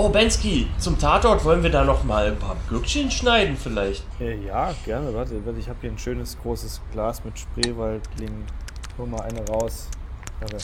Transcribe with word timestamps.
Oh, 0.00 0.08
Bensky, 0.10 0.68
zum 0.78 0.96
Tatort 0.96 1.44
wollen 1.44 1.64
wir 1.64 1.70
da 1.70 1.82
noch 1.82 2.04
mal 2.04 2.28
ein 2.28 2.38
paar 2.38 2.54
Glückchen 2.68 3.10
schneiden 3.10 3.56
vielleicht. 3.56 4.04
Äh, 4.20 4.36
ja, 4.46 4.72
gerne. 4.84 5.12
Warte, 5.12 5.44
warte 5.44 5.58
ich 5.58 5.68
habe 5.68 5.80
hier 5.80 5.90
ein 5.90 5.98
schönes 5.98 6.38
großes 6.40 6.80
Glas 6.92 7.24
mit 7.24 7.36
Spreewaldling. 7.36 8.46
Hol 8.96 9.08
mal 9.08 9.22
eine 9.22 9.44
raus. 9.48 9.88
Warte. 10.38 10.58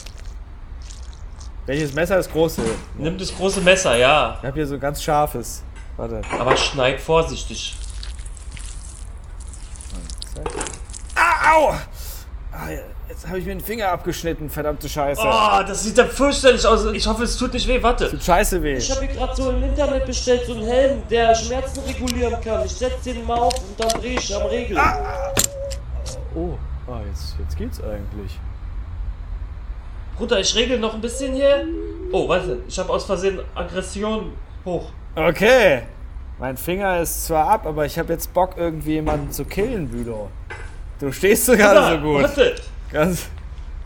Welches 1.65 1.93
Messer 1.93 2.17
ist 2.17 2.31
große? 2.31 2.61
Nimm 2.97 3.17
das 3.17 3.35
große 3.35 3.59
Messer, 3.59 3.97
ja. 3.97 4.37
Ich 4.39 4.47
habe 4.47 4.55
hier 4.55 4.67
so 4.67 4.79
ganz 4.79 5.03
scharfes. 5.03 5.65
Warte. 5.97 6.21
Aber 6.39 6.55
schneid 6.55 7.01
vorsichtig. 7.01 7.75
Ah, 11.13 11.55
au! 11.55 11.73
Ah, 13.15 13.17
jetzt 13.17 13.27
habe 13.27 13.39
ich 13.39 13.45
mir 13.45 13.55
den 13.55 13.61
Finger 13.61 13.89
abgeschnitten, 13.89 14.49
verdammte 14.49 14.89
Scheiße. 14.89 15.21
Oh, 15.23 15.63
das 15.65 15.83
sieht 15.83 15.97
ja 15.97 16.05
fürchterlich 16.05 16.65
aus. 16.65 16.85
Ich 16.91 17.07
hoffe, 17.07 17.23
es 17.23 17.37
tut 17.37 17.53
nicht 17.53 17.65
weh. 17.67 17.81
Warte. 17.81 18.09
Tut 18.09 18.21
scheiße 18.21 18.61
weh. 18.61 18.75
Ich 18.75 18.91
habe 18.91 19.05
hier 19.05 19.15
gerade 19.15 19.35
so 19.35 19.51
im 19.51 19.63
Internet 19.63 20.05
bestellt, 20.05 20.45
so 20.45 20.53
einen 20.53 20.65
Helm, 20.65 21.01
der 21.09 21.33
Schmerzen 21.33 21.79
regulieren 21.87 22.35
kann. 22.41 22.65
Ich 22.65 22.73
setze 22.73 23.13
den 23.13 23.25
mal 23.25 23.37
auf 23.37 23.55
und 23.55 23.79
dann 23.79 24.01
drehe 24.01 24.19
ich 24.19 24.35
am 24.35 24.47
Regel. 24.47 24.77
Oh, 26.35 26.57
ah, 26.87 26.99
jetzt, 27.07 27.35
jetzt 27.39 27.57
geht's 27.57 27.81
eigentlich. 27.81 28.37
Bruder, 30.17 30.39
ich 30.41 30.53
regel 30.55 30.79
noch 30.79 30.93
ein 30.93 31.01
bisschen 31.01 31.33
hier. 31.33 31.65
Oh, 32.11 32.27
warte, 32.27 32.59
ich 32.67 32.77
habe 32.77 32.91
aus 32.91 33.05
Versehen 33.05 33.39
Aggression 33.53 34.33
hoch. 34.65 34.89
Okay. 35.15 35.83
Mein 36.37 36.57
Finger 36.57 36.99
ist 36.99 37.27
zwar 37.27 37.47
ab, 37.47 37.65
aber 37.65 37.85
ich 37.85 37.97
habe 37.97 38.11
jetzt 38.11 38.33
Bock, 38.33 38.55
irgendwie 38.57 38.95
jemanden 38.95 39.31
zu 39.31 39.45
killen, 39.45 39.87
Bülow. 39.87 40.29
Du 40.99 41.13
stehst 41.13 41.45
so 41.45 41.55
gerade 41.55 41.95
so 41.95 42.01
gut. 42.01 42.23
Warte, 42.23 42.55
Ganz. 42.91 43.29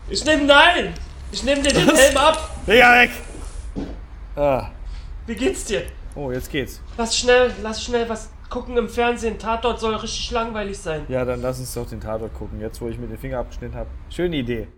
ich 0.08 0.24
nehme 0.24 0.44
nein. 0.44 0.94
Ich 1.32 1.42
nehme 1.42 1.62
dir 1.62 1.72
den 1.72 1.86
Was? 1.86 1.98
Helm 1.98 2.16
ab. 2.16 2.56
Finger 2.64 2.92
weg! 2.92 3.10
Ah. 4.36 4.70
Wie 5.26 5.34
geht's 5.34 5.64
dir? 5.64 5.84
Oh, 6.14 6.30
jetzt 6.30 6.50
geht's. 6.50 6.80
Lass 6.96 7.16
schnell, 7.16 7.52
lass 7.62 7.84
schnell 7.84 8.08
was 8.08 8.30
gucken 8.48 8.76
im 8.76 8.88
Fernsehen. 8.88 9.38
Tatort 9.38 9.80
soll 9.80 9.94
richtig 9.94 10.30
langweilig 10.32 10.78
sein. 10.78 11.06
Ja, 11.08 11.24
dann 11.24 11.40
lass 11.40 11.60
uns 11.60 11.72
doch 11.72 11.88
den 11.88 12.00
Tatort 12.00 12.34
gucken, 12.34 12.60
jetzt 12.60 12.80
wo 12.80 12.88
ich 12.88 12.98
mir 12.98 13.06
den 13.06 13.18
Finger 13.18 13.38
abgeschnitten 13.38 13.76
habe. 13.76 13.90
Schöne 14.10 14.36
Idee. 14.36 14.68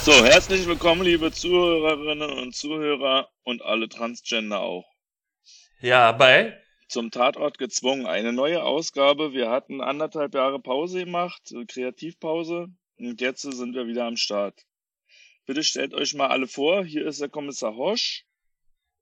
So, 0.00 0.12
herzlich 0.24 0.66
willkommen, 0.66 1.02
liebe 1.02 1.30
Zuhörerinnen 1.30 2.30
und 2.38 2.54
Zuhörer 2.54 3.28
und 3.44 3.62
alle 3.62 3.88
Transgender 3.88 4.60
auch. 4.60 4.86
Ja, 5.80 6.12
bei? 6.12 6.56
Zum 6.88 7.10
Tatort 7.10 7.58
gezwungen. 7.58 8.06
Eine 8.06 8.32
neue 8.32 8.62
Ausgabe. 8.62 9.34
Wir 9.34 9.50
hatten 9.50 9.82
anderthalb 9.82 10.34
Jahre 10.34 10.58
Pause 10.58 11.04
gemacht, 11.04 11.52
äh, 11.52 11.66
Kreativpause. 11.66 12.68
Und 12.98 13.20
jetzt 13.20 13.42
sind 13.42 13.74
wir 13.74 13.86
wieder 13.86 14.06
am 14.06 14.16
Start. 14.16 14.64
Bitte 15.44 15.62
stellt 15.62 15.92
euch 15.92 16.14
mal 16.14 16.28
alle 16.28 16.46
vor. 16.46 16.84
Hier 16.84 17.06
ist 17.06 17.20
der 17.20 17.28
Kommissar 17.28 17.76
Hosch. 17.76 18.24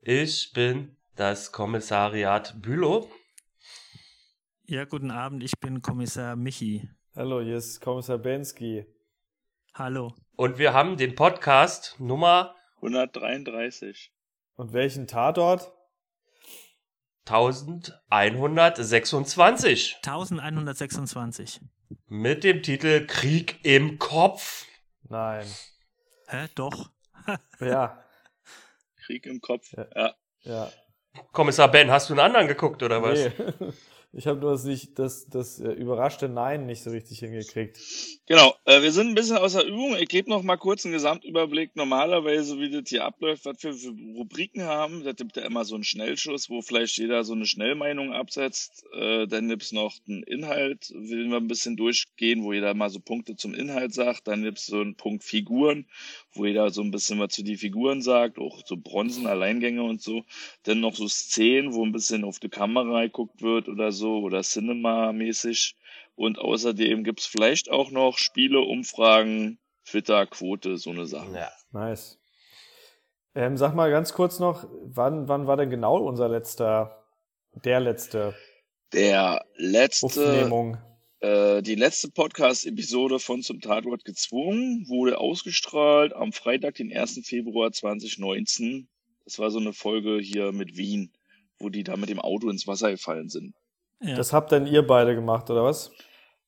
Ich 0.01 0.53
bin 0.53 0.97
das 1.15 1.53
Kommissariat 1.53 2.61
Bülow. 2.61 3.09
Ja, 4.67 4.85
guten 4.85 5.13
Abend, 5.13 5.45
ich 5.45 5.59
bin 5.61 5.81
Kommissar 5.81 6.35
Michi. 6.35 6.89
Hallo, 7.15 7.41
hier 7.41 7.57
ist 7.57 7.81
Kommissar 7.81 8.19
Bensky. 8.19 8.85
Hallo. 9.75 10.13
Und 10.35 10.59
wir 10.59 10.73
haben 10.73 10.97
den 10.97 11.15
Podcast 11.15 11.95
Nummer 12.01 12.57
133. 12.77 14.13
Und 14.57 14.73
welchen 14.73 15.07
Tatort? 15.07 15.73
1126 17.27 19.97
1126. 20.03 21.61
mit 22.09 22.45
dem 22.45 22.63
Titel 22.63 23.07
Krieg 23.07 23.59
im 23.65 23.99
Kopf. 23.99 24.67
Nein. 25.09 25.47
Hä? 26.29 26.47
Doch. 26.55 26.91
Ja, 27.59 28.05
Krieg 29.05 29.27
im 29.27 29.41
Kopf. 29.41 29.73
Ja. 29.73 30.15
Ja. 30.43 30.71
Kommissar 31.33 31.69
Ben, 31.71 31.91
hast 31.91 32.09
du 32.09 32.13
einen 32.15 32.21
anderen 32.21 32.47
geguckt 32.47 32.85
oder 32.85 33.03
was? 33.03 33.19
Nee. 33.19 33.33
Ich 34.19 34.27
habe 34.27 34.41
nur 34.41 34.53
das, 34.53 34.65
nicht, 34.65 34.99
das, 34.99 35.29
das 35.29 35.61
äh, 35.61 35.73
überraschte 35.73 36.31
Nein 36.31 36.65
nicht 36.65 36.83
so 36.83 36.89
richtig 36.89 37.19
hingekriegt. 37.19 37.79
Genau, 38.25 38.55
äh, 38.65 38.81
wir 38.81 38.91
sind 38.91 39.09
ein 39.09 39.15
bisschen 39.15 39.37
außer 39.37 39.63
Übung. 39.63 39.95
Ich 40.01 40.09
gebe 40.09 40.31
noch 40.31 40.43
mal 40.43 40.57
kurz 40.57 40.87
einen 40.87 40.95
Gesamtüberblick. 40.95 41.77
Normalerweise, 41.77 42.59
wie 42.59 42.71
das 42.71 42.89
hier 42.89 43.05
abläuft, 43.05 43.45
was 43.45 43.63
wir 43.63 43.75
für 43.75 43.91
Rubriken 44.17 44.63
haben. 44.63 45.05
Da 45.05 45.13
gibt 45.13 45.37
ja 45.37 45.45
immer 45.45 45.67
so 45.67 45.75
einen 45.75 45.85
Schnellschuss, 45.85 46.49
wo 46.49 46.63
vielleicht 46.63 46.97
jeder 46.97 47.25
so 47.25 47.35
eine 47.35 47.45
Schnellmeinung 47.45 48.15
absetzt. 48.15 48.87
Äh, 48.95 49.27
dann 49.27 49.51
gibt's 49.51 49.73
noch 49.73 49.95
einen 50.09 50.23
Inhalt, 50.23 50.91
will 50.95 51.29
wir 51.29 51.37
ein 51.37 51.47
bisschen 51.47 51.77
durchgehen, 51.77 52.43
wo 52.43 52.55
jeder 52.55 52.73
mal 52.73 52.89
so 52.89 53.01
Punkte 53.01 53.37
zum 53.37 53.53
Inhalt 53.53 53.93
sagt. 53.93 54.29
Dann 54.29 54.43
gibt's 54.43 54.65
so 54.65 54.81
einen 54.81 54.95
Punkt 54.95 55.25
Figuren, 55.25 55.85
wo 56.37 56.45
jeder 56.45 56.71
so 56.71 56.83
ein 56.83 56.91
bisschen 56.91 57.19
was 57.19 57.33
zu 57.33 57.43
die 57.43 57.57
Figuren 57.57 58.03
sagt, 58.03 58.39
auch 58.39 58.63
so 58.65 58.77
Bronzen, 58.77 59.27
Alleingänge 59.27 59.83
und 59.83 60.03
so. 60.03 60.23
Dann 60.65 60.81
noch 60.81 60.95
so 60.95 61.09
Szenen, 61.09 61.75
wo 61.75 61.85
ein 61.85 61.93
bisschen 61.93 62.25
auf 62.25 62.39
die 62.39 62.49
Kamera 62.49 63.03
geguckt 63.03 63.43
wird 63.43 63.69
oder 63.69 63.93
so 63.93 64.19
oder 64.19 64.43
Cinema-mäßig. 64.43 65.77
Und 66.15 66.39
außerdem 66.39 67.05
gibt's 67.05 67.27
vielleicht 67.27 67.71
auch 67.71 67.91
noch 67.91 68.19
Spiele, 68.19 68.61
Umfragen, 68.61 69.59
Twitter, 69.85 70.27
Quote, 70.27 70.79
so 70.79 70.91
eine 70.91 71.07
Sache. 71.07 71.33
Ja. 71.35 71.51
Nice. 71.73 72.19
Ähm, 73.35 73.57
sag 73.57 73.75
mal 73.75 73.91
ganz 73.91 74.15
kurz 74.15 74.39
noch, 74.39 74.67
wann, 74.83 75.29
wann 75.29 75.47
war 75.47 75.59
denn 75.59 75.69
genau 75.69 75.99
unser 75.99 76.29
letzter, 76.29 77.05
der 77.65 77.81
letzte 77.81 78.35
Der 78.93 79.45
letzte, 79.57 80.07
Aufnehmung? 80.07 80.79
Äh, 81.21 81.63
die 81.63 81.75
letzte 81.75 82.11
Podcast-Episode 82.11 83.19
von 83.19 83.43
Zum 83.43 83.61
Tatort 83.61 84.05
gezwungen 84.05 84.87
wurde 84.89 85.19
ausgestrahlt 85.19 86.15
am 86.15 86.33
Freitag, 86.33 86.75
den 86.75 86.95
1. 86.95 87.21
Februar 87.25 87.73
2019. 87.73 88.89
Das 89.25 89.39
war 89.39 89.51
so 89.51 89.59
eine 89.59 89.73
Folge 89.73 90.19
hier 90.19 90.53
mit 90.53 90.77
Wien, 90.77 91.13
wo 91.59 91.69
die 91.69 91.85
da 91.85 91.97
mit 91.97 92.11
dem 92.11 92.21
Auto 92.21 92.49
ins 92.51 92.67
Wasser 92.67 92.91
gefallen 92.91 93.29
sind. 93.29 93.55
Ja. 94.01 94.15
Das 94.15 94.33
habt 94.33 94.53
dann 94.53 94.67
ihr 94.67 94.87
beide 94.87 95.15
gemacht, 95.15 95.49
oder 95.51 95.65
was? 95.65 95.91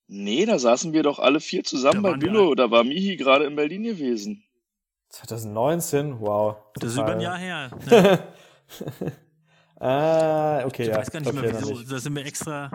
Nee, 0.07 0.47
da 0.47 0.59
saßen 0.59 0.93
wir 0.93 1.03
doch 1.03 1.19
alle 1.19 1.41
vier 1.41 1.65
zusammen 1.65 2.03
Da 2.03 2.13
bei 2.13 2.17
Bülow. 2.17 2.55
Da 2.55 2.71
war 2.71 2.85
Mihi 2.85 3.17
gerade 3.17 3.45
in 3.47 3.57
Berlin 3.57 3.83
gewesen. 3.83 4.45
2019? 5.11 6.21
Wow. 6.21 6.57
das 6.75 6.93
ist 6.93 6.99
über 6.99 7.13
ein 7.13 7.21
Jahr 7.21 7.39
her. 7.39 7.71
Ja. 9.81 9.87
ah, 10.61 10.67
okay, 10.67 10.83
Ich 10.83 10.89
ja. 10.89 10.97
weiß 10.97 11.11
gar 11.11 11.21
nicht 11.21 11.29
okay, 11.29 11.41
mehr 11.41 11.59
wieso. 11.59 11.71
nicht. 11.73 11.91
Da 11.91 11.99
sind 11.99 12.15
wir 12.15 12.27
extra. 12.27 12.71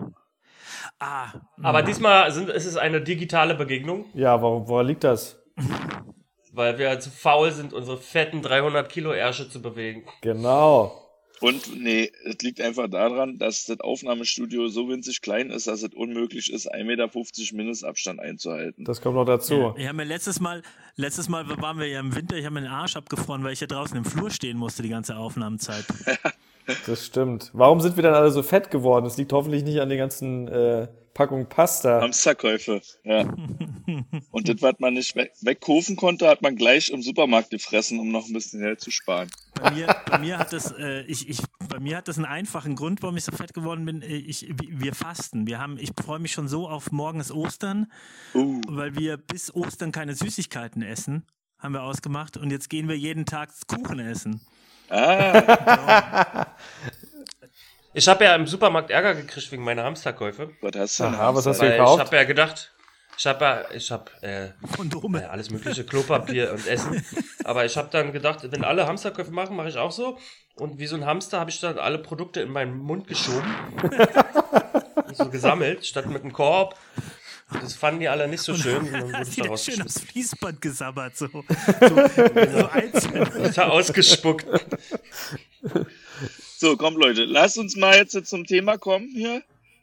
Ah. 0.98 1.32
Aber 1.62 1.80
hm. 1.80 1.86
diesmal 1.86 2.30
sind, 2.32 2.48
ist 2.50 2.66
es 2.66 2.76
eine 2.76 3.00
digitale 3.00 3.54
Begegnung, 3.54 4.06
Ja, 4.14 4.40
warum, 4.40 4.68
woher 4.68 4.84
liegt 4.84 5.04
das? 5.04 5.40
weil 6.54 6.78
wir 6.78 7.00
zu 7.00 7.10
faul 7.10 7.50
sind, 7.50 7.72
unsere 7.72 7.98
fetten 7.98 8.42
300 8.42 8.88
Kilo 8.88 9.12
Ärsche 9.12 9.48
zu 9.48 9.60
bewegen. 9.60 10.04
Genau. 10.22 11.00
Und 11.40 11.78
nee, 11.78 12.10
es 12.24 12.38
liegt 12.42 12.60
einfach 12.60 12.88
daran, 12.88 13.38
dass 13.38 13.66
das 13.66 13.80
Aufnahmestudio 13.80 14.68
so 14.68 14.88
winzig 14.88 15.20
klein 15.20 15.50
ist, 15.50 15.66
dass 15.66 15.82
es 15.82 15.92
unmöglich 15.92 16.52
ist, 16.52 16.72
1,50 16.72 16.84
Meter 16.84 17.10
Mindestabstand 17.56 18.20
einzuhalten. 18.20 18.84
Das 18.84 19.00
kommt 19.00 19.16
noch 19.16 19.24
dazu. 19.24 19.54
Ja, 19.54 19.74
ich 19.76 19.86
habe 19.86 19.96
mir 19.96 20.04
letztes 20.04 20.40
Mal, 20.40 20.62
letztes 20.94 21.28
Mal 21.28 21.46
waren 21.60 21.78
wir 21.78 21.88
ja 21.88 22.00
im 22.00 22.14
Winter, 22.14 22.36
ich 22.36 22.44
habe 22.44 22.54
mir 22.54 22.62
den 22.62 22.70
Arsch 22.70 22.96
abgefroren, 22.96 23.42
weil 23.42 23.52
ich 23.52 23.60
ja 23.60 23.66
draußen 23.66 23.96
im 23.96 24.04
Flur 24.04 24.30
stehen 24.30 24.56
musste 24.56 24.82
die 24.82 24.88
ganze 24.88 25.16
Aufnahmezeit. 25.16 25.84
Das 26.86 27.04
stimmt. 27.06 27.50
Warum 27.52 27.80
sind 27.80 27.96
wir 27.96 28.02
dann 28.02 28.14
alle 28.14 28.30
so 28.30 28.42
fett 28.42 28.70
geworden? 28.70 29.04
Das 29.04 29.16
liegt 29.16 29.32
hoffentlich 29.32 29.64
nicht 29.64 29.80
an 29.80 29.88
den 29.88 29.98
ganzen 29.98 30.48
äh, 30.48 30.88
Packungen 31.14 31.48
Pasta. 31.48 32.00
Hamsterkäufe, 32.00 32.82
ja. 33.04 33.20
Und 34.32 34.48
das, 34.48 34.60
was 34.60 34.74
man 34.80 34.94
nicht 34.94 35.14
we 35.14 35.30
wegkaufen 35.42 35.94
konnte, 35.94 36.26
hat 36.28 36.42
man 36.42 36.56
gleich 36.56 36.90
im 36.90 37.02
Supermarkt 37.02 37.50
gefressen, 37.50 38.00
um 38.00 38.10
noch 38.10 38.26
ein 38.26 38.32
bisschen 38.32 38.60
Geld 38.60 38.80
zu 38.80 38.90
sparen. 38.90 39.30
Bei 39.54 39.70
mir, 39.70 39.94
bei 40.10 40.18
mir 40.18 40.38
hat 40.38 40.52
das, 40.52 40.72
äh, 40.72 41.02
ich, 41.02 41.28
ich, 41.28 41.38
bei 41.68 41.78
mir 41.78 41.98
hat 41.98 42.08
das 42.08 42.16
einen 42.16 42.26
einfachen 42.26 42.74
Grund, 42.74 43.00
warum 43.02 43.16
ich 43.16 43.24
so 43.24 43.32
fett 43.32 43.54
geworden 43.54 43.84
bin. 43.84 44.02
Äh, 44.02 44.16
Ich, 44.16 44.48
wir 44.58 44.94
fasten. 44.94 45.46
Wir 45.46 45.60
haben, 45.60 45.78
ich 45.78 45.92
freue 46.02 46.18
mich 46.18 46.32
schon 46.32 46.48
so 46.48 46.68
auf 46.68 46.90
morgens 46.90 47.30
Ostern, 47.30 47.90
Uh, 48.34 48.60
weil 48.66 48.96
wir 48.96 49.16
bis 49.16 49.54
Ostern 49.54 49.92
keine 49.92 50.14
Süßigkeiten 50.14 50.82
essen, 50.82 51.24
haben 51.58 51.74
wir 51.74 51.84
ausgemacht. 51.84 52.36
Und 52.36 52.50
jetzt 52.50 52.68
gehen 52.68 52.88
wir 52.88 52.96
jeden 52.98 53.26
Tag 53.26 53.50
Kuchen 53.68 54.00
essen. 54.00 54.40
Ah, 54.94 56.46
Ich 57.92 58.08
habe 58.08 58.24
ja 58.24 58.34
im 58.34 58.46
Supermarkt 58.46 58.90
Ärger 58.90 59.14
gekriegt 59.14 59.52
wegen 59.52 59.62
meiner 59.64 59.84
Hamsterkäufe. 59.84 60.50
was 60.60 60.76
hast 60.76 60.98
du 60.98 61.04
denn? 61.04 61.14
Aha, 61.14 61.34
was 61.34 61.46
hast 61.46 61.58
du 61.58 61.62
Weil 61.64 61.72
ich 61.72 61.78
gekauft? 61.78 62.00
habe 62.04 62.16
ja 62.16 62.24
gedacht, 62.24 62.72
ich 63.16 63.26
habe 63.26 63.44
ja, 63.44 63.64
ich 63.72 63.90
habe 63.92 64.10
äh, 64.22 64.48
Kondome. 64.74 65.22
Ja, 65.22 65.28
alles 65.28 65.50
mögliche, 65.50 65.84
Klopapier 65.84 66.52
und 66.52 66.66
Essen. 66.66 67.04
Aber 67.44 67.64
ich 67.64 67.76
habe 67.76 67.88
dann 67.92 68.12
gedacht, 68.12 68.40
wenn 68.50 68.64
alle 68.64 68.86
Hamsterköpfe 68.88 69.30
machen, 69.30 69.54
mache 69.54 69.68
ich 69.68 69.76
auch 69.76 69.92
so. 69.92 70.18
Und 70.56 70.78
wie 70.78 70.86
so 70.86 70.96
ein 70.96 71.06
Hamster 71.06 71.38
habe 71.38 71.50
ich 71.50 71.60
dann 71.60 71.78
alle 71.78 71.98
Produkte 71.98 72.40
in 72.40 72.50
meinen 72.50 72.76
Mund 72.76 73.06
geschoben. 73.06 73.54
und 75.06 75.16
so 75.16 75.28
gesammelt, 75.30 75.86
statt 75.86 76.06
mit 76.06 76.22
einem 76.22 76.32
Korb. 76.32 76.76
Das 77.52 77.74
fanden 77.74 78.00
die 78.00 78.08
alle 78.08 78.26
nicht 78.26 78.40
so 78.40 78.54
schön. 78.54 78.78
Und 78.78 79.12
dann 79.12 79.22
ich 79.22 79.36
du 79.36 79.42
da 79.44 79.56
schön 79.56 79.82
aufs 79.82 80.00
Fließband 80.00 80.60
gesabbert, 80.60 81.16
so, 81.16 81.26
so, 81.28 81.42
so 81.80 82.68
einzeln. 82.68 83.52
Da 83.54 83.68
ausgespuckt. 83.68 84.46
So, 86.56 86.76
komm 86.76 86.96
Leute, 86.96 87.24
lasst 87.24 87.58
uns 87.58 87.76
mal 87.76 87.96
jetzt 87.96 88.26
zum 88.26 88.46
Thema 88.46 88.78
kommen 88.78 89.08
hier. 89.14 89.42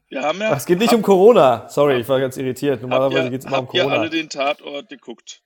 Wir 0.09 0.23
haben 0.23 0.41
ja. 0.41 0.51
Ach, 0.51 0.57
es 0.57 0.65
geht 0.65 0.79
nicht 0.79 0.93
um 0.93 1.01
Corona. 1.01 1.69
Sorry, 1.69 2.01
ich 2.01 2.09
war 2.09 2.19
ganz 2.19 2.35
irritiert. 2.35 2.81
Normalerweise 2.81 3.29
geht 3.29 3.41
es 3.41 3.45
immer 3.45 3.59
um 3.59 3.65
habt 3.65 3.75
ihr 3.75 3.83
Corona. 3.83 4.01
alle 4.01 4.09
den 4.09 4.29
Tatort 4.29 4.89
geguckt? 4.89 5.41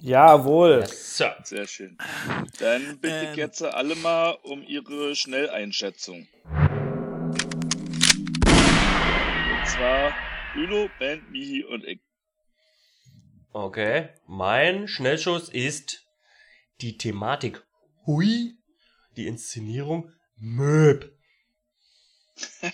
Jawohl. 0.00 0.86
So. 0.86 1.26
Sehr 1.44 1.66
schön. 1.66 1.96
Dann 2.58 2.98
bitte 2.98 3.14
Ähm. 3.14 3.30
ich 3.30 3.36
jetzt 3.36 3.62
alle 3.62 3.94
mal 3.96 4.36
um 4.42 4.62
ihre 4.62 5.14
Schnelleinschätzung. 5.14 6.26
Und 8.46 9.66
zwar 9.66 10.12
Bülow, 10.56 10.88
Ben, 10.98 11.22
Mihi 11.30 11.64
und 11.64 11.84
ich. 11.84 12.00
Okay. 13.52 14.08
Mein 14.26 14.88
Schnellschuss 14.88 15.50
ist 15.50 16.06
die 16.80 16.96
Thematik 16.96 17.62
Hui, 18.06 18.56
die 19.16 19.26
Inszenierung 19.26 20.12
Möb. 20.36 21.12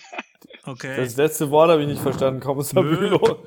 Okay. 0.65 0.95
Das 0.95 1.17
letzte 1.17 1.51
Wort 1.51 1.69
habe 1.71 1.81
ich 1.81 1.89
nicht 1.89 2.01
verstanden, 2.01 2.39
Kommissar 2.39 2.83
Möb. 2.83 2.97
Bülow. 2.97 3.45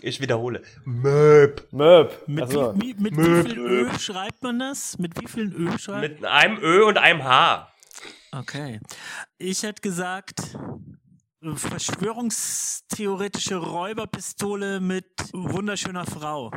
Ich 0.00 0.20
wiederhole. 0.20 0.62
Möb. 0.84 1.68
Möb. 1.70 2.26
mit 2.26 2.42
Achso. 2.42 2.74
wie, 2.80 2.94
mit 2.94 3.16
Möb. 3.16 3.44
wie 3.44 3.48
viel 3.50 3.58
Ö 3.60 3.98
schreibt 4.00 4.42
man 4.42 4.58
das? 4.58 4.98
Mit 4.98 5.20
wie 5.20 5.28
vielen 5.28 5.52
Ö 5.52 5.78
schreibt 5.78 6.00
Mit 6.00 6.24
einem 6.24 6.58
Ö 6.60 6.82
und 6.84 6.98
einem 6.98 7.22
H. 7.22 7.72
Okay. 8.32 8.80
Ich 9.38 9.62
hätte 9.62 9.80
gesagt, 9.82 10.56
verschwörungstheoretische 11.42 13.56
Räuberpistole 13.56 14.80
mit 14.80 15.06
wunderschöner 15.32 16.06
Frau. 16.06 16.50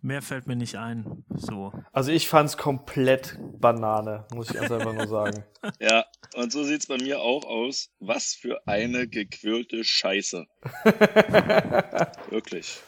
Mehr 0.00 0.22
fällt 0.22 0.46
mir 0.46 0.54
nicht 0.54 0.76
ein. 0.76 1.24
So. 1.34 1.72
Also 1.92 2.12
ich 2.12 2.28
fand's 2.28 2.56
komplett 2.56 3.36
Banane, 3.58 4.24
muss 4.32 4.50
ich 4.50 4.54
ganz 4.54 4.70
einfach 4.70 4.92
nur 4.92 5.08
sagen. 5.08 5.42
Ja, 5.80 6.04
und 6.36 6.52
so 6.52 6.62
sieht's 6.62 6.86
bei 6.86 6.96
mir 6.96 7.20
auch 7.20 7.44
aus. 7.44 7.90
Was 7.98 8.34
für 8.34 8.64
eine 8.68 9.08
gequirlte 9.08 9.82
Scheiße. 9.82 10.46
Wirklich. 12.30 12.80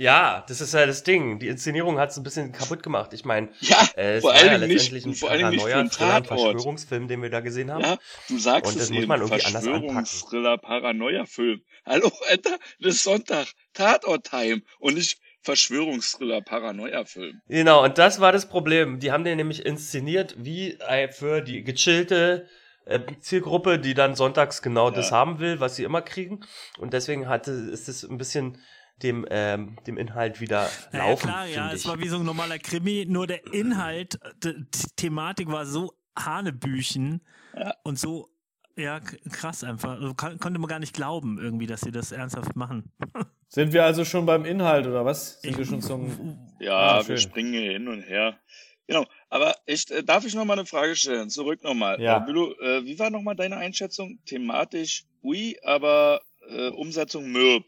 Ja, 0.00 0.46
das 0.48 0.62
ist 0.62 0.72
ja 0.72 0.86
das 0.86 1.02
Ding. 1.02 1.38
Die 1.40 1.48
Inszenierung 1.48 1.98
hat 1.98 2.08
es 2.08 2.16
ein 2.16 2.22
bisschen 2.22 2.52
kaputt 2.52 2.82
gemacht. 2.82 3.12
Ich 3.12 3.26
meine, 3.26 3.50
Ja, 3.60 3.86
äh, 3.98 4.14
es 4.14 4.22
vor 4.22 4.32
war 4.32 4.42
ja 4.42 4.56
nicht, 4.56 4.70
letztendlich 4.72 5.04
ein 5.04 5.12
vor 5.14 5.30
allem 5.30 5.50
nicht 5.50 5.62
für 5.62 5.74
einen 5.76 5.90
Paranoia-Thriller, 5.90 6.14
ein 6.14 6.22
Tatort. 6.24 6.40
Verschwörungsfilm, 6.52 7.06
den 7.06 7.20
wir 7.20 7.28
da 7.28 7.40
gesehen 7.40 7.70
haben. 7.70 7.82
Ja, 7.82 7.98
du 8.28 8.38
sagst 8.38 8.72
Und 8.72 8.76
das 8.80 8.84
es 8.84 8.90
muss 8.92 9.06
man 9.06 9.20
irgendwie 9.20 9.44
anders 9.44 9.66
anpacken. 9.66 10.60
Paranoia-Film. 10.62 11.60
Hallo, 11.84 12.10
Alter, 12.30 12.56
das 12.80 12.94
ist 12.94 13.04
Sonntag, 13.04 13.48
Tatort-Time 13.74 14.62
und 14.78 14.94
nicht 14.94 15.18
Verschwörungsthriller, 15.42 16.40
Paranoia-Film. 16.40 17.42
Genau, 17.48 17.84
und 17.84 17.98
das 17.98 18.20
war 18.22 18.32
das 18.32 18.48
Problem. 18.48 19.00
Die 19.00 19.12
haben 19.12 19.24
den 19.24 19.36
nämlich 19.36 19.66
inszeniert 19.66 20.34
wie 20.38 20.78
äh, 20.80 21.12
für 21.12 21.42
die 21.42 21.62
gechillte 21.62 22.48
äh, 22.86 23.00
Zielgruppe, 23.20 23.78
die 23.78 23.92
dann 23.92 24.16
sonntags 24.16 24.62
genau 24.62 24.90
das 24.90 25.10
Ja. 25.10 25.16
haben 25.18 25.40
will, 25.40 25.60
was 25.60 25.76
sie 25.76 25.84
immer 25.84 26.00
kriegen. 26.00 26.40
Und 26.78 26.94
deswegen 26.94 27.28
hatte, 27.28 27.50
ist 27.50 27.86
es 27.90 28.02
ein 28.02 28.16
bisschen 28.16 28.56
dem, 29.02 29.26
ähm, 29.30 29.76
dem 29.86 29.96
Inhalt 29.98 30.40
wieder 30.40 30.68
Ja, 30.92 30.98
ja, 30.98 31.08
laufen, 31.10 31.28
klar, 31.28 31.46
ja, 31.46 31.60
finde 31.62 31.74
es 31.76 31.80
ich. 31.82 31.88
war 31.88 31.98
wie 32.00 32.08
so 32.08 32.16
ein 32.16 32.24
normaler 32.24 32.58
Krimi, 32.58 33.06
nur 33.08 33.26
der 33.26 33.44
Inhalt, 33.52 34.18
die 34.44 34.54
die 34.54 34.86
Thematik 34.96 35.48
war 35.50 35.66
so 35.66 35.94
Hanebüchen 36.18 37.20
Ja. 37.56 37.74
und 37.82 37.98
so, 37.98 38.28
ja, 38.76 39.00
krass 39.00 39.64
einfach. 39.64 39.90
Also, 40.00 40.14
kon 40.14 40.38
konnte 40.38 40.58
man 40.60 40.68
gar 40.68 40.78
nicht 40.78 40.94
glauben, 40.94 41.38
irgendwie, 41.38 41.66
dass 41.66 41.80
sie 41.82 41.90
das 41.90 42.12
ernsthaft 42.12 42.56
machen. 42.56 42.92
Sind 43.48 43.72
wir 43.72 43.84
also 43.84 44.04
schon 44.04 44.26
beim 44.26 44.44
Inhalt 44.44 44.86
oder 44.86 45.04
was? 45.04 45.40
Sind 45.42 45.58
wir 45.58 45.64
schon 45.66 45.82
zum. 45.82 46.38
Ja, 46.60 46.98
Ah, 47.00 47.08
wir 47.08 47.16
springen 47.18 47.52
hier 47.52 47.72
hin 47.72 47.88
und 47.88 48.02
her. 48.02 48.38
Genau, 48.86 49.04
aber 49.28 49.56
ich, 49.66 49.90
äh, 49.90 50.02
darf 50.04 50.24
ich 50.24 50.34
noch 50.34 50.44
mal 50.44 50.54
eine 50.54 50.66
Frage 50.66 50.94
stellen? 50.96 51.30
Zurück 51.30 51.62
nochmal. 51.62 52.00
Ja. 52.00 52.18
Äh, 52.18 52.26
Bülow, 52.26 52.52
äh, 52.60 52.84
wie 52.84 52.98
war 52.98 53.10
nochmal 53.10 53.34
deine 53.36 53.56
Einschätzung? 53.56 54.18
Thematisch, 54.26 55.04
ui, 55.22 55.56
aber 55.64 56.20
äh, 56.48 56.68
Umsetzung 56.70 57.30
Mürb. 57.30 57.64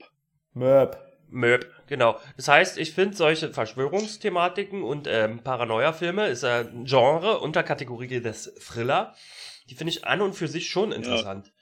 Möb. 0.55 0.97
Möb, 1.33 1.73
genau. 1.87 2.19
Das 2.37 2.49
heißt, 2.49 2.79
ich 2.79 2.93
finde 2.93 3.17
solche 3.17 3.53
Verschwörungsthematiken 3.53 4.83
und 4.83 5.07
ähm, 5.09 5.43
Paranoia-Filme 5.43 6.29
ist 6.29 6.43
ja 6.43 6.61
ein 6.61 6.85
Genre, 6.85 7.41
Unterkategorie 7.41 8.21
des 8.21 8.55
Thriller. 8.55 9.15
Die 9.69 9.75
finde 9.75 9.93
ich 9.93 10.05
an 10.07 10.21
und 10.21 10.35
für 10.35 10.49
sich 10.49 10.69
schon 10.69 10.93
interessant. 10.93 11.53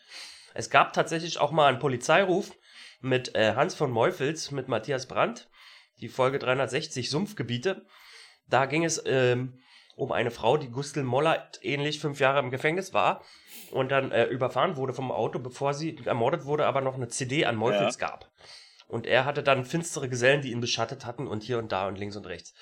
Es 0.54 0.70
gab 0.70 0.92
tatsächlich 0.92 1.38
auch 1.38 1.52
mal 1.52 1.68
einen 1.68 1.78
Polizeiruf 1.78 2.52
mit 3.00 3.34
äh, 3.34 3.54
Hans 3.54 3.74
von 3.74 3.90
Meufels, 3.90 4.50
mit 4.50 4.68
Matthias 4.68 5.06
Brandt, 5.06 5.48
die 6.00 6.08
Folge 6.08 6.38
360 6.38 7.08
Sumpfgebiete. 7.08 7.86
Da 8.48 8.66
ging 8.66 8.84
es 8.84 9.02
ähm, 9.06 9.60
um 9.94 10.12
eine 10.12 10.30
Frau, 10.30 10.56
die 10.56 10.70
Gustel 10.70 11.04
Mollert 11.04 11.60
ähnlich 11.62 12.00
fünf 12.00 12.20
Jahre 12.20 12.40
im 12.40 12.50
Gefängnis 12.50 12.92
war 12.92 13.22
und 13.70 13.92
dann 13.92 14.10
äh, 14.10 14.24
überfahren 14.24 14.76
wurde 14.76 14.94
vom 14.94 15.12
Auto, 15.12 15.38
bevor 15.38 15.74
sie 15.74 15.96
ermordet 16.04 16.44
wurde, 16.44 16.66
aber 16.66 16.80
noch 16.80 16.94
eine 16.94 17.08
CD 17.08 17.44
an 17.44 17.56
Meufels 17.56 17.98
gab. 17.98 18.30
Und 18.90 19.06
er 19.06 19.24
hatte 19.24 19.42
dann 19.42 19.64
finstere 19.64 20.08
Gesellen, 20.08 20.42
die 20.42 20.50
ihn 20.50 20.60
beschattet 20.60 21.06
hatten 21.06 21.26
und 21.26 21.42
hier 21.42 21.58
und 21.58 21.72
da 21.72 21.88
und 21.88 21.96
links 21.96 22.16
und 22.16 22.26
rechts. 22.26 22.54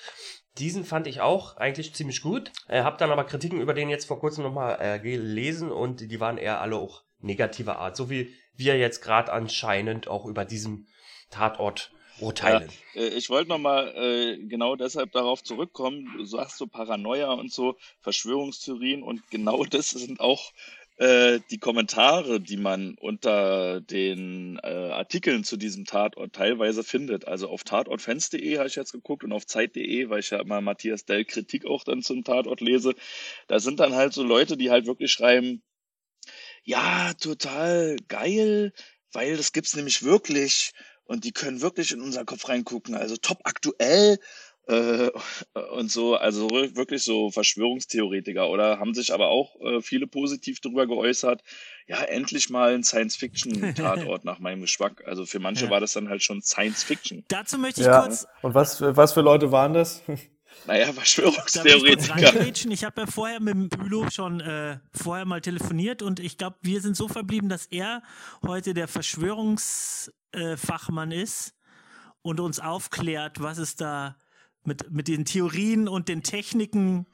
Diesen 0.57 0.85
fand 0.85 1.07
ich 1.07 1.21
auch 1.21 1.57
eigentlich 1.57 1.93
ziemlich 1.93 2.21
gut. 2.21 2.51
Äh, 2.67 2.83
hab 2.83 2.97
dann 2.97 3.11
aber 3.11 3.23
Kritiken 3.23 3.61
über 3.61 3.73
den 3.73 3.89
jetzt 3.89 4.05
vor 4.05 4.19
kurzem 4.19 4.43
nochmal 4.43 4.77
äh, 4.79 4.99
gelesen 4.99 5.71
und 5.71 6.11
die 6.11 6.19
waren 6.19 6.37
eher 6.37 6.61
alle 6.61 6.77
auch 6.77 7.03
negativer 7.19 7.79
Art. 7.79 7.95
So 7.95 8.09
wie 8.09 8.33
wir 8.55 8.77
jetzt 8.77 9.01
gerade 9.01 9.31
anscheinend 9.31 10.07
auch 10.07 10.25
über 10.25 10.45
diesen 10.45 10.87
Tatort 11.29 11.91
urteilen. 12.21 12.69
Äh, 12.93 13.07
ich 13.07 13.29
wollte 13.29 13.49
nochmal 13.49 13.93
äh, 13.95 14.37
genau 14.47 14.75
deshalb 14.75 15.11
darauf 15.11 15.43
zurückkommen. 15.43 16.11
Du 16.17 16.25
sagst 16.25 16.57
so 16.57 16.67
Paranoia 16.67 17.31
und 17.31 17.51
so, 17.51 17.75
Verschwörungstheorien 18.01 19.03
und 19.03 19.29
genau 19.29 19.63
das 19.69 19.89
sind 19.89 20.19
auch 20.19 20.51
äh, 20.99 21.39
die 21.49 21.59
Kommentare, 21.59 22.41
die 22.41 22.57
man 22.57 22.95
unter 22.95 23.79
den 23.79 24.59
äh, 24.61 24.67
Artikeln 24.67 25.45
zu 25.45 25.55
diesem 25.55 25.85
Tatort 25.85 26.33
teilweise 26.33 26.83
findet. 26.83 27.25
Also 27.25 27.47
auf 27.47 27.63
tatortfans.de 27.63 28.57
habe 28.57 28.67
ich 28.67 28.75
jetzt 28.75 28.91
geguckt 28.91 29.23
und 29.23 29.31
auf 29.31 29.47
zeit.de, 29.47 30.09
weil 30.09 30.19
ich 30.19 30.29
ja 30.31 30.41
immer 30.41 30.59
Matthias 30.59 31.05
Dell 31.05 31.23
Kritik 31.23 31.65
auch 31.65 31.85
dann 31.85 32.01
zum 32.01 32.25
Tatort 32.25 32.59
lese. 32.59 32.95
Da 33.47 33.59
sind 33.59 33.79
dann 33.79 33.95
halt 33.95 34.11
so 34.11 34.23
Leute, 34.23 34.57
die 34.57 34.71
halt 34.71 34.87
wirklich 34.87 35.11
schreiben, 35.13 35.63
ja, 36.63 37.13
total 37.13 37.95
geil, 38.09 38.73
weil 39.13 39.37
das 39.37 39.53
gibt's 39.53 39.77
nämlich 39.77 40.03
wirklich 40.03 40.73
und 41.05 41.23
die 41.23 41.31
können 41.31 41.61
wirklich 41.61 41.93
in 41.93 42.01
unseren 42.01 42.25
Kopf 42.25 42.49
reingucken. 42.49 42.95
Also 42.95 43.15
top 43.15 43.39
aktuell 43.45 44.19
äh, 44.69 45.09
und 45.73 45.91
so, 45.91 46.15
also 46.15 46.49
wirklich 46.49 47.03
so 47.03 47.29
Verschwörungstheoretiker 47.31 48.49
oder 48.49 48.79
haben 48.79 48.93
sich 48.93 49.13
aber 49.13 49.27
auch 49.29 49.59
äh, 49.61 49.81
viele 49.81 50.07
positiv 50.07 50.59
darüber 50.61 50.87
geäußert. 50.87 51.41
Ja, 51.87 52.01
endlich 52.03 52.49
mal 52.49 52.73
ein 52.73 52.83
Science-Fiction-Tatort 52.83 54.25
nach 54.29 54.39
meinem 54.39 54.61
Geschmack. 54.61 55.03
Also 55.05 55.25
für 55.25 55.39
manche 55.39 55.65
Ja. 55.65 55.71
war 55.71 55.79
das 55.79 55.93
dann 55.93 56.09
halt 56.09 56.23
schon 56.23 56.41
Science-Fiction. 56.41 57.23
Dazu 57.27 57.57
möchte 57.57 57.81
ich 57.81 57.87
Ja. 57.87 58.01
kurz, 58.01 58.27
Und 58.41 58.53
was, 58.53 58.81
was 58.81 59.13
für 59.13 59.21
Leute 59.21 59.51
waren 59.51 59.73
das? 59.73 60.03
Naja, 60.65 60.89
ich 60.89 60.93
Verschwörungstheoretiker. 60.93 62.13
reingrätschen. 62.13 62.69
Ich 62.71 62.83
habe 62.83 62.99
ja 63.01 63.07
vorher 63.07 63.39
mit 63.39 63.53
dem 63.53 63.69
Bülow 63.69 64.09
schon 64.11 64.41
äh, 64.41 64.79
vorher 64.93 65.23
mal 65.25 65.39
telefoniert 65.41 66.01
und 66.01 66.19
ich 66.19 66.37
glaube, 66.37 66.57
wir 66.61 66.81
sind 66.81 66.97
so 66.97 67.07
verblieben, 67.07 67.47
dass 67.49 67.65
er 67.67 68.03
heute 68.45 68.73
der 68.73 68.87
Verschwörungsfachmann 68.89 71.11
ist 71.11 71.53
und 72.21 72.39
uns 72.39 72.59
aufklärt, 72.59 73.41
was 73.41 73.57
es 73.57 73.75
da 73.77 74.17
mit, 74.63 74.91
mit 74.91 75.07
den 75.07 75.25
Theorien 75.25 75.87
und 75.87 76.09
den 76.09 76.23
Techniken 76.23 77.07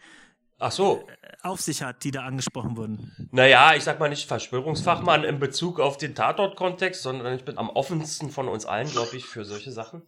Ach 0.60 0.72
so. 0.72 1.08
auf 1.42 1.62
sich 1.62 1.82
hat, 1.84 2.04
die 2.04 2.12
da 2.12 2.22
angesprochen 2.24 2.78
wurden. 2.78 3.30
Naja, 3.32 3.76
ich 3.76 3.84
sag 3.84 4.00
mal 4.00 4.10
nicht 4.10 4.28
Verschwörungsfachmann 4.28 5.24
in 5.24 5.40
Bezug 5.40 5.80
auf 5.80 5.98
den 5.98 6.16
Tatort-Kontext, 6.16 7.02
sondern 7.02 7.36
ich 7.36 7.46
bin 7.46 7.58
am 7.58 7.70
offensten 7.70 8.30
von 8.30 8.48
uns 8.48 8.66
allen, 8.66 8.90
glaube 8.90 9.16
ich, 9.18 9.26
für 9.26 9.46
solche 9.46 9.72
Sachen. 9.72 10.04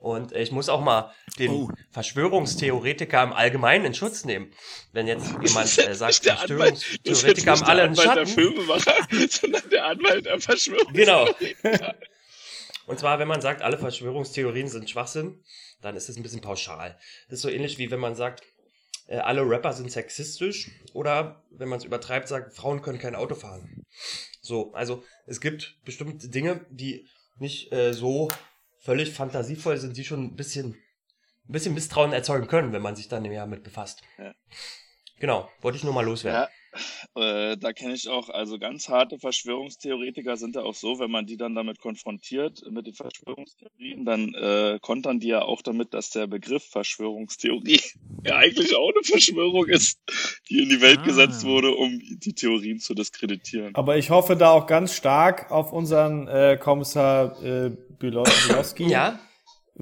Und 0.00 0.32
äh, 0.32 0.42
ich 0.42 0.50
muss 0.50 0.68
auch 0.68 0.80
mal 0.80 1.12
den 1.38 1.50
Oh. 1.52 1.68
Verschwörungstheoretiker 1.90 3.22
im 3.22 3.32
Allgemeinen 3.32 3.84
in 3.84 3.94
Schutz 3.94 4.24
nehmen. 4.24 4.50
Wenn 4.92 5.06
jetzt 5.06 5.30
jemand 5.42 5.78
äh, 5.78 5.94
sagt, 5.94 6.24
der 6.24 6.36
Verschwörungstheoretiker 6.36 7.50
haben 7.52 7.60
nicht 7.60 7.68
alle 7.68 7.82
der 7.82 7.84
einen 7.84 7.98
Anwalt 7.98 8.16
der 8.16 8.26
Schatten. 8.26 8.26
Filmemacher, 8.26 8.94
sondern 9.30 9.70
der 9.70 9.86
Anwalt 9.86 10.26
der 10.26 10.40
Verschwörung. 10.40 10.92
Genau. 10.94 11.28
Und 12.86 12.98
zwar, 12.98 13.18
wenn 13.18 13.28
man 13.28 13.40
sagt, 13.40 13.62
alle 13.62 13.78
Verschwörungstheorien 13.78 14.68
sind 14.68 14.88
Schwachsinn, 14.90 15.44
dann 15.80 15.96
ist 15.96 16.08
es 16.08 16.16
ein 16.16 16.22
bisschen 16.22 16.40
pauschal. 16.40 16.98
Das 17.28 17.38
ist 17.38 17.42
so 17.42 17.48
ähnlich 17.48 17.78
wie 17.78 17.90
wenn 17.90 18.00
man 18.00 18.14
sagt, 18.14 18.42
äh, 19.06 19.18
alle 19.18 19.42
Rapper 19.42 19.72
sind 19.72 19.90
sexistisch 19.90 20.70
oder 20.92 21.44
wenn 21.50 21.68
man 21.68 21.78
es 21.78 21.84
übertreibt, 21.84 22.28
sagt, 22.28 22.54
Frauen 22.54 22.82
können 22.82 22.98
kein 22.98 23.14
Auto 23.14 23.34
fahren. 23.34 23.84
So, 24.40 24.72
also 24.72 25.04
es 25.26 25.40
gibt 25.40 25.78
bestimmte 25.84 26.28
Dinge, 26.28 26.66
die 26.70 27.06
nicht 27.38 27.72
äh, 27.72 27.92
so 27.92 28.28
völlig 28.78 29.12
fantasievoll 29.12 29.78
sind, 29.78 29.96
die 29.96 30.04
schon 30.04 30.24
ein 30.24 30.36
bisschen, 30.36 30.74
ein 31.48 31.52
bisschen 31.52 31.74
Misstrauen 31.74 32.12
erzeugen 32.12 32.46
können, 32.46 32.72
wenn 32.72 32.82
man 32.82 32.96
sich 32.96 33.08
dann 33.08 33.22
mehr 33.22 33.46
mit 33.46 33.62
befasst. 33.62 34.02
Ja. 34.18 34.34
Genau, 35.18 35.50
wollte 35.60 35.76
ich 35.76 35.84
nur 35.84 35.92
mal 35.92 36.04
loswerden. 36.04 36.42
Ja, 36.42 36.59
äh, 37.14 37.56
da 37.56 37.72
kenne 37.72 37.94
ich 37.94 38.08
auch, 38.08 38.28
also 38.28 38.58
ganz 38.58 38.88
harte 38.88 39.18
Verschwörungstheoretiker 39.18 40.36
sind 40.36 40.54
ja 40.56 40.62
auch 40.62 40.74
so, 40.74 40.98
wenn 40.98 41.10
man 41.10 41.26
die 41.26 41.36
dann 41.36 41.54
damit 41.54 41.80
konfrontiert, 41.80 42.62
mit 42.70 42.86
den 42.86 42.94
Verschwörungstheorien, 42.94 44.04
dann 44.04 44.34
äh, 44.34 44.78
kontern 44.80 45.20
die 45.20 45.28
ja 45.28 45.42
auch 45.42 45.62
damit, 45.62 45.94
dass 45.94 46.10
der 46.10 46.26
Begriff 46.26 46.64
Verschwörungstheorie 46.70 47.80
ja 48.24 48.36
eigentlich 48.36 48.74
auch 48.76 48.90
eine 48.94 49.02
Verschwörung 49.04 49.66
ist, 49.66 49.98
die 50.48 50.62
in 50.62 50.68
die 50.68 50.80
Welt 50.80 51.00
Ah. 51.00 51.04
gesetzt 51.04 51.44
wurde, 51.44 51.74
um 51.74 52.00
die 52.18 52.34
Theorien 52.34 52.78
zu 52.78 52.94
diskreditieren. 52.94 53.74
Aber 53.74 53.96
ich 53.96 54.10
hoffe 54.10 54.36
da 54.36 54.50
auch 54.50 54.66
ganz 54.66 54.94
stark 54.94 55.50
auf 55.50 55.72
unseren 55.72 56.28
äh, 56.28 56.58
Kommissar 56.60 57.42
äh, 57.42 57.70
Bilo- 57.98 58.24
Bilowski. 58.48 58.88
Ja, 58.88 59.18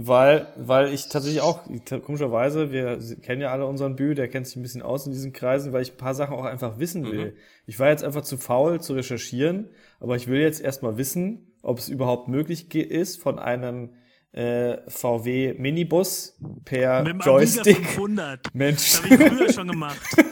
weil, 0.00 0.46
weil 0.56 0.92
ich 0.92 1.08
tatsächlich 1.08 1.40
auch, 1.40 1.62
komischerweise, 2.04 2.70
wir 2.70 2.98
kennen 3.20 3.42
ja 3.42 3.50
alle 3.50 3.66
unseren 3.66 3.96
Bü, 3.96 4.14
der 4.14 4.28
kennt 4.28 4.46
sich 4.46 4.54
ein 4.54 4.62
bisschen 4.62 4.80
aus 4.80 5.06
in 5.06 5.12
diesen 5.12 5.32
Kreisen, 5.32 5.72
weil 5.72 5.82
ich 5.82 5.94
ein 5.94 5.96
paar 5.96 6.14
Sachen 6.14 6.36
auch 6.36 6.44
einfach 6.44 6.78
wissen 6.78 7.04
will. 7.10 7.32
Mhm. 7.32 7.36
Ich 7.66 7.80
war 7.80 7.88
jetzt 7.88 8.04
einfach 8.04 8.22
zu 8.22 8.36
faul 8.36 8.80
zu 8.80 8.92
recherchieren, 8.94 9.70
aber 9.98 10.14
ich 10.14 10.28
will 10.28 10.40
jetzt 10.40 10.60
erstmal 10.60 10.98
wissen, 10.98 11.52
ob 11.62 11.78
es 11.80 11.88
überhaupt 11.88 12.28
möglich 12.28 12.72
ist, 12.72 13.20
von 13.20 13.40
einem 13.40 13.90
äh, 14.30 14.76
VW 14.86 15.54
Minibus 15.58 16.38
per 16.64 17.02
Mit 17.02 17.24
Joystick 17.24 17.78
500. 17.78 18.40
Mensch. 18.54 19.00
Das 19.00 19.02
habe 19.02 19.14
ich 19.24 19.32
früher 19.32 19.52
schon 19.52 19.68
gemacht. 19.68 20.00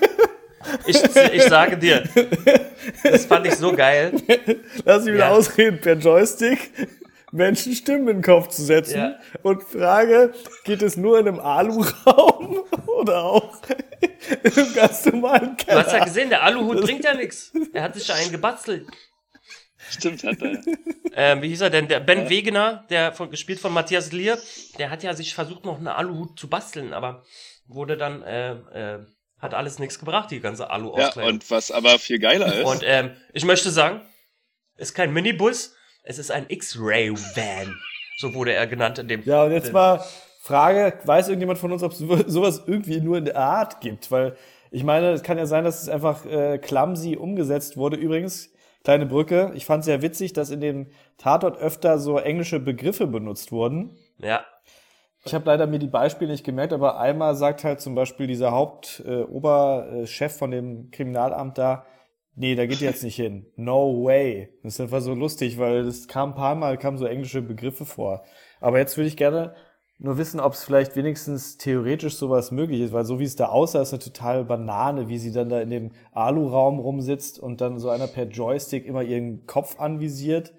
Ich, 0.84 1.00
ich 1.32 1.42
sage 1.44 1.78
dir, 1.78 2.02
das 3.04 3.26
fand 3.26 3.46
ich 3.46 3.54
so 3.54 3.72
geil. 3.72 4.12
Lass 4.84 5.04
mich 5.04 5.14
wieder 5.14 5.26
Ja. 5.26 5.30
ausreden, 5.30 5.80
per 5.80 5.94
Joystick 5.96 6.72
Menschen 7.32 7.74
Stimmen 7.74 8.08
in 8.08 8.16
den 8.18 8.22
Kopf 8.22 8.48
zu 8.48 8.62
setzen. 8.64 8.98
Ja. 8.98 9.18
Und 9.42 9.62
Frage, 9.62 10.32
geht 10.64 10.82
es 10.82 10.96
nur 10.96 11.18
in 11.18 11.28
einem 11.28 11.40
Aluraum 11.40 12.64
oder 12.86 13.24
auch 13.24 13.60
in 14.44 14.52
einem 14.52 14.74
ganz 14.74 15.04
normalen 15.06 15.56
Du 15.56 15.66
hast 15.72 15.86
ja 15.86 15.92
Keller? 15.92 16.04
gesehen, 16.04 16.30
der 16.30 16.42
Aluhut 16.42 16.80
bringt 16.82 17.04
ja 17.04 17.14
nichts. 17.14 17.52
Er 17.72 17.82
hat 17.82 17.94
sich 17.94 18.06
ja 18.08 18.14
einen 18.14 18.30
gebastelt. 18.30 18.86
Stimmt, 19.90 20.24
hat 20.24 20.40
er. 20.42 20.60
Ähm, 21.14 21.42
wie 21.42 21.48
hieß 21.48 21.60
er 21.60 21.70
denn? 21.70 21.86
Der 21.88 22.00
Ben 22.00 22.28
Wegener, 22.28 22.84
der 22.90 23.12
von, 23.12 23.30
gespielt 23.30 23.60
von 23.60 23.72
Matthias 23.72 24.10
Lier, 24.12 24.38
der 24.78 24.90
hat 24.90 25.02
ja 25.02 25.14
sich 25.14 25.32
versucht, 25.34 25.64
noch 25.64 25.78
einen 25.78 25.86
Aluhut 25.88 26.38
zu 26.38 26.48
basteln, 26.48 26.92
aber 26.92 27.24
wurde 27.66 27.96
dann, 27.96 28.22
äh, 28.22 28.52
äh, 28.52 29.06
hat 29.38 29.54
alles 29.54 29.78
nichts 29.78 29.98
gebracht, 29.98 30.30
die 30.30 30.40
ganze 30.40 30.64
Ja, 30.64 30.70
Alu-Auskleidung. 30.70 31.34
und 31.34 31.50
was 31.50 31.70
aber 31.70 31.98
viel 31.98 32.18
geiler 32.18 32.52
ist, 32.54 32.64
Und 32.64 32.82
ähm, 32.84 33.12
ich 33.32 33.44
möchte 33.44 33.70
sagen, 33.70 34.00
es 34.76 34.88
ist 34.90 34.94
kein 34.94 35.12
Minibus, 35.12 35.74
es 36.06 36.18
ist 36.18 36.30
ein 36.30 36.46
X-Ray-Van. 36.48 37.74
So 38.18 38.32
wurde 38.34 38.52
er 38.54 38.66
genannt 38.66 38.98
in 38.98 39.08
dem 39.08 39.22
Ja, 39.24 39.44
und 39.44 39.52
jetzt 39.52 39.72
mal 39.72 40.02
Frage, 40.40 40.94
weiß 41.04 41.28
irgendjemand 41.28 41.58
von 41.58 41.72
uns, 41.72 41.82
ob 41.82 41.92
es 41.92 41.98
so- 41.98 42.28
sowas 42.28 42.62
irgendwie 42.66 43.00
nur 43.00 43.18
in 43.18 43.26
der 43.26 43.36
Art 43.36 43.80
gibt? 43.80 44.10
Weil 44.10 44.36
ich 44.70 44.84
meine, 44.84 45.10
es 45.10 45.22
kann 45.22 45.38
ja 45.38 45.46
sein, 45.46 45.64
dass 45.64 45.82
es 45.82 45.88
einfach 45.88 46.24
äh, 46.24 46.58
clumsy 46.58 47.16
umgesetzt 47.16 47.76
wurde. 47.76 47.96
Übrigens, 47.96 48.50
kleine 48.84 49.06
Brücke, 49.06 49.52
ich 49.54 49.66
fand 49.66 49.84
sehr 49.84 50.02
witzig, 50.02 50.32
dass 50.32 50.50
in 50.50 50.60
dem 50.60 50.86
Tatort 51.18 51.58
öfter 51.58 51.98
so 51.98 52.18
englische 52.18 52.60
Begriffe 52.60 53.06
benutzt 53.06 53.52
wurden. 53.52 53.96
Ja, 54.18 54.44
Ich 55.24 55.34
habe 55.34 55.46
leider 55.46 55.66
mir 55.66 55.78
die 55.80 55.88
Beispiele 55.88 56.30
nicht 56.30 56.44
gemerkt, 56.44 56.72
aber 56.72 56.98
einmal 57.00 57.34
sagt 57.34 57.64
halt 57.64 57.80
zum 57.80 57.94
Beispiel 57.96 58.26
dieser 58.28 58.52
Hauptoberchef 58.52 59.06
äh, 59.06 59.22
Oberchef 59.24 60.36
von 60.38 60.50
dem 60.52 60.90
Kriminalamt 60.92 61.58
da, 61.58 61.84
nee, 62.36 62.54
da 62.54 62.66
geht 62.66 62.80
jetzt 62.80 63.02
nicht 63.02 63.16
hin. 63.16 63.46
No 63.56 64.04
way. 64.04 64.48
Das 64.62 64.74
ist 64.74 64.80
einfach 64.80 65.00
so 65.00 65.14
lustig, 65.14 65.58
weil 65.58 65.84
das 65.84 66.06
kam 66.06 66.30
ein 66.30 66.34
paar 66.34 66.54
Mal, 66.54 66.78
kamen 66.78 66.98
so 66.98 67.06
englische 67.06 67.42
Begriffe 67.42 67.84
vor. 67.84 68.22
Aber 68.60 68.78
jetzt 68.78 68.96
würde 68.96 69.08
ich 69.08 69.16
gerne 69.16 69.54
nur 69.98 70.18
wissen, 70.18 70.40
ob 70.40 70.52
es 70.52 70.62
vielleicht 70.64 70.94
wenigstens 70.94 71.56
theoretisch 71.56 72.16
sowas 72.16 72.50
möglich 72.50 72.80
ist, 72.82 72.92
weil 72.92 73.06
so 73.06 73.18
wie 73.18 73.24
es 73.24 73.36
da 73.36 73.46
aussah, 73.46 73.80
ist 73.80 73.94
eine 73.94 74.02
total 74.02 74.44
Banane, 74.44 75.08
wie 75.08 75.18
sie 75.18 75.32
dann 75.32 75.48
da 75.48 75.60
in 75.60 75.70
dem 75.70 75.90
Aluraum 76.12 76.78
rumsitzt 76.78 77.38
und 77.38 77.62
dann 77.62 77.78
so 77.78 77.88
einer 77.88 78.06
per 78.06 78.24
Joystick 78.24 78.84
immer 78.86 79.02
ihren 79.02 79.46
Kopf 79.46 79.80
anvisiert. 79.80 80.52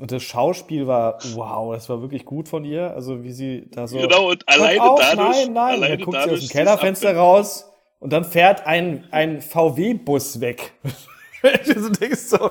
Und 0.00 0.12
das 0.12 0.22
Schauspiel 0.22 0.86
war, 0.86 1.18
wow, 1.34 1.74
das 1.74 1.88
war 1.88 2.00
wirklich 2.00 2.24
gut 2.24 2.48
von 2.48 2.64
ihr. 2.64 2.94
Also 2.94 3.24
wie 3.24 3.32
sie 3.32 3.68
da 3.70 3.86
so. 3.86 3.98
genau, 3.98 4.30
und 4.30 4.48
alleine 4.48 4.82
auf, 4.82 5.00
dadurch, 5.00 5.46
Nein, 5.46 5.52
nein. 5.52 5.74
alleine 5.74 5.96
dann 5.96 6.04
guckt 6.04 6.22
sie 6.22 6.30
aus 6.30 6.40
dem 6.40 6.48
Kellerfenster 6.48 7.16
raus 7.16 7.70
und 7.98 8.12
dann 8.12 8.24
fährt 8.24 8.66
ein, 8.66 9.06
ein 9.10 9.42
VW-Bus 9.42 10.40
weg. 10.40 10.72
du 11.66 11.90
denkst 11.90 12.20
so, 12.20 12.50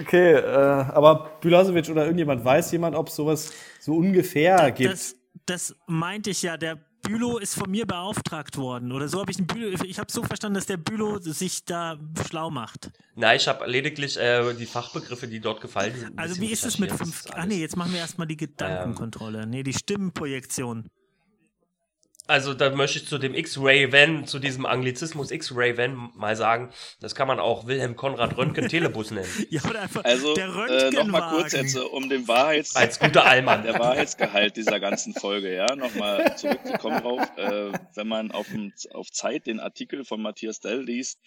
okay, 0.00 0.34
äh, 0.34 0.44
aber 0.46 1.30
Bülausevic 1.40 1.88
oder 1.88 2.02
irgendjemand, 2.04 2.44
weiß 2.44 2.72
jemand, 2.72 2.96
ob 2.96 3.08
es 3.08 3.16
sowas 3.16 3.52
so 3.80 3.94
ungefähr 3.96 4.70
gibt? 4.72 4.92
Das, 4.92 5.16
das 5.46 5.76
meinte 5.86 6.30
ich 6.30 6.42
ja, 6.42 6.56
der 6.56 6.78
Bülow 7.02 7.38
ist 7.38 7.54
von 7.54 7.70
mir 7.70 7.86
beauftragt 7.86 8.56
worden. 8.58 8.90
Oder 8.90 9.06
so 9.08 9.20
habe 9.20 9.30
ich 9.30 9.36
den 9.36 9.46
Bülow, 9.46 9.80
ich 9.84 9.98
habe 10.00 10.10
so 10.10 10.24
verstanden, 10.24 10.56
dass 10.56 10.66
der 10.66 10.76
Bülow 10.76 11.18
sich 11.20 11.64
da 11.64 11.98
schlau 12.28 12.50
macht. 12.50 12.90
nein, 13.14 13.36
ich 13.36 13.46
habe 13.46 13.64
lediglich 13.66 14.16
äh, 14.18 14.52
die 14.54 14.66
Fachbegriffe, 14.66 15.28
die 15.28 15.38
dort 15.38 15.60
gefallen 15.60 15.94
sind. 15.94 16.18
Also 16.18 16.40
wie 16.40 16.50
ist 16.50 16.64
es 16.66 16.80
mit 16.80 16.90
recherchiert. 16.90 17.14
fünf? 17.14 17.22
Das 17.22 17.26
ist 17.26 17.34
Ah 17.34 17.42
alles- 17.42 17.54
nee, 17.54 17.60
jetzt 17.60 17.76
machen 17.76 17.92
wir 17.92 18.00
erstmal 18.00 18.26
die 18.26 18.36
Gedankenkontrolle. 18.36 19.46
nee, 19.46 19.62
die 19.62 19.72
Stimmenprojektion. 19.72 20.88
Also 22.28 22.54
da 22.54 22.70
möchte 22.70 22.98
ich 22.98 23.06
zu 23.06 23.18
dem 23.18 23.34
X-Ray-Van, 23.34 24.26
zu 24.26 24.38
diesem 24.38 24.66
Anglizismus 24.66 25.30
X-Ray-Van 25.30 26.10
mal 26.14 26.34
sagen, 26.34 26.70
das 27.00 27.14
kann 27.14 27.28
man 27.28 27.38
auch 27.38 27.66
Wilhelm 27.66 27.94
Konrad 27.94 28.36
Röntgen 28.36 28.68
Telebus 28.68 29.10
nennen. 29.10 29.26
Ja, 29.50 29.62
oder 29.64 29.82
einfach 29.82 30.04
Also, 30.04 30.34
der 30.34 30.46
äh, 30.46 30.48
Röntgenwagen. 30.48 30.94
nochmal 31.10 31.34
kurz 31.34 31.52
jetzt, 31.52 31.76
äh, 31.76 31.80
um 31.80 32.08
den 32.08 32.26
Wahrheits 32.26 32.74
Als 32.74 32.98
guter 32.98 33.24
Allmann. 33.26 33.62
der 33.64 33.78
Wahrheitsgehalt 33.78 34.56
dieser 34.56 34.80
ganzen 34.80 35.14
Folge, 35.14 35.54
ja, 35.54 35.76
nochmal 35.76 36.36
zurückzukommen 36.36 37.00
drauf. 37.00 37.22
Äh, 37.36 37.72
wenn 37.94 38.08
man 38.08 38.32
auf, 38.32 38.48
dem, 38.48 38.72
auf 38.92 39.10
Zeit 39.12 39.46
den 39.46 39.60
Artikel 39.60 40.04
von 40.04 40.20
Matthias 40.20 40.60
Dell 40.60 40.82
liest, 40.82 41.20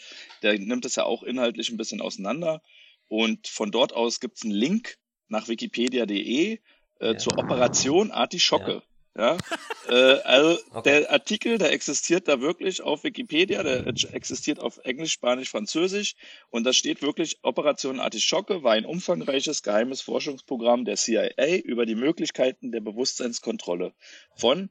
der 0.43 0.57
nimmt 0.59 0.85
es 0.85 0.95
ja 0.95 1.03
auch 1.05 1.23
inhaltlich 1.23 1.69
ein 1.69 1.77
bisschen 1.77 2.01
auseinander. 2.01 2.61
Und 3.07 3.47
von 3.47 3.71
dort 3.71 3.93
aus 3.93 4.19
gibt's 4.19 4.43
einen 4.43 4.51
Link 4.53 4.97
nach 5.29 5.47
wikipedia.de 5.47 6.53
äh, 6.53 6.59
Ja. 6.99 7.17
zur 7.17 7.37
Operation 7.37 8.11
Artischocke. 8.11 8.71
Ja, 8.73 8.81
äh, 9.19 9.93
also 9.93 10.59
Okay. 10.71 11.01
der 11.01 11.11
Artikel, 11.11 11.57
der 11.57 11.71
existiert 11.71 12.27
da 12.27 12.41
wirklich 12.41 12.81
auf 12.81 13.03
Wikipedia, 13.03 13.63
der 13.63 13.87
existiert 13.87 14.59
auf 14.59 14.79
Englisch, 14.83 15.13
Spanisch, 15.13 15.49
Französisch 15.49 16.15
und 16.49 16.63
da 16.63 16.73
steht 16.73 17.01
wirklich, 17.01 17.39
Operation 17.41 17.99
Artischocke 17.99 18.63
war 18.63 18.73
ein 18.73 18.85
umfangreiches 18.85 19.63
geheimes 19.63 20.01
Forschungsprogramm 20.01 20.85
der 20.85 20.95
CIA 20.95 21.57
über 21.63 21.85
die 21.85 21.95
Möglichkeiten 21.95 22.71
der 22.71 22.81
Bewusstseinskontrolle 22.81 23.93
von 24.35 24.69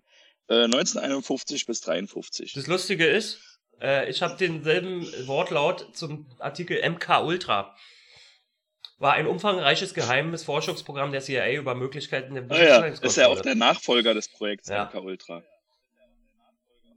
äh, 0.48 0.64
1951 0.64 1.66
bis 1.66 1.80
53. 1.80 2.52
Das 2.54 2.66
Lustige 2.66 3.06
ist, 3.06 3.40
äh, 3.80 4.08
ich 4.08 4.22
habe 4.22 4.36
denselben 4.36 5.06
Wortlaut 5.26 5.96
zum 5.96 6.26
Artikel 6.38 6.80
MK 6.88 7.24
Ultra. 7.24 7.76
War 8.98 9.12
ein 9.12 9.26
umfangreiches 9.26 9.94
geheimes 9.94 10.42
Forschungsprogramm 10.42 11.12
der 11.12 11.20
CIA 11.20 11.52
über 11.52 11.74
Möglichkeiten 11.74 12.34
der 12.34 12.44
Ah 12.48 12.62
ja, 12.62 12.84
ist 12.86 13.16
ja 13.16 13.28
auch 13.28 13.40
der 13.40 13.54
Nachfolger 13.54 14.12
des 14.12 14.28
Projekts 14.28 14.68
Ja. 14.68 14.84
MK 14.84 15.00
Ultra. 15.02 15.42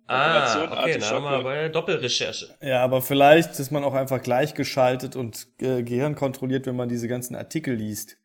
Ah, 0.07 0.63
Operation 0.63 0.71
okay, 0.71 0.97
dann 0.99 1.09
haben 1.09 1.23
wir 1.23 1.43
bei 1.43 1.69
Doppelrecherche. 1.69 2.55
Ja, 2.61 2.83
aber 2.83 3.01
vielleicht 3.01 3.59
ist 3.59 3.71
man 3.71 3.83
auch 3.83 3.93
einfach 3.93 4.21
gleichgeschaltet 4.21 5.15
und 5.15 5.47
äh, 5.61 5.83
Gehirn 5.83 6.15
kontrolliert, 6.15 6.65
wenn 6.65 6.75
man 6.75 6.89
diese 6.89 7.07
ganzen 7.07 7.35
Artikel 7.35 7.75
liest. 7.75 8.17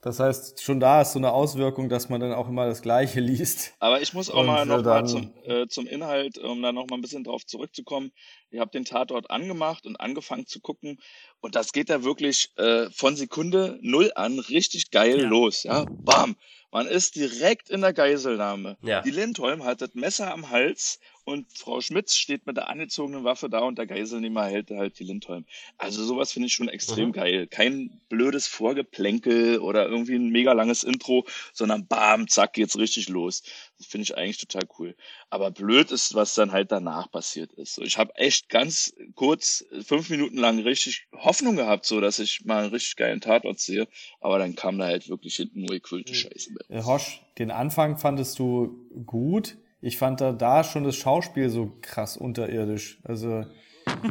Das 0.00 0.20
heißt, 0.20 0.62
schon 0.62 0.78
da 0.78 1.02
ist 1.02 1.12
so 1.12 1.18
eine 1.18 1.32
Auswirkung, 1.32 1.88
dass 1.88 2.08
man 2.08 2.20
dann 2.20 2.32
auch 2.32 2.48
immer 2.48 2.66
das 2.66 2.82
Gleiche 2.82 3.18
liest. 3.20 3.74
Aber 3.80 4.00
ich 4.00 4.14
muss 4.14 4.30
auch 4.30 4.40
Und, 4.40 4.46
mal 4.46 4.62
äh, 4.62 4.66
noch 4.66 4.84
mal 4.84 5.04
zum, 5.06 5.32
äh, 5.44 5.66
zum 5.66 5.86
Inhalt, 5.86 6.38
um 6.38 6.62
da 6.62 6.70
noch 6.72 6.86
mal 6.88 6.96
ein 6.96 7.02
bisschen 7.02 7.24
drauf 7.24 7.44
zurückzukommen. 7.44 8.12
Ich 8.50 8.60
habe 8.60 8.70
den 8.70 8.84
Tatort 8.84 9.30
angemacht 9.30 9.86
und 9.86 9.96
angefangen 9.96 10.46
zu 10.46 10.60
gucken 10.60 11.00
und 11.40 11.54
das 11.56 11.72
geht 11.72 11.90
da 11.90 12.04
wirklich 12.04 12.52
äh, 12.56 12.88
von 12.90 13.16
Sekunde 13.16 13.78
null 13.82 14.12
an 14.14 14.38
richtig 14.38 14.90
geil 14.90 15.20
Ja. 15.22 15.28
los. 15.28 15.64
Ja, 15.64 15.84
bam. 15.88 16.36
Man 16.70 16.86
ist 16.86 17.16
direkt 17.16 17.70
in 17.70 17.80
der 17.80 17.94
Geiselnahme. 17.94 18.76
Ja. 18.82 19.00
Die 19.00 19.10
Lindholm 19.10 19.64
hat 19.64 19.80
das 19.80 19.94
Messer 19.94 20.32
am 20.32 20.50
Hals 20.50 20.98
und 21.28 21.46
Frau 21.52 21.80
Schmitz 21.82 22.16
steht 22.16 22.46
mit 22.46 22.56
der 22.56 22.70
angezogenen 22.70 23.22
Waffe 23.24 23.50
da 23.50 23.60
und 23.60 23.76
der 23.76 23.86
Geiselnehmer 23.86 24.46
hält 24.46 24.70
halt 24.70 24.98
die 24.98 25.04
Lindholm. 25.04 25.44
Also 25.76 26.02
sowas 26.04 26.32
finde 26.32 26.46
ich 26.46 26.54
schon 26.54 26.68
extrem 26.68 27.08
Mhm. 27.08 27.12
geil. 27.12 27.46
Kein 27.46 28.00
blödes 28.08 28.46
Vorgeplänkel 28.46 29.58
oder 29.58 29.86
irgendwie 29.88 30.14
ein 30.14 30.30
mega 30.30 30.52
langes 30.52 30.82
Intro, 30.84 31.26
sondern 31.52 31.86
bam, 31.86 32.28
zack, 32.28 32.54
geht's 32.54 32.78
richtig 32.78 33.08
los. 33.08 33.42
Das 33.76 33.86
finde 33.86 34.04
ich 34.04 34.16
eigentlich 34.16 34.38
total 34.38 34.66
cool. 34.78 34.96
Aber 35.30 35.50
blöd 35.50 35.90
ist, 35.92 36.14
was 36.14 36.34
dann 36.34 36.52
halt 36.52 36.72
danach 36.72 37.10
passiert 37.10 37.52
ist. 37.52 37.78
Ich 37.78 37.98
habe 37.98 38.14
echt 38.16 38.48
ganz 38.48 38.94
kurz, 39.14 39.64
fünf 39.84 40.08
Minuten 40.10 40.38
lang 40.38 40.58
richtig 40.60 41.06
Hoffnung 41.12 41.56
gehabt, 41.56 41.84
so 41.84 42.00
dass 42.00 42.18
ich 42.18 42.44
mal 42.44 42.62
einen 42.64 42.72
richtig 42.72 42.96
geilen 42.96 43.20
Tatort 43.20 43.60
sehe. 43.60 43.86
Aber 44.20 44.38
dann 44.38 44.54
kam 44.56 44.78
da 44.78 44.86
halt 44.86 45.08
wirklich 45.08 45.36
hinten 45.36 45.60
nur 45.60 45.68
gequillte 45.70 46.14
Scheiße. 46.14 46.52
mit. 46.52 46.68
Äh, 46.70 46.82
Hosch, 46.84 47.20
den 47.38 47.50
Anfang 47.50 47.98
fandest 47.98 48.38
du 48.38 48.88
gut. 49.04 49.58
Ich 49.80 49.96
fand 49.98 50.20
da, 50.20 50.32
da 50.32 50.64
schon 50.64 50.84
das 50.84 50.96
Schauspiel 50.96 51.50
so 51.50 51.72
krass 51.82 52.16
unterirdisch. 52.16 52.98
Also, 53.04 53.44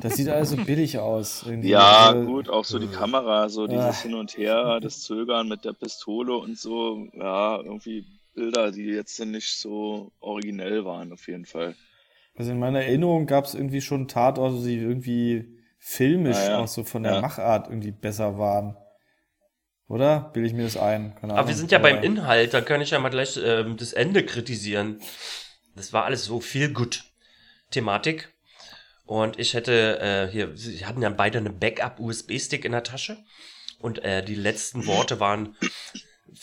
das 0.01 0.15
sieht 0.15 0.29
alles 0.29 0.51
so 0.51 0.57
billig 0.57 0.97
aus. 0.99 1.43
Irgendwie. 1.45 1.69
Ja, 1.69 2.07
Also, 2.11 2.25
gut, 2.25 2.49
auch 2.49 2.63
so 2.65 2.79
die 2.79 2.87
Kamera, 2.87 3.49
so 3.49 3.67
dieses 3.67 3.85
Ah. 3.99 4.01
Hin 4.03 4.13
und 4.15 4.37
Her, 4.37 4.79
das 4.81 5.01
Zögern 5.01 5.47
mit 5.49 5.65
der 5.65 5.73
Pistole 5.73 6.35
und 6.37 6.57
so. 6.57 7.07
Ja, 7.13 7.57
irgendwie 7.61 8.05
Bilder, 8.33 8.71
die 8.71 8.85
jetzt 8.85 9.19
nicht 9.25 9.59
so 9.59 10.11
originell 10.19 10.85
waren, 10.85 11.11
auf 11.11 11.27
jeden 11.27 11.45
Fall. 11.45 11.75
Also 12.35 12.51
in 12.51 12.59
meiner 12.59 12.81
Erinnerung 12.83 13.25
gab 13.25 13.45
es 13.45 13.55
irgendwie 13.55 13.81
schon 13.81 14.07
Tatorte, 14.07 14.63
die 14.63 14.77
irgendwie 14.77 15.57
filmisch 15.79 16.37
Ah, 16.37 16.49
ja. 16.49 16.57
auch 16.59 16.67
so 16.67 16.83
von 16.83 17.03
der 17.03 17.15
Ja. 17.15 17.21
Machart 17.21 17.67
irgendwie 17.67 17.91
besser 17.91 18.37
waren. 18.37 18.77
Oder? 19.87 20.31
Bilde 20.33 20.47
ich 20.47 20.53
mir 20.53 20.63
das 20.63 20.77
ein? 20.77 21.15
Keine 21.15 21.33
Aber 21.33 21.47
wir 21.47 21.55
sind 21.55 21.71
ja 21.71 21.79
beim 21.79 22.03
Inhalt, 22.03 22.53
da 22.53 22.61
kann 22.61 22.81
ich 22.81 22.91
ja 22.91 22.99
mal 22.99 23.09
gleich 23.09 23.39
ähm, 23.43 23.77
das 23.77 23.93
Ende 23.93 24.23
kritisieren. 24.25 24.99
Das 25.77 25.93
war 25.93 26.05
alles 26.05 26.25
so 26.25 26.41
viel 26.41 26.73
gut 26.73 27.05
Thematik. 27.71 28.33
Und 29.05 29.39
ich 29.39 29.53
hätte 29.53 29.99
äh, 29.99 30.31
hier, 30.31 30.57
sie 30.57 30.85
hatten 30.85 31.01
ja 31.01 31.09
beide 31.09 31.37
eine 31.37 31.49
Backup-USB-Stick 31.49 32.65
in 32.65 32.73
der 32.73 32.83
Tasche. 32.83 33.17
Und 33.79 34.03
äh, 34.03 34.23
die 34.23 34.35
letzten 34.35 34.85
Worte 34.85 35.19
waren, 35.19 35.55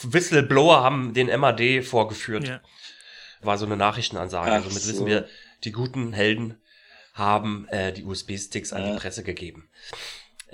Whistleblower 0.02 0.82
haben 0.82 1.12
den 1.12 1.26
MAD 1.38 1.84
vorgeführt. 1.84 2.48
Ja. 2.48 2.60
war 3.42 3.58
so 3.58 3.66
eine 3.66 3.76
Nachrichtenansage. 3.76 4.50
Ach 4.50 4.54
also 4.54 4.70
mit 4.70 4.82
so. 4.82 4.90
wissen 4.90 5.06
wir, 5.06 5.28
die 5.64 5.72
guten 5.72 6.12
Helden 6.14 6.60
haben 7.12 7.68
äh, 7.68 7.92
die 7.92 8.04
USB-Sticks 8.04 8.72
an 8.72 8.82
Ja. 8.82 8.92
die 8.92 8.98
Presse 8.98 9.22
gegeben. 9.22 9.68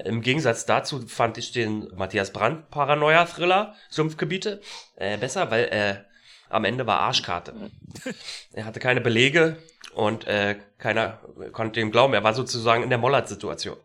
Im 0.04 0.22
Gegensatz 0.22 0.66
dazu 0.66 1.06
fand 1.06 1.38
ich 1.38 1.52
den 1.52 1.88
Matthias 1.94 2.32
Brandt 2.32 2.70
Paranoia-Thriller 2.70 3.74
Sumpfgebiete 3.90 4.60
äh, 4.96 5.18
besser, 5.18 5.50
weil 5.50 5.64
äh, 5.64 6.09
am 6.50 6.64
Ende 6.64 6.86
war 6.86 7.00
Arschkarte. 7.00 7.54
er 8.52 8.64
hatte 8.66 8.80
keine 8.80 9.00
Belege 9.00 9.56
und 9.94 10.26
äh, 10.26 10.56
keiner 10.78 11.20
konnte 11.52 11.80
ihm 11.80 11.90
glauben. 11.90 12.14
Er 12.14 12.22
war 12.24 12.34
sozusagen 12.34 12.82
in 12.82 12.90
der 12.90 12.98
Mollert-Situation. 12.98 13.76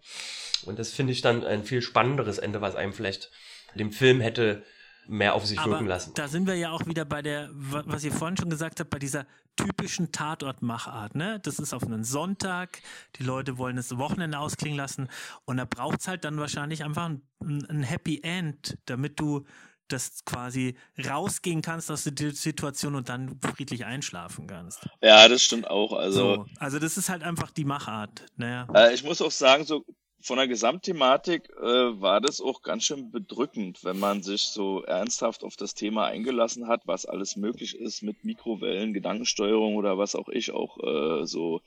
Und 0.66 0.80
das 0.80 0.92
finde 0.92 1.14
ich 1.14 1.22
dann 1.22 1.44
ein 1.46 1.64
viel 1.64 1.82
spannenderes 1.82 2.38
Ende, 2.38 2.60
was 2.62 2.76
einem 2.76 2.94
vielleicht 2.94 3.32
dem 3.76 3.92
Film 3.92 4.20
hätte 4.22 4.64
mehr 5.08 5.36
auf 5.36 5.46
sich 5.46 5.60
Aber 5.60 5.74
wirken 5.74 5.86
lassen. 5.86 6.14
da 6.16 6.28
sind 6.28 6.48
wir 6.48 6.56
ja 6.56 6.72
auch 6.72 6.88
wieder 6.88 7.06
bei 7.06 7.22
der, 7.22 7.50
wa- 7.52 7.84
was 7.86 8.04
ihr 8.04 8.12
vorhin 8.12 8.38
schon 8.38 8.50
gesagt 8.50 8.80
habt, 8.80 8.90
bei 8.90 8.98
dieser 8.98 9.28
typischen 9.56 10.12
Tatortmachart. 10.12 11.14
Ne? 11.14 11.40
Das 11.44 11.60
ist 11.60 11.74
auf 11.74 11.84
einen 11.84 12.04
Sonntag, 12.04 12.82
die 13.20 13.24
Leute 13.24 13.60
wollen 13.60 13.76
das 13.76 13.96
Wochenende 14.00 14.40
ausklingen 14.40 14.78
lassen 14.78 15.08
und 15.46 15.58
da 15.58 15.66
braucht 15.66 16.00
es 16.02 16.08
halt 16.08 16.26
dann 16.26 16.38
wahrscheinlich 16.40 16.84
einfach 16.84 17.06
ein, 17.08 17.22
ein 17.70 17.84
Happy 17.84 18.22
End, 18.24 18.78
damit 18.86 19.20
du 19.20 19.46
das 19.88 20.26
quasi 20.26 20.76
rausgehen 21.08 21.62
kannst 21.62 21.92
aus 21.92 22.04
der 22.04 22.32
Situation 22.34 22.96
und 22.96 23.10
dann 23.10 23.40
friedlich 23.42 23.86
einschlafen 23.86 24.48
kannst. 24.48 24.88
Ja, 25.02 25.28
das 25.28 25.44
stimmt 25.44 25.68
auch. 25.70 25.94
Also, 25.94 26.36
So. 26.36 26.46
Also 26.60 26.80
das 26.80 26.98
ist 26.98 27.10
halt 27.10 27.24
einfach 27.24 27.52
die 27.52 27.66
Machart. 27.66 28.26
Naja. 28.36 28.68
Äh, 28.74 28.94
ich 28.94 29.04
muss 29.04 29.22
auch 29.22 29.32
sagen, 29.32 29.66
so 29.66 29.86
von 30.22 30.38
der 30.38 30.48
Gesamtthematik 30.48 31.50
äh, 31.62 31.64
war 32.02 32.20
das 32.20 32.42
auch 32.42 32.64
ganz 32.64 32.84
schön 32.86 33.12
bedrückend, 33.12 33.84
wenn 33.84 34.00
man 34.00 34.24
sich 34.24 34.42
so 34.44 34.82
ernsthaft 34.84 35.44
auf 35.44 35.56
das 35.56 35.76
Thema 35.76 36.06
eingelassen 36.08 36.68
hat, 36.68 36.82
was 36.86 37.06
alles 37.06 37.36
möglich 37.36 37.78
ist 37.80 38.02
mit 38.02 38.24
Mikrowellen, 38.24 38.94
Gedankensteuerung 38.94 39.76
oder 39.76 40.00
was 40.00 40.16
auch 40.16 40.28
ich, 40.30 40.52
auch 40.52 40.78
äh, 40.84 41.26
so 41.28 41.62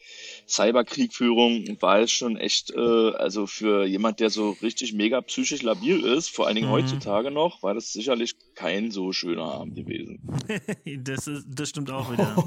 Cyberkriegführung, 0.48 1.76
war 1.80 2.00
es 2.00 2.10
schon 2.10 2.36
echt, 2.36 2.70
äh, 2.72 2.78
also 3.12 3.46
für 3.46 3.84
jemand, 3.84 4.18
der 4.20 4.30
so 4.30 4.50
richtig 4.62 4.92
mega 4.92 5.20
psychisch 5.20 5.62
labil 5.62 6.04
ist, 6.04 6.28
vor 6.28 6.46
allen 6.46 6.56
Dingen 6.56 6.68
Mhm. 6.68 6.72
heutzutage 6.72 7.30
noch, 7.30 7.62
war 7.62 7.74
das 7.74 7.92
sicherlich 7.92 8.34
kein 8.54 8.90
so 8.90 9.12
schöner 9.12 9.44
Abend 9.52 9.76
gewesen. 9.76 10.20
das, 11.04 11.26
ist, 11.28 11.46
das 11.48 11.68
stimmt 11.68 11.90
auch 11.90 12.10
wieder. 12.12 12.34
das 12.34 12.44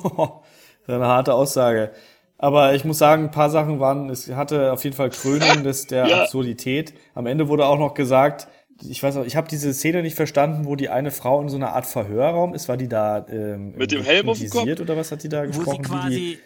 ist 0.87 0.89
eine 0.89 1.05
harte 1.07 1.33
Aussage. 1.33 1.93
Aber 2.41 2.73
ich 2.73 2.83
muss 2.85 2.97
sagen, 2.97 3.25
ein 3.25 3.31
paar 3.31 3.49
Sachen 3.51 3.79
waren, 3.79 4.09
es 4.09 4.27
hatte 4.33 4.73
auf 4.73 4.83
jeden 4.83 4.95
Fall 4.95 5.11
Krönung 5.11 5.63
des, 5.63 5.85
der 5.87 6.07
Ja. 6.07 6.21
Absurdität. 6.23 6.93
Am 7.13 7.27
Ende 7.27 7.47
wurde 7.47 7.65
auch 7.67 7.77
noch 7.77 7.93
gesagt, 7.93 8.47
ich 8.83 9.01
weiß 9.03 9.17
auch, 9.17 9.25
ich 9.25 9.35
habe 9.35 9.47
diese 9.47 9.71
Szene 9.73 10.01
nicht 10.01 10.15
verstanden, 10.15 10.65
wo 10.65 10.75
die 10.75 10.89
eine 10.89 11.11
Frau 11.11 11.39
in 11.39 11.49
so 11.49 11.55
einer 11.57 11.73
Art 11.73 11.85
Verhörraum 11.85 12.55
ist. 12.55 12.67
War 12.67 12.77
die 12.77 12.87
da 12.87 13.25
ähm, 13.29 13.73
Mit 13.77 13.91
dem 13.91 14.01
Helm 14.03 14.27
auf 14.27 14.39
dem 14.39 14.49
Kopf? 14.49 14.79
oder 14.79 14.97
was 14.97 15.11
hat 15.11 15.21
die 15.23 15.29
da 15.29 15.43
Wo 15.47 15.51
sie 15.51 15.59
gesprochen? 15.59 15.83
die, 15.83 15.87
die, 15.87 15.87
quasi 15.87 16.39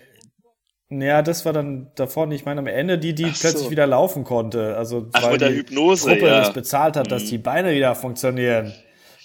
naja, 0.90 1.22
das 1.24 1.46
war 1.46 1.54
dann 1.54 1.92
davor 1.96 2.28
nicht. 2.28 2.42
Ich 2.42 2.46
meine, 2.46 2.60
am 2.60 2.68
Ende 2.68 3.00
die, 3.00 3.16
die 3.16 3.26
Ach 3.26 3.36
so. 3.36 3.48
plötzlich 3.48 3.70
wieder 3.72 3.88
laufen 3.88 4.24
konnte. 4.24 4.76
Also 4.78 5.08
Ach, 5.14 5.24
weil 5.24 5.32
mit 5.34 5.42
der 5.42 5.50
die 5.50 5.56
Hypnose, 5.60 6.10
Gruppe 6.10 6.28
ja. 6.28 6.40
das 6.40 6.54
bezahlt 6.54 6.96
hat, 6.98 7.10
dass 7.12 7.24
Mhm. 7.24 7.28
die 7.30 7.38
Beine 7.40 7.74
wieder 7.74 7.96
funktionieren. 7.96 8.74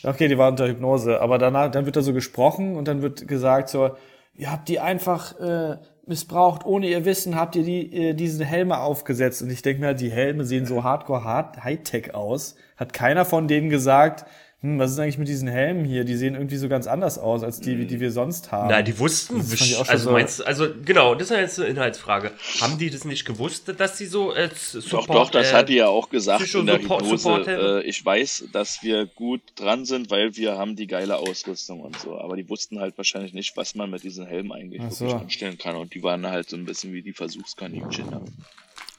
Okay, 0.03 0.29
die 0.29 0.39
war 0.39 0.49
unter 0.49 0.67
Hypnose, 0.69 1.21
aber 1.21 1.37
danach, 1.37 1.71
dann 1.71 1.85
wird 1.85 1.97
da 1.97 2.03
so 2.03 2.15
gesprochen 2.15 2.77
und 2.77 2.89
dann 2.89 3.03
wird 3.03 3.29
gesagt 3.29 3.69
so, 3.69 3.91
ihr 4.35 4.51
habt 4.51 4.69
die 4.69 4.81
einfach 4.81 5.39
äh, 5.39 5.77
missbraucht, 6.11 6.67
ohne 6.67 6.89
ihr 6.89 7.07
Wissen 7.07 7.37
habt 7.37 7.57
ihr 7.57 7.63
die 7.63 8.11
äh, 8.11 8.15
diese 8.15 8.45
Helme 8.45 8.79
aufgesetzt 8.79 9.41
und 9.41 9.49
ich 9.49 9.63
denke 9.63 9.81
mir, 9.81 9.87
halt, 9.89 10.01
die 10.01 10.11
Helme 10.11 10.45
sehen 10.45 10.67
so 10.67 10.85
hardcore 10.85 11.25
hard 11.25 11.65
Hightech 11.65 12.15
aus. 12.15 12.57
Hat 12.77 12.93
keiner 12.93 13.25
von 13.25 13.49
denen 13.49 13.71
gesagt, 13.71 14.27
hm, 14.63 14.79
was 14.79 14.93
ist 14.93 14.99
eigentlich 14.99 15.17
mit 15.19 15.29
diesen 15.29 15.49
Helmen 15.49 15.85
hier? 15.85 16.05
Die 16.05 16.15
sehen 16.17 16.35
irgendwie 16.35 16.57
so 16.59 16.69
ganz 16.69 16.87
anders 16.87 17.19
aus 17.19 17.43
als 17.43 17.61
die, 17.61 17.87
die 17.87 17.99
wir 18.01 18.13
sonst 18.13 18.53
haben. 18.53 18.69
Na, 18.69 18.83
die 18.83 18.99
wussten, 18.99 19.37
also 19.41 19.97
so- 19.97 20.11
meinst 20.13 20.47
also 20.47 20.69
genau, 20.85 21.15
das 21.15 21.31
ist 21.31 21.37
jetzt 21.37 21.59
eine 21.61 21.69
Inhaltsfrage. 21.69 22.33
Haben 22.61 22.77
die 22.79 22.91
das 22.91 23.05
nicht 23.05 23.25
gewusst, 23.25 23.73
dass 23.79 23.97
sie 23.97 24.07
so 24.07 24.35
äh, 24.35 24.49
Doch, 24.49 24.57
Support, 24.57 25.09
doch, 25.09 25.31
das 25.31 25.53
äh, 25.53 25.55
hat 25.55 25.69
die 25.71 25.77
ja 25.77 25.89
auch 25.89 26.11
gesagt 26.11 26.43
Psycho- 26.43 26.61
in 26.61 26.67
der 26.67 26.81
Support- 26.81 27.03
Hypnose. 27.05 27.23
Support-Hilfe? 27.23 27.83
Äh, 27.85 27.89
ich 27.89 28.05
weiß, 28.05 28.45
dass 28.53 28.83
wir 28.83 29.07
gut 29.07 29.41
dran 29.57 29.85
sind, 29.85 30.11
weil 30.11 30.37
wir 30.37 30.59
haben 30.59 30.77
die 30.77 30.87
geile 30.87 31.17
Ausrüstung 31.17 31.81
und 31.81 31.99
so. 31.99 32.19
Aber 32.19 32.37
die 32.37 32.49
wussten 32.49 32.81
halt 32.81 32.99
wahrscheinlich 32.99 33.33
nicht, 33.33 33.57
was 33.57 33.75
man 33.75 33.91
mit 33.91 34.03
diesen 34.05 34.27
Helmen 34.27 34.53
eigentlich 34.53 34.83
Ach 34.85 34.91
so. 34.91 35.07
wirklich 35.07 35.23
anstellen 35.23 35.59
kann. 35.59 35.77
Und 35.77 35.95
die 35.95 36.03
waren 36.03 36.27
halt 36.27 36.51
so 36.51 36.57
ein 36.57 36.65
bisschen 36.67 36.93
wie 36.93 37.03
die 37.03 37.13
Versuchskaninchen. 37.15 38.11
Ja. 38.11 38.21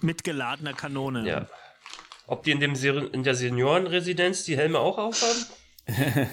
mit 0.02 0.24
geladener 0.24 0.74
Kanone. 0.74 1.28
Ja. 1.28 1.48
Ob 2.32 2.44
die 2.44 2.52
in, 2.52 2.62
dem 2.62 2.76
Seri 2.76 3.08
in 3.12 3.24
der 3.24 3.36
Seniorenresidenz 3.36 4.46
die 4.46 4.56
Helme 4.56 4.80
auch 4.80 4.98
aufhaben? 4.98 5.46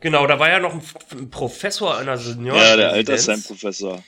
genau, 0.00 0.26
da 0.26 0.40
war 0.40 0.48
ja 0.50 0.58
noch 0.58 0.72
ein, 0.74 0.82
ein 1.12 1.30
Professor 1.30 1.96
einer 1.96 2.12
Ja, 2.12 2.16
Seniorenresidenz. 2.16 2.76
der 2.80 2.92
Altersheim-Professor 2.92 4.02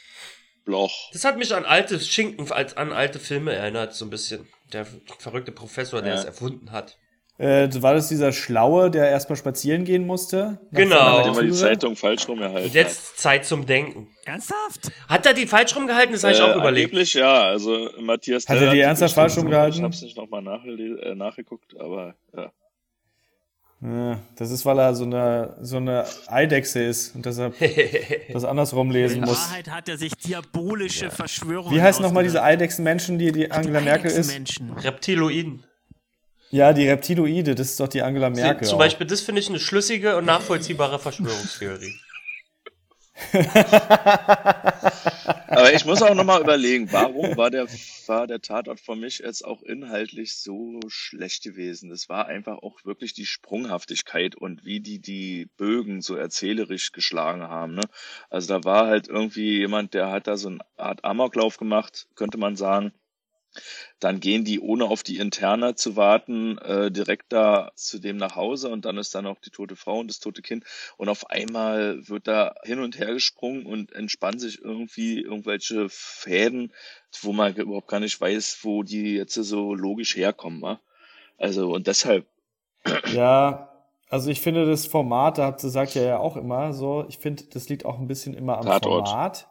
Bloch. 0.65 1.11
Das 1.13 1.25
hat 1.25 1.39
mich 1.39 1.55
an 1.55 1.65
alte 1.65 2.01
Schinken, 2.01 2.51
als 2.51 2.77
an 2.77 2.93
alte 2.93 3.21
Filme 3.21 3.53
erinnert, 3.55 3.95
so 3.95 4.05
ein 4.07 4.11
bisschen. 4.11 4.49
Der 4.73 4.85
verrückte 5.21 5.53
Professor, 5.53 6.03
der 6.03 6.15
Ja. 6.15 6.19
es 6.19 6.25
erfunden 6.25 6.73
hat. 6.73 6.99
Äh, 7.41 7.71
war 7.81 7.95
das 7.95 8.09
dieser 8.09 8.33
Schlaue, 8.33 8.91
der 8.91 9.09
erstmal 9.09 9.37
spazieren 9.37 9.85
gehen 9.85 10.07
musste? 10.07 10.59
Genau. 10.73 11.23
Der 11.23 11.33
immer 11.33 11.43
die? 11.43 11.53
Zeitung 11.53 11.97
falsch 11.97 12.29
rum 12.29 12.43
erhalten 12.43 12.67
Und 12.67 12.75
jetzt 12.75 13.19
Zeit 13.19 13.47
zum 13.47 13.65
Denken. 13.65 14.09
Ernsthaft? 14.27 14.93
Hat 15.09 15.25
er 15.25 15.33
die 15.33 15.47
falsch 15.47 15.75
rumgehalten? 15.75 16.13
Das 16.13 16.23
habe 16.23 16.35
ich 16.35 16.41
Äh, 16.41 16.43
auch 16.43 16.57
überlegt. 16.57 16.91
Angeblich 16.91 17.15
ja, 17.15 17.45
also 17.45 17.89
Matthias 17.99 18.47
Hat 18.47 18.59
er 18.59 18.67
die 18.69 18.77
die 18.77 18.81
ernsthaft 18.83 19.15
falsch 19.15 19.39
rumgehalten? 19.39 19.79
Ich 19.79 19.83
hab's 19.83 20.03
nicht 20.03 20.19
nochmal 20.19 20.45
äh, 20.47 21.15
nachgeguckt, 21.15 21.81
aber 21.81 22.15
ja. 22.37 22.53
Ja, 23.83 24.19
das 24.37 24.51
ist, 24.51 24.67
weil 24.67 24.79
er 24.79 24.95
so 24.95 25.05
eine, 25.05 25.57
so 25.63 25.79
eine 25.79 26.05
Eidechse 26.27 26.83
ist 26.83 27.15
und 27.15 27.25
deshalb 27.25 27.55
das 28.33 28.45
andersrum 28.45 28.91
lesen 28.91 29.21
In 29.23 29.25
muss. 29.25 29.49
Wahrheit 29.49 29.71
hat 29.71 29.89
er 29.89 29.97
sich 29.97 30.13
diabolische 30.13 31.11
Verschwörungen 31.11 31.75
Wie 31.75 31.81
heißen 31.81 32.03
nochmal 32.03 32.25
diese. 32.25 32.43
Eidechsenmenschen, 32.43 33.19
die 33.19 33.33
die 33.33 33.51
Angela 33.51 33.81
Merkel 33.81 34.11
ist? 34.11 34.31
Reptiloiden. 34.85 35.65
Ja, 36.51 36.73
die 36.73 36.89
Reptiloide, 36.89 37.55
das 37.55 37.71
ist 37.71 37.81
doch 37.81 37.89
die 37.89 38.03
Angela 38.03 38.29
Merkel. 38.29 38.67
Zum 38.67 38.75
auch. 38.77 38.81
Beispiel, 38.81 39.07
das 39.07 39.21
finde 39.21 39.41
ich 39.41 39.49
eine 39.49 39.61
schlüssige 39.61 40.17
und 40.17 40.25
nachvollziehbare 40.25 40.99
Verschwörungstheorie. 40.99 41.95
Aber 45.49 45.73
ich 45.75 45.85
muss 45.85 46.03
auch 46.03 46.15
nochmal 46.15 46.41
überlegen, 46.41 46.91
warum 46.91 47.37
war 47.37 47.51
der, 47.51 47.67
war 48.07 48.27
der 48.27 48.41
Tatort 48.41 48.81
für 48.81 48.97
mich 48.97 49.19
jetzt 49.19 49.45
auch 49.45 49.63
inhaltlich 49.63 50.35
so 50.35 50.81
schlecht 50.89 51.43
gewesen? 51.43 51.91
Das 51.91 52.09
war 52.09 52.27
einfach 52.27 52.59
auch 52.63 52.85
wirklich 52.85 53.13
die 53.15 53.27
Sprunghaftigkeit 53.27 54.35
und 54.37 54.65
wie 54.65 54.81
die 54.81 55.01
die 55.01 55.51
Bögen 55.57 56.01
so 56.03 56.17
erzählerisch 56.17 56.93
geschlagen 56.93 57.43
haben. 57.43 57.75
Ne? 57.75 57.83
Also 58.31 58.49
da 58.49 58.65
war 58.65 58.87
halt 58.87 59.09
irgendwie 59.09 59.59
jemand, 59.59 59.95
der 59.95 60.11
hat 60.11 60.27
da 60.27 60.37
so 60.37 60.49
eine 60.49 60.61
Art 60.77 61.05
Amoklauf 61.05 61.59
gemacht, 61.59 62.09
könnte 62.15 62.39
man 62.39 62.57
sagen. 62.57 62.93
Dann 63.99 64.21
gehen 64.21 64.45
die, 64.45 64.61
ohne 64.61 64.85
auf 64.87 65.03
die 65.03 65.19
Interna 65.19 65.77
zu 65.77 65.97
warten, 65.97 66.59
äh, 66.59 66.91
direkt 66.91 67.33
da 67.33 67.73
zu 67.75 67.99
dem 67.99 68.17
nach 68.17 68.37
Hause 68.37 68.69
und 68.69 68.85
dann 68.85 68.97
ist 68.97 69.15
da 69.15 69.23
noch 69.23 69.41
die 69.41 69.51
tote 69.51 69.77
Frau 69.77 69.99
und 69.99 70.09
das 70.09 70.21
tote 70.21 70.43
Kind. 70.43 70.65
Und 70.97 71.09
auf 71.09 71.29
einmal 71.31 72.09
wird 72.09 72.29
da 72.29 72.55
hin 72.63 72.81
und 72.81 72.99
her 72.99 73.13
gesprungen 73.13 73.67
und 73.67 73.93
entspannen 73.93 74.39
sich 74.39 74.63
irgendwie 74.63 75.21
irgendwelche 75.21 75.89
Fäden, 75.89 76.73
wo 77.23 77.33
man 77.33 77.55
überhaupt 77.55 77.89
gar 77.89 78.01
nicht 78.01 78.21
weiß, 78.21 78.61
wo 78.63 78.83
die 78.83 79.15
jetzt 79.15 79.35
so 79.35 79.75
logisch 79.75 80.17
herkommen. 80.17 80.63
wa? 80.63 80.81
Also 81.39 81.73
und 81.73 81.87
deshalb, 81.87 82.27
Ja, 83.13 83.71
also 84.09 84.31
ich 84.31 84.41
finde 84.41 84.67
das 84.67 84.87
Format, 84.87 85.39
da 85.39 85.45
habt 85.47 85.63
ihr 85.63 85.71
sagt 85.71 85.95
ja 85.95 86.03
ja 86.03 86.19
auch 86.19 86.37
immer 86.37 86.73
so, 86.73 87.05
ich 87.09 87.19
finde, 87.19 87.45
das 87.45 87.69
liegt 87.69 87.85
auch 87.85 87.99
ein 87.99 88.09
bisschen 88.09 88.35
immer 88.35 88.59
am 88.59 88.67
Tatort. 88.67 89.09
Format. 89.09 89.49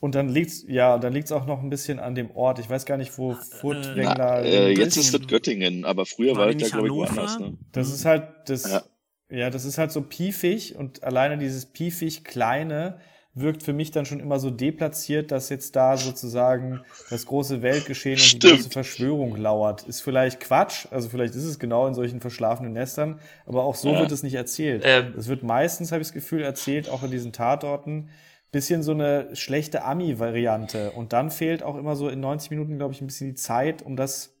Und 0.00 0.14
dann 0.14 0.28
liegt's, 0.28 0.64
ja, 0.68 0.98
dann 0.98 1.12
liegt's 1.14 1.32
auch 1.32 1.46
noch 1.46 1.62
ein 1.62 1.70
bisschen 1.70 1.98
an 1.98 2.14
dem 2.14 2.30
Ort. 2.32 2.58
Ich 2.58 2.68
weiß 2.68 2.84
gar 2.84 2.98
nicht, 2.98 3.16
wo 3.16 3.34
Furtwängler 3.34 4.42
äh, 4.44 4.72
ist. 4.72 4.78
jetzt 4.78 4.96
ist 4.96 5.14
das 5.14 5.26
Göttingen, 5.26 5.84
aber 5.84 6.04
früher 6.04 6.32
War 6.32 6.40
war 6.40 6.46
das 6.52 6.54
ja, 6.54 6.58
nicht 6.58 6.72
glaube 6.72 6.88
ich, 6.88 6.92
woanders. 6.94 7.38
Ne? 7.38 7.56
Das 7.72 7.90
ist 7.90 8.04
halt 8.04 8.24
das, 8.46 8.70
ja. 8.70 8.82
Ja. 9.30 9.50
das 9.50 9.64
ist 9.64 9.78
halt 9.78 9.92
so 9.92 10.02
piefig 10.02 10.76
und 10.76 11.02
alleine 11.04 11.38
dieses 11.38 11.66
piefig 11.66 12.24
kleine 12.24 12.98
wirkt 13.36 13.64
für 13.64 13.72
mich 13.72 13.90
dann 13.90 14.06
schon 14.06 14.20
immer 14.20 14.38
so 14.38 14.50
deplatziert, 14.50 15.32
dass 15.32 15.48
jetzt 15.48 15.74
da 15.74 15.96
sozusagen 15.96 16.82
das 17.10 17.26
große 17.26 17.62
Weltgeschehen 17.62 18.18
und 18.20 18.42
die 18.42 18.48
große 18.48 18.70
Verschwörung 18.70 19.36
lauert. 19.36 19.82
Ist 19.88 20.02
vielleicht 20.02 20.38
Quatsch, 20.38 20.86
also 20.92 21.08
vielleicht 21.08 21.34
ist 21.34 21.44
es 21.44 21.58
genau 21.58 21.86
in 21.88 21.94
solchen 21.94 22.20
verschlafenen 22.20 22.72
Nestern, 22.72 23.18
aber 23.46 23.64
auch 23.64 23.74
so 23.74 23.92
Ja. 23.92 24.00
wird 24.00 24.12
es 24.12 24.22
nicht 24.22 24.34
erzählt. 24.34 24.82
Ähm. 24.84 25.14
Es 25.18 25.26
wird 25.26 25.42
meistens, 25.42 25.90
habe 25.90 26.00
ich 26.00 26.08
das 26.08 26.14
Gefühl, 26.14 26.42
erzählt, 26.42 26.88
auch 26.88 27.02
in 27.02 27.10
diesen 27.10 27.32
Tatorten, 27.32 28.08
bisschen 28.54 28.82
so 28.82 28.92
eine 28.92 29.34
schlechte 29.34 29.84
Ami-Variante. 29.84 30.92
Und 30.92 31.12
dann 31.12 31.30
fehlt 31.30 31.62
auch 31.62 31.76
immer 31.76 31.96
so 31.96 32.08
in 32.08 32.20
90 32.20 32.50
Minuten, 32.50 32.78
glaube 32.78 32.94
ich, 32.94 33.02
ein 33.02 33.06
bisschen 33.06 33.28
die 33.28 33.34
Zeit, 33.34 33.82
um 33.82 33.96
das 33.96 34.32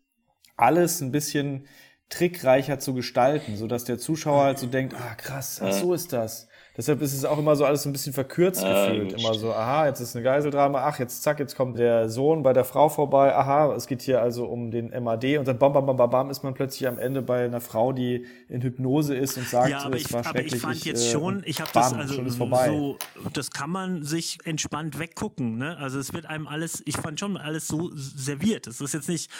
alles 0.56 1.00
ein 1.00 1.10
bisschen 1.10 1.66
trickreicher 2.08 2.78
zu 2.78 2.94
gestalten, 2.94 3.56
so 3.56 3.66
dass 3.66 3.84
der 3.84 3.98
Zuschauer 3.98 4.44
halt 4.44 4.58
so 4.58 4.66
denkt, 4.66 4.94
ah 4.94 5.14
krass, 5.16 5.60
ach, 5.62 5.72
so 5.72 5.92
ist 5.92 6.12
das. 6.12 6.48
Deshalb 6.76 7.00
ist 7.02 7.14
es 7.14 7.24
auch 7.24 7.38
immer 7.38 7.54
so 7.54 7.64
alles 7.64 7.84
so 7.84 7.88
ein 7.88 7.92
bisschen 7.92 8.12
verkürzt 8.12 8.64
Ah, 8.64 8.88
gefühlt. 8.88 9.12
Immer 9.12 9.34
so, 9.34 9.52
aha, 9.52 9.86
jetzt 9.86 10.00
ist 10.00 10.16
eine 10.16 10.24
Geiseldrama, 10.24 10.82
ach, 10.84 10.98
jetzt 10.98 11.22
zack, 11.22 11.38
jetzt 11.38 11.54
kommt 11.56 11.78
der 11.78 12.08
Sohn 12.08 12.42
bei 12.42 12.52
der 12.52 12.64
Frau 12.64 12.88
vorbei, 12.88 13.34
aha, 13.34 13.72
es 13.74 13.86
geht 13.86 14.02
hier 14.02 14.20
also 14.20 14.46
um 14.46 14.72
den 14.72 14.90
MAD 14.90 15.38
und 15.38 15.46
dann 15.46 15.58
bam, 15.58 15.72
bam, 15.72 15.86
bam, 15.86 15.96
bam, 15.96 16.10
bam, 16.10 16.30
ist 16.30 16.42
man 16.42 16.54
plötzlich 16.54 16.88
am 16.88 16.98
Ende 16.98 17.22
bei 17.22 17.44
einer 17.44 17.60
Frau, 17.60 17.92
die 17.92 18.26
in 18.48 18.60
Hypnose 18.60 19.14
ist 19.14 19.36
und 19.36 19.46
sagt, 19.46 19.70
ja, 19.70 19.84
aber 19.84 19.94
es 19.96 20.02
ich, 20.02 20.12
war 20.12 20.20
aber 20.20 20.30
schrecklich. 20.30 20.54
ich 20.54 20.60
fand 20.60 20.84
jetzt 20.84 21.06
äh, 21.06 21.10
schon, 21.12 21.42
ich 21.46 21.60
habe 21.60 21.70
das 21.72 21.92
also 21.92 22.14
schon 22.14 22.26
ist 22.26 22.36
vorbei. 22.38 22.66
so, 22.66 22.98
das 23.32 23.52
kann 23.52 23.70
man 23.70 24.02
sich 24.02 24.38
entspannt 24.44 24.98
weggucken. 24.98 25.56
Ne? 25.58 25.76
Also 25.78 26.00
es 26.00 26.12
wird 26.12 26.26
einem 26.26 26.48
alles, 26.48 26.82
ich 26.86 26.96
fand 26.96 27.20
schon 27.20 27.36
alles 27.36 27.68
so 27.68 27.90
serviert. 27.94 28.66
Es 28.66 28.80
ist 28.80 28.94
jetzt 28.94 29.08
nicht 29.08 29.30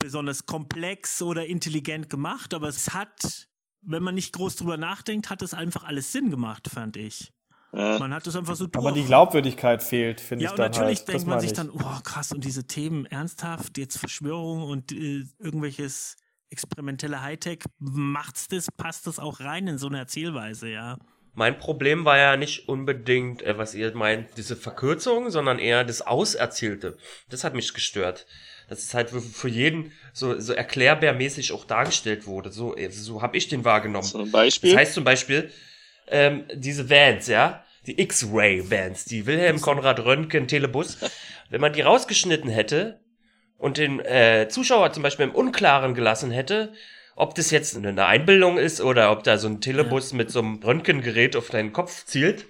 besonders 0.00 0.46
komplex 0.46 1.22
oder 1.22 1.46
intelligent 1.46 2.10
gemacht, 2.10 2.54
aber 2.54 2.68
es 2.68 2.92
hat, 2.92 3.48
wenn 3.82 4.02
man 4.02 4.14
nicht 4.14 4.32
groß 4.32 4.56
drüber 4.56 4.76
nachdenkt, 4.76 5.30
hat 5.30 5.42
es 5.42 5.54
einfach 5.54 5.84
alles 5.84 6.12
Sinn 6.12 6.30
gemacht, 6.30 6.68
fand 6.72 6.96
ich. 6.96 7.32
Ja. 7.74 7.98
Man 7.98 8.12
hat 8.12 8.26
es 8.26 8.36
einfach 8.36 8.54
so 8.54 8.64
Aber 8.66 8.90
durch. 8.90 8.94
die 9.02 9.04
Glaubwürdigkeit 9.04 9.82
fehlt, 9.82 10.20
finde 10.20 10.44
Ja, 10.44 10.50
ich 10.50 10.52
und 10.52 10.58
dann 10.58 10.70
natürlich 10.72 10.98
halt. 11.00 11.08
denkt 11.08 11.22
Das 11.22 11.26
man 11.26 11.40
sich 11.40 11.50
ich. 11.50 11.56
dann, 11.56 11.70
oh 11.70 12.00
krass, 12.04 12.30
und 12.32 12.44
diese 12.44 12.66
Themen 12.66 13.06
ernsthaft, 13.06 13.78
jetzt 13.78 13.96
Verschwörung 13.98 14.62
und 14.62 14.92
äh, 14.92 15.24
irgendwelches 15.38 16.16
experimentelle 16.50 17.22
Hightech, 17.22 17.60
macht's 17.78 18.46
das, 18.48 18.66
passt 18.76 19.06
das 19.06 19.18
auch 19.18 19.40
rein 19.40 19.66
in 19.68 19.78
so 19.78 19.86
eine 19.86 19.98
Erzählweise, 19.98 20.68
ja. 20.68 20.98
Mein 21.34 21.56
Problem 21.58 22.04
war 22.04 22.18
ja 22.18 22.36
nicht 22.36 22.68
unbedingt, 22.68 23.40
äh, 23.40 23.56
was 23.56 23.74
ihr 23.74 23.94
meint, 23.96 24.36
diese 24.36 24.54
Verkürzung, 24.54 25.30
sondern 25.30 25.58
eher 25.58 25.82
das 25.84 26.02
Auserzählte. 26.02 26.98
Das 27.30 27.42
hat 27.42 27.54
mich 27.54 27.72
gestört. 27.72 28.26
Dass 28.72 28.84
es 28.84 28.94
halt 28.94 29.10
für, 29.10 29.20
für 29.20 29.50
jeden 29.50 29.92
so, 30.14 30.40
so 30.40 30.54
erklärbärmäßig 30.54 31.52
auch 31.52 31.66
dargestellt 31.66 32.26
wurde. 32.26 32.50
So, 32.50 32.74
äh, 32.74 32.88
so 32.88 33.20
habe 33.20 33.36
ich 33.36 33.48
den 33.48 33.66
wahrgenommen. 33.66 34.06
Zum 34.06 34.32
Beispiel. 34.32 34.70
Das 34.70 34.80
heißt 34.80 34.94
zum 34.94 35.04
Beispiel, 35.04 35.50
ähm, 36.08 36.44
diese 36.54 36.88
Vans, 36.88 37.26
ja, 37.26 37.66
die 37.86 38.00
X-Ray-Vans, 38.00 39.04
die 39.04 39.26
Wilhelm 39.26 39.60
Konrad 39.60 40.00
Röntgen 40.00 40.48
Telebus, 40.48 40.96
wenn 41.50 41.60
man 41.60 41.74
die 41.74 41.82
rausgeschnitten 41.82 42.48
hätte 42.48 42.98
und 43.58 43.76
den 43.76 44.00
äh, 44.00 44.48
Zuschauer 44.48 44.90
zum 44.94 45.02
Beispiel 45.02 45.26
im 45.26 45.34
Unklaren 45.34 45.94
gelassen 45.94 46.30
hätte, 46.30 46.72
ob 47.14 47.34
das 47.34 47.50
jetzt 47.50 47.76
eine 47.76 48.06
Einbildung 48.06 48.56
ist 48.56 48.80
oder 48.80 49.12
ob 49.12 49.22
da 49.22 49.36
so 49.36 49.48
ein 49.48 49.60
Telebus 49.60 50.14
mit 50.14 50.30
so 50.30 50.38
einem 50.38 50.62
Röntgengerät 50.62 51.36
auf 51.36 51.50
deinen 51.50 51.74
Kopf 51.74 52.06
zielt, 52.06 52.46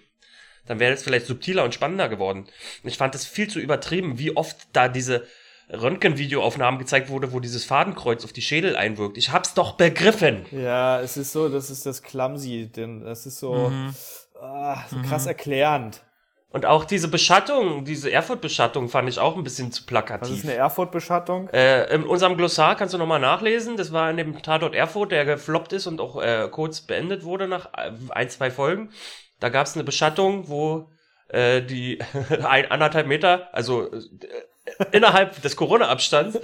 dann 0.66 0.78
wäre 0.78 0.92
das 0.92 1.02
vielleicht 1.02 1.26
subtiler 1.26 1.64
und 1.64 1.74
spannender 1.74 2.08
geworden. 2.08 2.46
Ich 2.84 2.96
fand 2.96 3.16
es 3.16 3.26
viel 3.26 3.48
zu 3.48 3.58
übertrieben, 3.58 4.20
wie 4.20 4.36
oft 4.36 4.56
da 4.72 4.86
diese 4.86 5.26
Röntgenvideoaufnahmen 5.72 6.78
gezeigt 6.78 7.08
wurde, 7.08 7.32
wo 7.32 7.40
dieses 7.40 7.64
Fadenkreuz 7.64 8.24
auf 8.24 8.32
die 8.32 8.42
Schädel 8.42 8.76
einwirkt. 8.76 9.16
Ich 9.16 9.32
hab's 9.32 9.54
doch 9.54 9.72
begriffen. 9.72 10.46
Ja, 10.50 11.00
es 11.00 11.16
ist 11.16 11.32
so, 11.32 11.48
das 11.48 11.70
ist 11.70 11.86
das 11.86 12.02
Clumsy, 12.02 12.70
denn 12.74 13.00
das 13.04 13.26
ist 13.26 13.38
so, 13.38 13.70
Mhm. 13.70 13.94
ah, 14.40 14.82
so 14.90 14.96
krass 15.08 15.26
erklärend. 15.26 16.02
Und 16.50 16.66
auch 16.66 16.84
diese 16.84 17.08
Beschattung, 17.08 17.86
diese 17.86 18.12
Erfurt-Beschattung 18.12 18.90
fand 18.90 19.08
ich 19.08 19.18
auch 19.18 19.38
ein 19.38 19.42
bisschen 19.44 19.72
zu 19.72 19.80
Was 19.82 19.86
plakativ. 19.86 20.36
ist 20.36 20.44
eine 20.44 20.52
Erfurt-Beschattung? 20.54 21.48
Äh, 21.48 21.94
in 21.94 22.04
unserem 22.04 22.36
Glossar 22.36 22.76
kannst 22.76 22.92
du 22.92 22.98
nochmal 22.98 23.20
nachlesen. 23.20 23.78
Das 23.78 23.90
war 23.90 24.10
in 24.10 24.18
dem 24.18 24.42
Tatort 24.42 24.74
Erfurt, 24.74 25.12
der 25.12 25.24
gefloppt 25.24 25.72
ist 25.72 25.86
und 25.86 25.98
auch 26.02 26.20
äh, 26.20 26.48
kurz 26.50 26.82
beendet 26.82 27.24
wurde 27.24 27.48
nach 27.48 27.70
äh, 27.74 27.92
ein, 28.10 28.28
zwei 28.28 28.50
Folgen. 28.50 28.90
Da 29.40 29.48
gab 29.48 29.66
es 29.66 29.74
eine 29.76 29.84
Beschattung, 29.84 30.48
wo 30.50 30.90
äh, 31.28 31.62
die 31.62 31.98
ein, 32.46 32.70
anderthalb 32.70 33.06
Meter, 33.06 33.48
also 33.54 33.90
äh, 33.90 34.00
innerhalb 34.92 35.40
des 35.42 35.56
Corona-Abstands, 35.56 36.38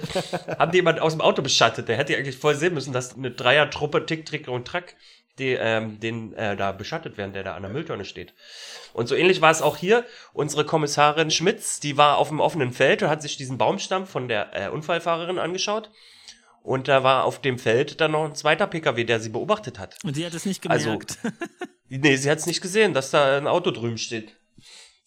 haben 0.57 0.71
die 0.71 0.77
jemand 0.77 0.99
aus 1.01 1.13
dem 1.13 1.21
Auto 1.21 1.41
beschattet. 1.41 1.87
Der 1.87 1.97
hätte 1.97 2.15
eigentlich 2.15 2.37
voll 2.37 2.55
sehen 2.55 2.73
müssen, 2.73 2.93
dass 2.93 3.15
eine 3.15 3.31
Dreier-Truppe 3.31 4.05
Tick, 4.05 4.25
Trick 4.25 4.47
und 4.47 4.65
Track 4.67 4.95
die, 5.37 5.53
ähm, 5.53 5.99
den 5.99 6.33
äh, 6.33 6.55
da 6.57 6.71
beschattet 6.73 7.17
werden, 7.17 7.31
der 7.33 7.43
da 7.43 7.55
an 7.55 7.61
der 7.63 7.71
Mülltonne 7.71 8.03
steht. 8.05 8.33
Und 8.93 9.07
so 9.07 9.15
ähnlich 9.15 9.41
war 9.41 9.51
es 9.51 9.61
auch 9.61 9.77
hier. 9.77 10.05
Unsere 10.33 10.65
Kommissarin 10.65 11.31
Schmitz, 11.31 11.79
die 11.79 11.95
war 11.97 12.17
auf 12.17 12.27
dem 12.27 12.41
offenen 12.41 12.73
Feld 12.73 13.03
und 13.03 13.09
hat 13.09 13.21
sich 13.21 13.37
diesen 13.37 13.57
Baumstamm 13.57 14.05
von 14.05 14.27
der 14.27 14.49
äh, 14.53 14.69
Unfallfahrerin 14.69 15.39
angeschaut. 15.39 15.91
Und 16.61 16.89
da 16.89 17.03
war 17.03 17.23
auf 17.23 17.39
dem 17.39 17.57
Feld 17.57 18.01
dann 18.01 18.11
noch 18.11 18.25
ein 18.25 18.35
zweiter 18.35 18.67
PKW, 18.67 19.05
der 19.05 19.21
sie 19.21 19.29
beobachtet 19.29 19.79
hat. 19.79 19.95
Und 20.03 20.15
sie 20.15 20.25
hat 20.25 20.33
es 20.33 20.45
nicht 20.45 20.69
Also- 20.69 20.85
gemerkt. 20.91 21.17
Nee, 21.91 22.17
sie 22.17 22.29
hat 22.29 22.37
es 22.37 22.45
nicht 22.45 22.61
gesehen, 22.61 22.93
dass 22.93 23.09
da 23.09 23.35
ein 23.35 23.47
Auto 23.47 23.71
drüben 23.71 23.97
steht. 23.97 24.35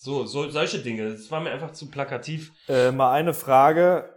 So, 0.05 0.27
so 0.27 0.49
solche 0.51 0.81
Dinge. 0.81 1.12
Das 1.12 1.31
war 1.31 1.41
mir 1.41 1.53
einfach 1.53 1.71
zu 1.71 1.88
plakativ. 1.88 2.53
Äh, 2.69 2.91
mal 2.91 3.12
eine 3.12 3.33
Frage, 3.35 4.12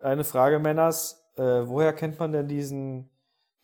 eine 0.00 0.24
Frage, 0.24 0.58
Männers. 0.58 1.22
Äh, 1.36 1.42
woher 1.42 1.92
kennt 1.92 2.18
man 2.18 2.32
denn 2.32 2.48
diesen, 2.48 3.08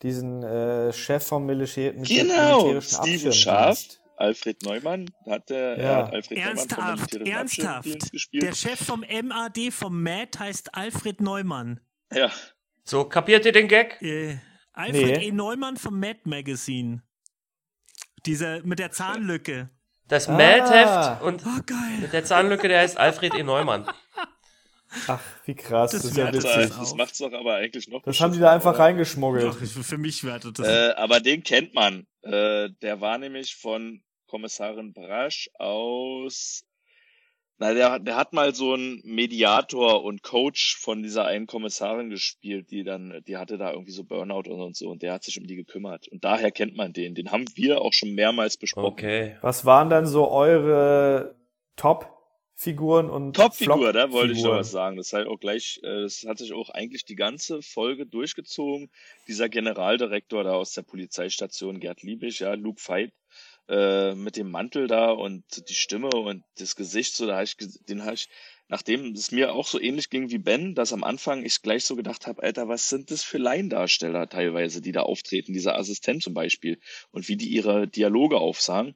diesen 0.02 0.44
äh, 0.44 0.92
Chef 0.92 1.26
vom 1.26 1.44
Militär 1.44 1.92
Genau, 1.94 2.62
militärischen 2.66 3.02
Steven 3.02 3.32
Schaaf. 3.32 3.68
Abschirmdienst? 3.70 3.98
Alfred 4.16 4.62
Neumann 4.62 5.10
hat 5.26 5.50
der 5.50 5.76
Ja. 5.80 5.96
hat 6.06 6.12
Alfred 6.14 6.38
Neumann 6.38 6.56
vom 6.56 6.78
ernsthaft, 6.78 7.12
militärischen 7.14 7.64
ernsthaft. 7.66 8.12
Gespielt. 8.12 8.42
Der 8.44 8.54
Chef 8.54 8.78
vom 8.86 9.00
MAD, 9.00 9.72
vom 9.72 10.00
MAD, 10.04 10.38
heißt 10.38 10.72
Alfred 10.74 11.20
Neumann. 11.20 11.80
ja, 12.12 12.30
So, 12.84 13.04
kapiert 13.06 13.44
ihr 13.44 13.52
den 13.52 13.66
Gag? 13.66 14.00
Äh, 14.02 14.38
Alfred 14.72 15.16
Nee. 15.18 15.28
E. 15.28 15.32
Neumann 15.32 15.76
vom 15.76 15.98
Mad 15.98 16.20
Magazine. 16.24 17.02
Dieser 18.24 18.62
mit 18.64 18.78
der 18.78 18.92
Zahnlücke. 18.92 19.68
Das 20.12 20.28
Ah. 20.28 20.32
Mad-Heft 20.32 21.22
und 21.22 21.42
Oh, 21.46 22.06
der 22.12 22.22
Zahnlücke, 22.22 22.68
der 22.68 22.80
heißt 22.80 22.98
Alfred 22.98 23.34
E. 23.34 23.42
Neumann. 23.42 23.88
Ach, 25.06 25.20
wie 25.46 25.54
krass, 25.54 25.92
das, 25.92 26.02
Das 26.02 26.10
ist 26.10 26.16
ja 26.18 26.30
witzig. 26.30 26.50
das 26.52 26.76
das 26.76 26.94
macht's 26.94 27.16
doch 27.16 27.32
aber 27.32 27.54
eigentlich 27.54 27.88
noch 27.88 28.02
Das 28.02 28.20
haben 28.20 28.34
die 28.34 28.38
da 28.38 28.52
einfach 28.52 28.72
beschissener, 28.72 28.84
reingeschmuggelt. 28.84 29.56
Ach, 29.58 29.82
für 29.84 29.96
mich 29.96 30.22
wertet 30.22 30.58
das. 30.58 30.68
Äh, 30.68 30.92
aber 30.98 31.20
den 31.20 31.42
kennt 31.42 31.72
man. 31.72 32.06
Äh, 32.20 32.68
der 32.82 33.00
war 33.00 33.16
nämlich 33.16 33.56
von 33.56 34.02
Kommissarin 34.26 34.92
Brasch 34.92 35.48
aus. 35.54 36.62
Na, 37.62 37.74
der, 37.74 38.00
der 38.00 38.16
hat 38.16 38.32
mal 38.32 38.52
so 38.56 38.72
einen 38.72 39.00
Mediator 39.04 40.02
und 40.02 40.24
Coach 40.24 40.76
von 40.80 41.04
dieser 41.04 41.26
einen 41.26 41.46
Kommissarin 41.46 42.10
gespielt, 42.10 42.72
die 42.72 42.82
dann, 42.82 43.22
die 43.28 43.36
hatte 43.36 43.56
da 43.56 43.70
irgendwie 43.70 43.92
so 43.92 44.02
Burnout 44.02 44.50
und 44.50 44.74
so 44.74 44.90
und 44.90 45.02
der 45.02 45.12
hat 45.12 45.22
sich 45.22 45.38
um 45.38 45.46
die 45.46 45.54
gekümmert. 45.54 46.08
Und 46.08 46.24
daher 46.24 46.50
kennt 46.50 46.76
man 46.76 46.92
den. 46.92 47.14
Den 47.14 47.30
haben 47.30 47.44
wir 47.54 47.80
auch 47.80 47.92
schon 47.92 48.16
mehrmals 48.16 48.56
besprochen. 48.56 48.86
Okay. 48.86 49.36
Was 49.42 49.64
waren 49.64 49.90
dann 49.90 50.06
so 50.06 50.28
eure 50.28 51.36
Top-Figuren 51.76 53.08
und 53.08 53.36
Topfigur, 53.36 53.92
da 53.92 54.10
wollte 54.10 54.32
ich 54.32 54.42
noch 54.42 54.56
was 54.56 54.72
sagen. 54.72 54.96
Das 54.96 55.12
halt 55.12 55.28
auch 55.28 55.38
gleich, 55.38 55.78
äh, 55.84 56.02
das 56.02 56.24
hat 56.26 56.38
sich 56.38 56.52
auch 56.52 56.68
eigentlich 56.68 57.04
die 57.04 57.14
ganze 57.14 57.62
Folge 57.62 58.06
durchgezogen. 58.06 58.90
Dieser 59.28 59.48
Generaldirektor 59.48 60.42
da 60.42 60.54
aus 60.54 60.72
der 60.72 60.82
Polizeistation, 60.82 61.78
Gerd 61.78 62.02
Liebig, 62.02 62.40
ja, 62.40 62.54
Luke 62.54 62.80
Veit, 62.84 63.12
äh, 63.68 64.14
mit 64.14 64.36
dem 64.36 64.50
Mantel 64.50 64.86
da 64.86 65.10
und 65.10 65.44
die 65.68 65.74
Stimme 65.74 66.08
und 66.08 66.44
das 66.58 66.76
Gesicht, 66.76 67.14
so, 67.14 67.26
da 67.26 67.36
hab 67.36 67.44
ich, 67.44 67.56
den 67.56 68.04
habe 68.04 68.14
ich, 68.14 68.28
nachdem 68.68 69.12
es 69.12 69.30
mir 69.30 69.54
auch 69.54 69.66
so 69.66 69.80
ähnlich 69.80 70.10
ging 70.10 70.30
wie 70.30 70.38
Ben, 70.38 70.74
dass 70.74 70.92
am 70.92 71.04
Anfang 71.04 71.44
ich 71.44 71.62
gleich 71.62 71.84
so 71.84 71.94
gedacht 71.94 72.26
habe, 72.26 72.42
Alter, 72.42 72.68
was 72.68 72.88
sind 72.88 73.10
das 73.10 73.22
für 73.22 73.38
Laiendarsteller 73.38 74.28
teilweise, 74.28 74.80
die 74.80 74.92
da 74.92 75.02
auftreten, 75.02 75.52
dieser 75.52 75.76
Assistent 75.76 76.22
zum 76.22 76.34
Beispiel, 76.34 76.80
und 77.10 77.28
wie 77.28 77.36
die 77.36 77.48
ihre 77.48 77.86
Dialoge 77.86 78.38
aufsagen. 78.38 78.94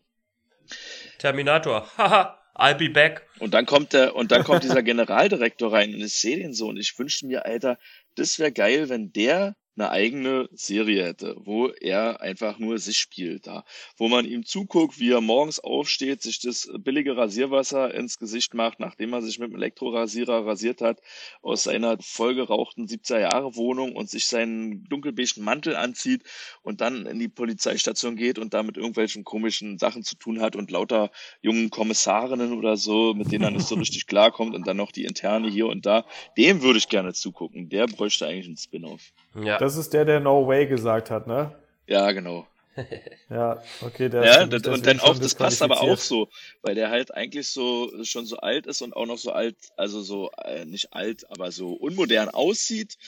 Terminator. 1.18 1.88
Haha, 1.96 2.38
I'll 2.55 2.74
be 2.74 2.88
back. 2.88 3.29
Und 3.38 3.55
dann 3.55 3.66
kommt 3.66 3.92
der, 3.92 4.16
und 4.16 4.33
dann 4.33 4.44
kommt 4.44 4.64
dieser 4.64 4.83
Generaldirektor 4.83 5.72
rein 5.72 5.94
und 5.94 6.00
ich 6.00 6.14
sehe 6.14 6.38
den 6.38 6.55
so 6.55 6.68
und 6.68 6.79
ich 6.79 6.98
wünschte 6.98 7.26
mir, 7.26 7.44
Alter, 7.44 7.79
das 8.14 8.38
wäre 8.38 8.52
geil, 8.52 8.88
wenn 8.88 9.12
der 9.12 9.57
eine 9.77 9.91
eigene 9.91 10.49
Serie 10.53 11.05
hätte, 11.05 11.37
wo 11.39 11.69
er 11.69 12.21
einfach 12.21 12.59
nur 12.59 12.79
sich 12.79 12.97
spielt 12.97 13.47
da, 13.47 13.65
wo 13.97 14.09
man 14.09 14.25
ihm 14.25 14.45
zuguckt, 14.45 14.99
wie 14.99 15.11
er 15.11 15.21
morgens 15.21 15.61
aufsteht, 15.61 16.23
sich 16.23 16.41
das 16.41 16.69
billige 16.79 17.17
Rasierwasser 17.17 17.93
ins 17.95 18.19
Gesicht 18.19 18.55
macht, 18.55 18.81
nachdem 18.81 19.12
er 19.12 19.23
sich 19.23 19.39
mit 19.39 19.51
dem 19.51 19.57
Elektrorasierer 19.57 20.47
rasiert 20.47 20.81
hat, 20.81 21.01
aus 21.43 21.65
seiner 21.65 21.99
vollgerauchten 22.01 22.87
70er 22.87 23.21
Jahre 23.21 23.55
Wohnung 23.57 23.95
und 23.95 24.09
sich 24.09 24.27
seinen 24.27 24.85
dunkelbeigen 24.85 25.45
Mantel 25.45 25.77
anzieht 25.77 26.23
und 26.62 26.81
dann 26.81 27.07
in 27.07 27.19
die 27.19 27.29
Polizeistation 27.29 28.17
geht 28.17 28.39
und 28.39 28.55
da 28.55 28.62
mit 28.62 28.77
irgendwelchen 28.77 29.25
komischen 29.25 29.79
Sachen 29.79 30.03
zu 30.03 30.17
tun 30.17 30.41
hat 30.41 30.57
und 30.57 30.71
lauter 30.71 31.11
jungen 31.43 31.71
Kommissarinnen 31.71 32.53
oder 32.53 32.77
so, 32.77 33.15
mit 33.15 33.31
denen 33.31 33.45
er 33.45 33.51
nicht 33.51 33.67
so 33.67 33.75
richtig 33.77 34.07
klarkommt 34.07 34.55
und 34.55 34.67
dann 34.67 34.77
noch 34.77 34.93
die 34.93 35.05
interne 35.05 35.51
hier 35.51 35.67
und 35.67 35.87
da. 35.87 36.07
Dem 36.37 36.62
würde 36.62 36.79
ich 36.79 36.89
gerne 36.89 37.12
zugucken. 37.12 37.69
Der 37.69 37.87
bräuchte 37.87 38.27
eigentlich 38.27 38.47
einen 38.47 38.57
Spin-off. 38.57 39.12
Ja. 39.42 39.59
Das 39.59 39.77
ist 39.77 39.92
der, 39.92 40.05
der 40.05 40.20
No 40.20 40.46
Way 40.46 40.66
gesagt 40.66 41.11
hat, 41.11 41.27
ne? 41.27 41.53
Ja, 41.87 42.12
genau. 42.12 42.46
Ja, 43.31 43.62
okay, 43.81 44.09
der 44.09 44.25
Ja, 44.25 44.42
ist 44.42 44.53
das, 44.53 44.66
und 44.66 44.87
dann 44.87 45.01
auch, 45.01 45.18
das 45.18 45.35
passt 45.35 45.62
aber 45.62 45.81
auch 45.81 45.96
so, 45.96 46.29
weil 46.62 46.75
der 46.75 46.90
halt 46.90 47.12
eigentlich 47.12 47.49
so 47.49 47.90
schon 48.05 48.27
so 48.27 48.37
alt 48.37 48.66
ist 48.66 48.83
und 48.83 48.94
auch 48.94 49.07
noch 49.07 49.18
so 49.18 49.33
alt, 49.33 49.57
also 49.77 50.03
so 50.03 50.31
äh, 50.44 50.64
nicht 50.64 50.92
alt, 50.92 51.29
aber 51.31 51.51
so 51.51 51.72
unmodern 51.72 52.29
aussieht 52.29 52.99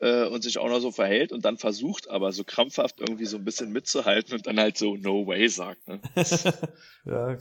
äh, 0.00 0.24
und 0.24 0.42
sich 0.42 0.58
auch 0.58 0.68
noch 0.68 0.80
so 0.80 0.90
verhält 0.90 1.32
und 1.32 1.44
dann 1.44 1.58
versucht 1.58 2.08
aber 2.08 2.32
so 2.32 2.42
krampfhaft 2.42 3.00
irgendwie 3.00 3.26
so 3.26 3.36
ein 3.36 3.44
bisschen 3.44 3.70
mitzuhalten 3.70 4.34
und 4.34 4.46
dann 4.46 4.58
halt 4.58 4.76
so 4.78 4.96
No 4.96 5.26
way 5.26 5.48
sagt. 5.48 5.86
Ne? 5.86 6.00
Ja. 7.04 7.38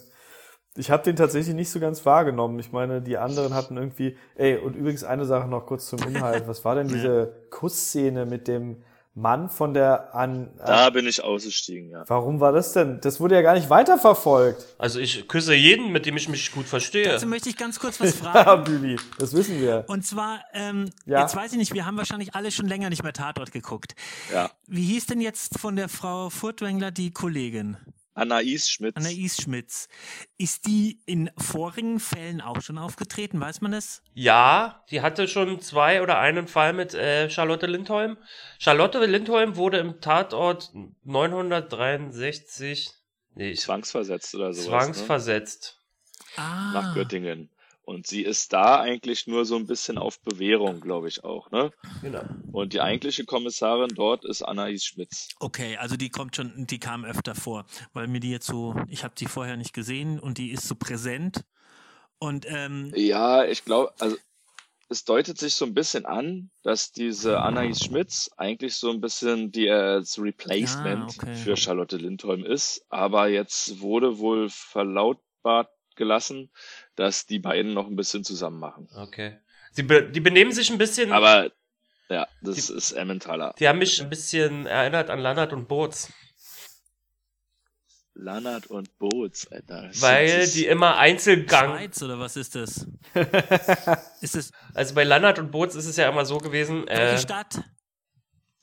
Ich 0.77 0.91
habe 0.91 1.03
den 1.03 1.15
tatsächlich 1.15 1.55
nicht 1.55 1.69
so 1.69 1.79
ganz 1.79 2.05
wahrgenommen. 2.05 2.59
Ich 2.59 2.71
meine, 2.71 3.01
die 3.01 3.17
anderen 3.17 3.53
hatten 3.53 3.77
irgendwie. 3.77 4.15
Ey, 4.35 4.57
und 4.57 4.75
übrigens 4.75 5.03
eine 5.03 5.25
Sache 5.25 5.47
noch 5.47 5.65
kurz 5.65 5.87
zum 5.87 5.99
Inhalt. 6.07 6.47
Was 6.47 6.63
war 6.63 6.75
denn 6.75 6.87
diese 6.87 7.33
Kussszene 7.49 8.25
mit 8.25 8.47
dem 8.47 8.77
Mann 9.17 9.49
von 9.49 9.73
der 9.73 10.13
an. 10.13 10.51
Da 10.63 10.91
bin 10.91 11.07
ich 11.07 11.23
ausgestiegen, 11.23 11.89
ja. 11.89 12.03
Warum 12.07 12.39
war 12.39 12.51
das 12.51 12.73
denn? 12.73 13.01
Das 13.01 13.19
wurde 13.19 13.33
ja 13.33 13.41
gar 13.41 13.55
nicht 13.55 13.67
weiterverfolgt. 13.67 14.63
Also 14.77 14.99
ich 14.99 15.27
küsse 15.27 15.55
jeden, 15.55 15.91
mit 15.91 16.05
dem 16.05 16.15
ich 16.17 16.29
mich 16.29 16.51
gut 16.51 16.67
verstehe. 16.67 17.05
Dazu 17.05 17.25
möchte 17.25 17.49
ich 17.49 17.57
ganz 17.57 17.79
kurz 17.79 17.99
was 17.99 18.19
Ja, 18.21 18.31
fragen. 18.31 18.63
Büli, 18.65 18.95
das 19.17 19.33
wissen 19.35 19.59
wir. 19.59 19.85
Und 19.87 20.05
zwar, 20.05 20.41
ähm, 20.53 20.91
Ja. 21.07 21.21
jetzt 21.21 21.35
weiß 21.35 21.51
ich 21.53 21.57
nicht, 21.57 21.73
wir 21.73 21.87
haben 21.87 21.97
wahrscheinlich 21.97 22.35
alle 22.35 22.51
schon 22.51 22.67
länger 22.67 22.91
nicht 22.91 23.01
mehr 23.01 23.11
Tatort 23.13 23.51
geguckt. 23.51 23.95
Ja. 24.31 24.51
Wie 24.67 24.83
hieß 24.83 25.07
denn 25.07 25.19
jetzt 25.19 25.57
von 25.57 25.75
der 25.75 25.89
Frau 25.89 26.29
Furtwängler 26.29 26.91
die 26.91 27.11
Kollegin? 27.11 27.77
Anais 28.17 28.67
Schmidt. 28.69 28.97
Anais 28.97 29.37
Schmitz. 29.41 29.87
Ist 30.37 30.65
die 30.65 30.99
in 31.05 31.29
vorigen 31.37 31.99
Fällen 31.99 32.41
auch 32.41 32.61
schon 32.61 32.79
aufgetreten? 32.79 33.39
Weiß 33.39 33.61
man 33.61 33.71
das? 33.71 34.01
Ja, 34.13 34.83
die 34.89 35.01
hatte 35.01 35.27
schon 35.27 35.61
zwei 35.61 36.01
oder 36.01 36.17
einen 36.17 36.47
Fall 36.47 36.73
mit 36.73 36.95
äh, 36.95 37.29
Charlotte 37.29 37.67
Lindholm. 37.67 38.17
Charlotte 38.57 39.05
Lindholm 39.05 39.55
wurde 39.55 39.77
im 39.77 40.01
Tatort 40.01 40.71
963 41.03 42.89
nee, 43.35 43.53
Zwangsversetzt 43.53 44.33
oder 44.33 44.51
sowas. 44.51 44.65
Ne? 44.65 44.71
zwangsversetzt. 44.71 45.79
Ah. 46.37 46.71
Nach 46.73 46.95
Göttingen. 46.95 47.51
Und 47.87 48.05
sie 48.05 48.21
ist 48.23 48.51
da 48.51 48.81
eigentlich 48.81 49.27
nur 49.27 49.45
so 49.45 49.55
ein 49.55 49.65
bisschen 49.65 49.97
auf 49.97 50.19
Bewährung, 50.19 50.81
glaube 50.81 51.07
ich 51.07 51.23
auch, 51.23 51.49
ne? 51.51 51.71
Genau. 52.01 52.21
Und 52.51 52.73
die 52.73 52.81
eigentliche 52.81 53.23
Kommissarin 53.23 53.87
dort 53.95 54.25
ist 54.25 54.41
Anais 54.41 54.83
Schmitz. 54.83 55.29
Okay, 55.39 55.77
also 55.77 55.95
die 55.95 56.09
kommt 56.09 56.35
schon, 56.35 56.67
die 56.67 56.79
kam 56.79 57.05
öfter 57.05 57.33
vor, 57.33 57.65
weil 57.93 58.07
mir 58.07 58.19
die 58.19 58.29
jetzt 58.29 58.47
so, 58.47 58.75
ich 58.89 59.05
habe 59.05 59.15
die 59.17 59.25
vorher 59.25 59.55
nicht 59.55 59.71
gesehen 59.71 60.19
und 60.19 60.37
die 60.37 60.51
ist 60.51 60.67
so 60.67 60.75
präsent. 60.75 61.45
Und 62.19 62.45
ähm, 62.49 62.91
Ja, 62.93 63.45
ich 63.45 63.63
glaube, 63.63 63.93
also 63.99 64.17
es 64.89 65.05
deutet 65.05 65.37
sich 65.37 65.55
so 65.55 65.63
ein 65.63 65.73
bisschen 65.73 66.05
an, 66.05 66.49
dass 66.63 66.91
diese 66.91 67.39
Anais 67.39 67.79
Schmitz 67.85 68.29
eigentlich 68.35 68.75
so 68.75 68.91
ein 68.91 68.99
bisschen 68.99 69.53
die 69.53 69.69
als 69.69 70.21
Replacement 70.21 71.03
Ah, 71.03 71.23
okay. 71.23 71.35
für 71.35 71.55
Charlotte 71.55 71.95
Lindholm 71.95 72.43
ist, 72.43 72.85
aber 72.89 73.29
jetzt 73.29 73.79
wurde 73.79 74.17
wohl 74.19 74.49
verlautbart 74.49 75.69
gelassen, 75.97 76.49
dass 76.95 77.25
die 77.25 77.39
beiden 77.39 77.73
noch 77.73 77.87
ein 77.87 77.95
bisschen 77.97 78.23
zusammen 78.23 78.59
machen. 78.59 78.87
Okay. 78.95 79.39
Sie 79.71 79.83
be 79.83 80.09
die 80.09 80.21
benehmen 80.21 80.51
sich 80.53 80.69
ein 80.71 80.77
bisschen, 80.77 81.11
Aber 81.11 81.51
ja, 82.09 82.27
das 82.41 82.69
ist 82.69 82.93
Emmentaler. 82.93 83.53
die 83.59 83.67
haben 83.67 83.79
mich 83.79 84.01
ein 84.01 84.09
bisschen 84.09 84.65
erinnert 84.65 85.09
an 85.09 85.19
Lannert 85.19 85.51
und 85.53 85.67
Boots, 85.67 86.11
Lannert 88.13 88.67
und 88.67 88.97
Boots, 88.97 89.47
Alter. 89.51 89.91
Weil 89.99 90.47
die 90.47 90.65
immer 90.65 90.97
Einzelgang, 90.97 91.75
Schweiz 91.77 92.01
oder 92.01 92.17
was 92.17 92.35
ist 92.35 92.55
das? 92.55 92.87
ist 94.21 94.35
es 94.35 94.51
also 94.73 94.95
bei 94.95 95.03
Lannert 95.03 95.37
und 95.37 95.51
Boots 95.51 95.75
ist 95.75 95.85
es 95.85 95.97
ja 95.97 96.09
immer 96.09 96.25
so 96.25 96.39
gewesen, 96.39 96.87
äh, 96.87 96.97
welche 96.97 97.21
Stadt? 97.23 97.61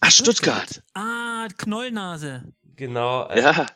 Ach, 0.01 0.11
Stuttgart. 0.11 0.83
Ah, 0.95 1.47
Knollnase. 1.57 2.53
genau, 2.75 3.29
äh, 3.29 3.41
Ja. 3.41 3.67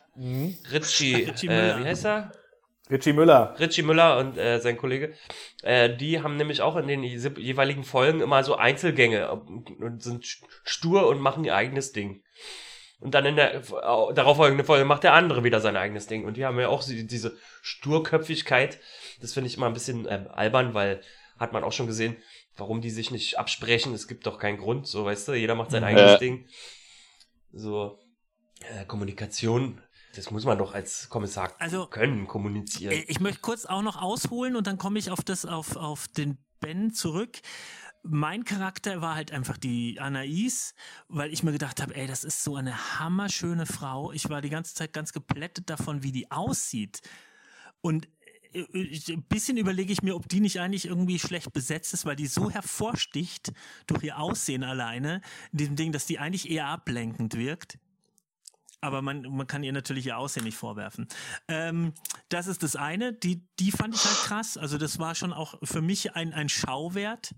Ritchie, 0.71 1.15
Ritchie 1.15 1.47
äh, 1.47 1.49
Müller. 1.49 1.79
wie 1.79 1.85
heißt 1.85 2.05
er? 2.05 2.31
Richie 2.89 3.13
Müller. 3.13 3.55
Richie 3.59 3.83
Müller 3.83 4.17
und 4.17 4.37
äh, 4.37 4.59
sein 4.59 4.77
Kollege, 4.77 5.13
äh, 5.61 5.95
die 5.95 6.21
haben 6.21 6.37
nämlich 6.37 6.61
auch 6.61 6.75
in 6.75 6.87
den 6.87 7.03
je- 7.03 7.31
jeweiligen 7.37 7.83
Folgen 7.83 8.21
immer 8.21 8.43
so 8.43 8.55
Einzelgänge 8.55 9.31
und, 9.31 9.69
und 9.79 10.01
sind 10.01 10.23
st- 10.23 10.43
stur 10.63 11.07
und 11.07 11.19
machen 11.21 11.43
ihr 11.45 11.55
eigenes 11.55 11.91
Ding. 11.91 12.23
Und 12.99 13.13
dann 13.13 13.25
in 13.25 13.35
der 13.35 13.55
äh, 13.55 13.61
darauffolgenden 14.13 14.65
Folge 14.65 14.85
macht 14.85 15.03
der 15.03 15.13
andere 15.13 15.43
wieder 15.43 15.61
sein 15.61 15.77
eigenes 15.77 16.07
Ding. 16.07 16.25
Und 16.25 16.35
die 16.35 16.45
haben 16.45 16.59
ja 16.59 16.67
auch 16.67 16.83
diese 16.83 17.37
Sturköpfigkeit. 17.61 18.79
Das 19.21 19.33
finde 19.33 19.47
ich 19.47 19.57
immer 19.57 19.67
ein 19.67 19.73
bisschen 19.73 20.07
ähm, 20.09 20.27
albern, 20.31 20.73
weil 20.73 21.01
hat 21.37 21.53
man 21.53 21.63
auch 21.63 21.71
schon 21.71 21.87
gesehen, 21.87 22.17
warum 22.57 22.81
die 22.81 22.89
sich 22.89 23.11
nicht 23.11 23.39
absprechen. 23.39 23.93
Es 23.93 24.07
gibt 24.07 24.25
doch 24.25 24.37
keinen 24.39 24.57
Grund, 24.57 24.87
so 24.87 25.05
weißt 25.05 25.29
du, 25.29 25.33
jeder 25.33 25.55
macht 25.55 25.71
sein 25.71 25.83
eigenes 25.85 26.15
Äh. 26.15 26.19
Ding. 26.19 26.47
So 27.53 27.99
äh, 28.61 28.83
Kommunikation, 28.85 29.81
das 30.19 30.31
muss 30.31 30.45
man 30.45 30.57
doch 30.57 30.73
als 30.73 31.07
Kommissar 31.09 31.53
Also, 31.59 31.87
können 31.87 32.27
kommunizieren. 32.27 32.91
Äh, 32.93 33.05
Ich 33.07 33.19
möchte 33.19 33.39
kurz 33.41 33.65
auch 33.65 33.81
noch 33.81 34.01
ausholen 34.01 34.55
und 34.55 34.67
dann 34.67 34.77
komme 34.77 34.99
ich 34.99 35.09
auf 35.11 35.23
das, 35.23 35.45
auf, 35.45 35.75
auf 35.75 36.07
den 36.09 36.37
Ben 36.59 36.93
zurück. 36.93 37.39
Mein 38.03 38.43
Charakter 38.45 39.01
war 39.01 39.15
halt 39.15 39.31
einfach 39.31 39.57
die 39.57 39.99
Anais, 39.99 40.73
weil 41.07 41.31
ich 41.33 41.43
mir 41.43 41.51
gedacht 41.51 41.81
habe, 41.81 41.95
ey, 41.95 42.07
das 42.07 42.23
ist 42.23 42.43
so 42.43 42.55
eine 42.55 42.99
hammerschöne 42.99 43.65
Frau. 43.65 44.11
Ich 44.11 44.29
war 44.29 44.41
die 44.41 44.49
ganze 44.49 44.73
Zeit 44.75 44.93
ganz 44.93 45.11
geplättet 45.13 45.69
davon, 45.69 46.03
wie 46.03 46.11
die 46.11 46.31
aussieht. 46.31 47.01
Und 47.81 48.07
äh, 48.53 48.61
ich- 48.73 49.09
ein 49.09 49.23
bisschen 49.23 49.57
überlege 49.57 49.91
ich 49.93 50.01
mir, 50.01 50.15
ob 50.15 50.27
die 50.29 50.39
nicht 50.41 50.59
eigentlich 50.59 50.85
irgendwie 50.85 51.19
schlecht 51.19 51.51
besetzt 51.53 51.93
ist, 51.93 52.05
weil 52.05 52.15
die 52.15 52.27
so 52.27 52.49
hervorsticht 52.49 53.51
durch 53.87 54.03
ihr 54.03 54.17
Aussehen 54.19 54.63
alleine, 54.63 55.21
in 55.51 55.57
diesem 55.59 55.75
Ding, 55.75 55.91
dass 55.91 56.05
die 56.05 56.19
eigentlich 56.19 56.49
eher 56.49 56.67
ablenkend 56.67 57.35
wirkt. 57.35 57.77
Aber 58.81 59.01
man, 59.01 59.23
man 59.23 59.45
kann 59.47 59.63
ihr 59.63 59.73
natürlich 59.73 60.05
ihr 60.07 60.17
Aussehen 60.17 60.45
nicht 60.45 60.57
vorwerfen. 60.57 61.07
Ähm, 61.47 61.93
das 62.29 62.47
ist 62.47 62.63
das 62.63 62.75
eine. 62.75 63.11
Die, 63.13 63.45
die 63.59 63.71
fand 63.71 63.93
ich 63.93 64.03
halt 64.05 64.17
krass. 64.17 64.57
Also 64.57 64.77
das 64.77 64.99
war 64.99 65.15
schon 65.15 65.33
auch 65.33 65.55
für 65.63 65.81
mich 65.81 66.15
ein, 66.15 66.33
ein 66.33 66.47
Schauwert, 66.49 67.35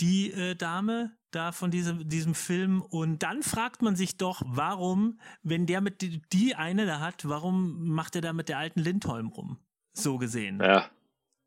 die 0.00 0.32
äh, 0.32 0.54
Dame 0.54 1.16
da 1.30 1.52
von 1.52 1.70
diesem, 1.70 2.08
diesem 2.08 2.34
Film. 2.34 2.82
Und 2.82 3.22
dann 3.22 3.42
fragt 3.42 3.80
man 3.82 3.96
sich 3.96 4.16
doch, 4.18 4.42
warum, 4.44 5.18
wenn 5.42 5.66
der 5.66 5.80
mit 5.80 6.02
die, 6.02 6.20
die 6.32 6.54
eine 6.54 6.84
da 6.86 7.00
hat, 7.00 7.26
warum 7.28 7.88
macht 7.88 8.14
er 8.14 8.20
da 8.22 8.32
mit 8.32 8.48
der 8.48 8.58
alten 8.58 8.80
Lindholm 8.80 9.28
rum? 9.28 9.58
So 9.92 10.18
gesehen. 10.18 10.60
ja. 10.60 10.90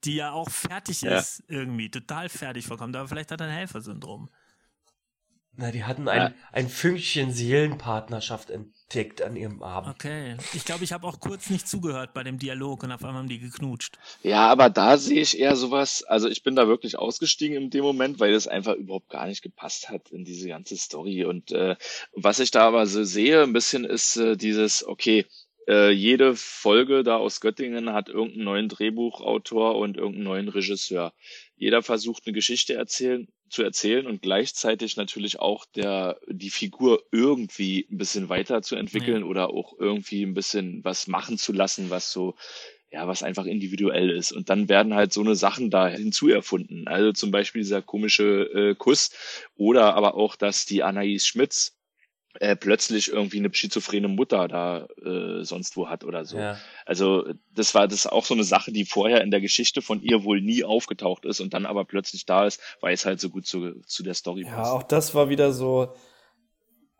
Die 0.03 0.15
ja 0.15 0.31
auch 0.31 0.49
fertig 0.51 1.01
Ja. 1.01 1.17
ist, 1.17 1.43
irgendwie, 1.47 1.89
total 1.89 2.29
fertig 2.29 2.67
vorkommt. 2.67 2.95
Aber 2.95 3.07
vielleicht 3.07 3.31
hat 3.31 3.41
er 3.41 3.47
ein 3.47 3.53
Helfersyndrom. 3.53 4.29
Na, 5.59 5.71
die 5.71 5.83
hatten 5.83 6.07
ein, 6.07 6.21
Ja. 6.21 6.33
ein 6.51 6.69
Fünkchen 6.69 7.31
Seelenpartnerschaft 7.31 8.51
entdeckt 8.51 9.23
an 9.23 9.35
ihrem 9.35 9.63
Abend. 9.63 9.89
Okay. 9.95 10.37
Ich 10.53 10.65
glaube, 10.65 10.83
ich 10.83 10.93
habe 10.93 11.07
auch 11.07 11.19
kurz 11.19 11.49
nicht 11.49 11.67
zugehört 11.67 12.13
bei 12.13 12.23
dem 12.23 12.37
Dialog 12.37 12.83
und 12.83 12.91
auf 12.91 13.03
einmal 13.03 13.21
haben 13.23 13.27
die 13.27 13.39
geknutscht. 13.39 13.97
Ja, 14.21 14.47
aber 14.47 14.69
da 14.69 14.97
sehe 14.97 15.19
ich 15.19 15.39
eher 15.39 15.55
sowas, 15.55 16.03
also 16.03 16.29
ich 16.29 16.43
bin 16.43 16.55
da 16.55 16.67
wirklich 16.67 16.99
ausgestiegen 16.99 17.57
in 17.57 17.69
dem 17.71 17.83
Moment, 17.83 18.19
weil 18.19 18.33
es 18.35 18.47
einfach 18.47 18.75
überhaupt 18.75 19.09
gar 19.09 19.25
nicht 19.25 19.41
gepasst 19.41 19.89
hat 19.89 20.11
in 20.11 20.25
diese 20.25 20.47
ganze 20.47 20.77
Story. 20.77 21.25
Und 21.25 21.51
äh, 21.51 21.75
was 22.13 22.39
ich 22.39 22.51
da 22.51 22.67
aber 22.67 22.85
so 22.85 23.03
sehe, 23.03 23.41
ein 23.41 23.53
bisschen 23.53 23.83
ist 23.83 24.15
äh, 24.17 24.37
dieses, 24.37 24.85
okay, 24.87 25.25
äh, 25.67 25.89
jede 25.91 26.35
Folge 26.35 27.03
da 27.03 27.17
aus 27.17 27.41
Göttingen 27.41 27.91
hat 27.93 28.09
irgendeinen 28.09 28.45
neuen 28.45 28.69
Drehbuchautor 28.69 29.75
und 29.75 29.97
irgendeinen 29.97 30.23
neuen 30.23 30.49
Regisseur. 30.49 31.13
Jeder 31.55 31.81
versucht 31.81 32.23
eine 32.25 32.33
Geschichte 32.33 32.75
erzählen, 32.75 33.27
zu 33.49 33.63
erzählen 33.63 34.05
und 34.07 34.21
gleichzeitig 34.21 34.97
natürlich 34.97 35.39
auch 35.39 35.65
der, 35.65 36.19
die 36.27 36.49
Figur 36.49 37.03
irgendwie 37.11 37.87
ein 37.91 37.97
bisschen 37.97 38.29
weiterzuentwickeln 38.29 39.23
oder 39.23 39.49
auch 39.49 39.73
irgendwie 39.79 40.23
ein 40.23 40.33
bisschen 40.33 40.83
was 40.83 41.07
machen 41.07 41.37
zu 41.37 41.53
lassen, 41.53 41.89
was 41.89 42.11
so 42.11 42.35
ja, 42.89 43.07
was 43.07 43.21
einfach 43.21 43.45
individuell 43.45 44.09
ist. 44.09 44.31
Und 44.31 44.49
dann 44.49 44.69
werden 44.69 44.93
halt 44.95 45.11
so 45.11 45.21
eine 45.21 45.35
Sachen 45.35 45.69
da 45.69 45.89
hinzuerfunden. 45.89 46.87
Also 46.87 47.11
zum 47.11 47.31
Beispiel 47.31 47.61
dieser 47.61 47.81
komische 47.81 48.43
äh, 48.53 48.75
Kuss 48.75 49.11
oder 49.55 49.95
aber 49.95 50.15
auch, 50.15 50.35
dass 50.35 50.65
die 50.65 50.83
Anais 50.83 51.25
Schmitz 51.25 51.76
äh, 52.39 52.55
plötzlich 52.55 53.11
irgendwie 53.11 53.39
eine 53.39 53.53
schizophrene 53.53 54.07
Mutter 54.07 54.47
da 54.47 54.87
äh, 55.03 55.43
sonst 55.43 55.75
wo 55.77 55.89
hat 55.89 56.03
oder 56.03 56.25
so. 56.25 56.37
Ja. 56.37 56.57
Also 56.85 57.27
das 57.53 57.73
war 57.75 57.87
das 57.87 58.07
auch 58.07 58.25
so 58.25 58.33
eine 58.33 58.43
Sache, 58.43 58.71
die 58.71 58.85
vorher 58.85 59.21
in 59.21 59.31
der 59.31 59.41
Geschichte 59.41 59.81
von 59.81 60.01
ihr 60.01 60.23
wohl 60.23 60.41
nie 60.41 60.63
aufgetaucht 60.63 61.25
ist 61.25 61.39
und 61.39 61.53
dann 61.53 61.65
aber 61.65 61.85
plötzlich 61.85 62.25
da 62.25 62.45
ist, 62.45 62.61
weil 62.81 62.93
es 62.93 63.05
halt 63.05 63.19
so 63.19 63.29
gut 63.29 63.45
zu, 63.45 63.81
zu 63.81 64.03
der 64.03 64.13
Story 64.13 64.43
Ja, 64.43 64.55
passt. 64.55 64.71
auch 64.71 64.83
das 64.83 65.15
war 65.15 65.29
wieder 65.29 65.51
so, 65.51 65.93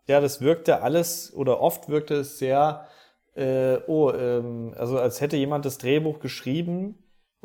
ja, 0.06 0.20
das 0.20 0.40
wirkte 0.40 0.82
alles 0.82 1.32
oder 1.34 1.60
oft 1.60 1.88
wirkte 1.88 2.14
es 2.14 2.38
sehr, 2.38 2.88
äh, 3.34 3.78
oh, 3.86 4.10
ähm, 4.12 4.74
also 4.76 4.98
als 4.98 5.20
hätte 5.20 5.36
jemand 5.36 5.64
das 5.64 5.78
Drehbuch 5.78 6.18
geschrieben 6.20 6.96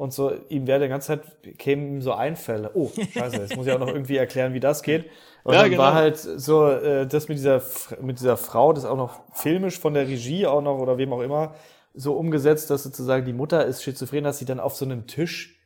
und 0.03 0.11
so, 0.13 0.33
ihm 0.49 0.67
wäre 0.67 0.81
die 0.81 0.89
ganze 0.89 1.07
Zeit, 1.07 1.57
kämen 1.57 1.87
ihm 1.87 2.01
so 2.01 2.11
Einfälle. 2.13 2.71
Oh, 2.73 2.91
scheiße, 3.07 3.41
jetzt 3.41 3.55
muss 3.55 3.65
ich 3.65 3.71
auch 3.71 3.79
noch 3.79 3.87
irgendwie 3.87 4.17
erklären, 4.17 4.53
wie 4.53 4.59
das 4.59 4.83
geht. 4.83 5.09
Und 5.43 5.53
Ja, 5.53 5.61
dann 5.61 5.77
war 5.77 5.93
genau. 5.93 5.93
halt 5.93 6.17
so, 6.17 6.67
äh, 6.67 7.07
das 7.07 7.29
mit 7.29 7.37
dieser, 7.37 7.61
mit 8.01 8.19
dieser 8.19 8.35
Frau, 8.37 8.73
das 8.73 8.83
auch 8.85 8.97
noch 8.97 9.21
filmisch 9.33 9.79
von 9.79 9.93
der 9.93 10.07
Regie 10.07 10.45
auch 10.45 10.61
noch 10.61 10.77
oder 10.77 10.97
wem 10.97 11.13
auch 11.13 11.21
immer, 11.21 11.55
so 11.93 12.13
umgesetzt, 12.17 12.69
dass 12.69 12.83
sozusagen 12.83 13.25
die 13.25 13.33
Mutter 13.33 13.65
ist 13.65 13.81
schizophren, 13.81 14.25
dass 14.25 14.39
sie 14.39 14.45
dann 14.45 14.59
auf 14.59 14.75
so 14.75 14.83
einem 14.85 15.07
Tisch 15.07 15.59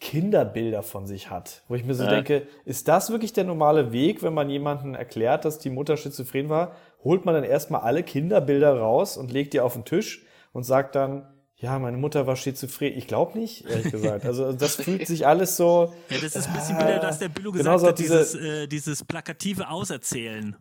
Kinderbilder 0.00 0.82
von 0.82 1.06
sich 1.06 1.30
hat. 1.30 1.62
Wo 1.68 1.74
ich 1.74 1.84
mir 1.84 1.94
so 1.94 2.04
Ja. 2.04 2.10
denke, 2.10 2.46
ist 2.66 2.88
das 2.88 3.10
wirklich 3.10 3.32
der 3.32 3.44
normale 3.44 3.92
Weg, 3.92 4.22
wenn 4.22 4.34
man 4.34 4.50
jemanden 4.50 4.94
erklärt, 4.94 5.46
dass 5.46 5.58
die 5.58 5.70
Mutter 5.70 5.96
schizophren 5.96 6.50
war? 6.50 6.72
Holt 7.02 7.24
man 7.24 7.34
dann 7.34 7.44
erstmal 7.44 7.80
alle 7.80 8.02
Kinderbilder 8.02 8.78
raus 8.78 9.16
und 9.16 9.32
legt 9.32 9.54
die 9.54 9.60
auf 9.60 9.72
den 9.72 9.86
Tisch 9.86 10.26
und 10.52 10.64
sagt 10.64 10.94
dann, 10.94 11.26
ja, 11.58 11.78
meine 11.78 11.96
Mutter 11.96 12.26
war 12.26 12.36
schizophren. 12.36 12.92
Ich 12.96 13.06
glaube 13.06 13.38
nicht, 13.38 13.64
ehrlich 13.66 13.90
gesagt. 13.90 14.24
Also 14.26 14.52
das 14.64 14.76
fühlt 14.76 15.06
sich 15.06 15.26
alles 15.26 15.56
so. 15.56 15.92
Ja, 16.10 16.18
das 16.20 16.36
ist 16.36 16.48
ein 16.48 16.54
bisschen 16.54 16.76
wieder, 16.78 16.98
dass 16.98 17.18
der 17.18 17.28
Bülow 17.30 17.52
Genau 17.52 17.74
gesagt 17.76 17.80
so 17.80 17.86
hat, 17.88 17.98
diese- 17.98 18.18
dieses, 18.18 18.34
äh, 18.34 18.66
dieses 18.68 19.04
plakative 19.04 19.68
Auserzählen. 19.68 20.56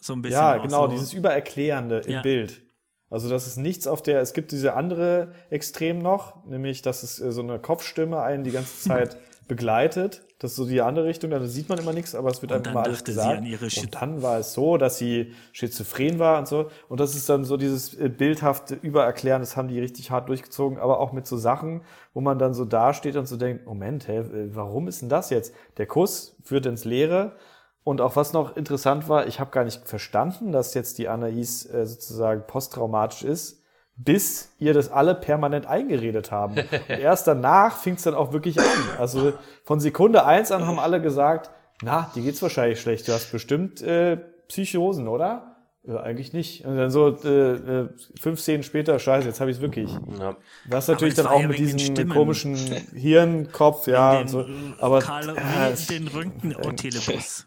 So 0.00 0.12
ein 0.14 0.22
bisschen. 0.22 0.38
Ja, 0.40 0.58
auch 0.58 0.62
genau, 0.62 0.86
so. 0.86 0.92
dieses 0.92 1.12
Übererklärende 1.12 1.98
im 2.00 2.12
Ja. 2.12 2.22
Bild. 2.22 2.62
Also 3.08 3.28
das 3.30 3.46
ist 3.46 3.56
nichts 3.56 3.86
auf 3.86 4.02
der, 4.02 4.20
es 4.20 4.32
gibt 4.32 4.50
diese 4.50 4.74
andere 4.74 5.32
Extrem 5.50 6.00
noch, 6.00 6.44
nämlich 6.44 6.82
dass 6.82 7.04
es 7.04 7.20
äh, 7.20 7.30
so 7.30 7.40
eine 7.40 7.60
Kopfstimme 7.60 8.20
einen 8.20 8.42
die 8.42 8.50
ganze 8.50 8.80
Zeit 8.88 9.16
begleitet. 9.46 10.25
Das 10.38 10.50
ist 10.50 10.56
so 10.58 10.66
die 10.66 10.82
andere 10.82 11.06
Richtung, 11.06 11.30
da 11.30 11.42
sieht 11.46 11.70
man 11.70 11.78
immer 11.78 11.94
nichts, 11.94 12.14
aber 12.14 12.28
es 12.30 12.42
wird 12.42 12.52
Und 12.52 12.58
einfach 12.58 12.70
immer 12.72 12.82
alles 12.82 13.04
gesagt. 13.04 13.40
und 13.84 13.94
dann 14.02 14.20
war 14.22 14.38
es 14.38 14.52
so, 14.52 14.76
dass 14.76 14.98
sie 14.98 15.32
schizophren 15.52 16.18
war 16.18 16.38
und 16.38 16.46
so. 16.46 16.70
Und 16.90 17.00
das 17.00 17.14
ist 17.14 17.26
dann 17.30 17.44
so 17.46 17.56
dieses 17.56 17.94
äh, 17.94 18.10
bildhafte 18.10 18.74
Übererklären, 18.74 19.40
das 19.40 19.56
haben 19.56 19.68
die 19.68 19.80
richtig 19.80 20.10
hart 20.10 20.28
durchgezogen, 20.28 20.78
aber 20.78 21.00
auch 21.00 21.12
mit 21.12 21.26
so 21.26 21.38
Sachen, 21.38 21.80
wo 22.12 22.20
man 22.20 22.38
dann 22.38 22.52
so 22.52 22.66
dasteht 22.66 23.16
und 23.16 23.26
so 23.26 23.38
denkt, 23.38 23.64
Moment, 23.64 24.08
hä, 24.08 24.24
warum 24.52 24.88
ist 24.88 25.00
denn 25.00 25.08
das 25.08 25.30
jetzt? 25.30 25.54
Der 25.78 25.86
Kuss 25.86 26.36
führt 26.42 26.66
ins 26.66 26.84
Leere. 26.84 27.36
Und 27.82 28.00
auch 28.00 28.16
was 28.16 28.32
noch 28.32 28.56
interessant 28.56 29.08
war, 29.08 29.28
ich 29.28 29.40
habe 29.40 29.52
gar 29.52 29.64
nicht 29.64 29.88
verstanden, 29.88 30.52
dass 30.52 30.74
jetzt 30.74 30.98
die 30.98 31.08
Anais 31.08 31.64
äh, 31.66 31.86
sozusagen 31.86 32.42
posttraumatisch 32.46 33.22
ist, 33.22 33.62
bis 33.96 34.52
ihr 34.58 34.74
das 34.74 34.90
alle 34.90 35.14
permanent 35.14 35.66
eingeredet 35.66 36.30
haben. 36.30 36.54
Und 36.58 36.68
erst 36.88 37.26
danach 37.26 37.78
fing 37.78 37.94
es 37.94 38.02
dann 38.02 38.14
auch 38.14 38.32
wirklich 38.32 38.58
an. 38.58 38.66
Also 38.98 39.32
von 39.64 39.80
Sekunde 39.80 40.24
eins 40.26 40.52
an 40.52 40.66
haben 40.66 40.78
alle 40.78 41.00
gesagt, 41.00 41.50
na, 41.82 42.10
dir 42.14 42.22
geht's 42.22 42.40
wahrscheinlich 42.42 42.80
schlecht, 42.80 43.06
du 43.08 43.12
hast 43.12 43.32
bestimmt 43.32 43.82
äh, 43.82 44.18
Psychosen, 44.48 45.08
oder? 45.08 45.52
Ja, 45.88 46.00
eigentlich 46.00 46.32
nicht. 46.32 46.64
Und 46.64 46.76
dann 46.76 46.90
so 46.90 47.16
äh, 47.24 47.28
äh, 47.52 47.88
fünf 48.20 48.40
Szenen 48.40 48.64
später, 48.64 48.98
scheiße, 48.98 49.28
jetzt 49.28 49.40
habe 49.40 49.50
ich 49.52 49.58
es 49.58 49.62
wirklich. 49.62 49.90
Ja. 50.18 50.36
Was 50.68 50.88
natürlich 50.88 51.14
dann 51.14 51.28
auch 51.28 51.40
ja 51.40 51.46
mit 51.46 51.58
diesem 51.58 51.78
Stimmen. 51.78 52.10
komischen 52.12 52.56
Hirnkopf, 52.56 53.86
ja, 53.86 54.12
und 54.12 54.18
den, 54.24 54.28
so. 54.28 54.40
äh, 54.40 54.46
Aber 54.80 54.98
Karl 55.00 55.36
es- 55.72 55.86
den 55.86 56.08
Röntgen-Telebus. 56.08 57.46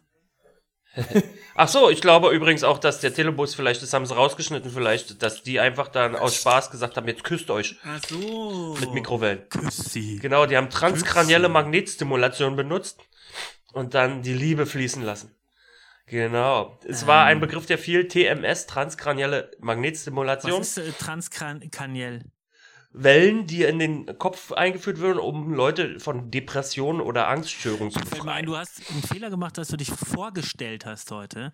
Ach 1.55 1.67
so, 1.67 1.89
ich 1.89 2.01
glaube 2.01 2.29
übrigens 2.31 2.63
auch, 2.63 2.79
dass 2.79 2.99
der 2.99 3.13
Telebus 3.13 3.53
vielleicht, 3.55 3.81
das 3.81 3.93
haben 3.93 4.05
sie 4.05 4.15
rausgeschnitten 4.15 4.71
vielleicht, 4.71 5.21
dass 5.21 5.43
die 5.43 5.59
einfach 5.59 5.87
dann 5.87 6.15
aus 6.15 6.35
Spaß 6.35 6.71
gesagt 6.71 6.97
haben, 6.97 7.07
jetzt 7.07 7.23
küsst 7.23 7.49
euch 7.51 7.75
Ach 7.83 8.01
so. 8.07 8.75
mit 8.79 8.93
Mikrowellen. 8.93 9.47
Küss 9.49 9.77
sie. 9.91 10.17
Genau, 10.17 10.45
die 10.45 10.57
haben 10.57 10.69
transkranielle 10.69 11.49
Magnetstimulation 11.49 12.55
benutzt 12.55 13.01
und 13.73 13.93
dann 13.93 14.21
die 14.21 14.33
Liebe 14.33 14.65
fließen 14.65 15.03
lassen. 15.03 15.35
Genau. 16.07 16.79
Es 16.87 17.05
war 17.05 17.25
ein 17.25 17.39
Begriff, 17.39 17.67
der 17.67 17.77
fiel, 17.77 18.07
TMS, 18.07 18.65
transkranielle 18.65 19.51
Was 19.51 19.59
Magnetstimulation. 19.59 20.61
ist 20.61 20.77
äh, 20.79 20.91
Transkraniell? 20.91 22.23
Wellen, 22.91 23.45
die 23.45 23.63
in 23.63 23.77
den 23.79 24.17
Kopf 24.17 24.51
eingeführt 24.51 24.99
werden, 25.01 25.19
um 25.19 25.53
Leute 25.53 25.99
von 25.99 26.31
Depressionen 26.31 27.01
oder 27.01 27.27
Angststörungen 27.27 27.91
zu 27.91 27.99
Fällt 27.99 28.11
mir 28.11 28.17
ein, 28.19 28.25
befreien. 28.25 28.45
du 28.47 28.57
hast 28.57 28.81
einen 28.91 29.03
Fehler 29.03 29.29
gemacht, 29.29 29.57
dass 29.57 29.67
du 29.67 29.77
dich 29.77 29.91
vorgestellt 29.91 30.85
hast 30.85 31.11
heute. 31.11 31.53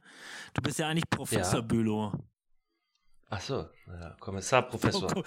Du 0.54 0.62
bist 0.62 0.80
ja 0.80 0.88
eigentlich 0.88 1.10
Professor 1.10 1.60
Ja. 1.60 1.66
Bülow. 1.66 2.14
Ach 3.30 3.42
so, 3.42 3.66
ja, 3.88 4.16
Kommissar, 4.20 4.62
Professor. 4.62 5.08
Pro- 5.08 5.24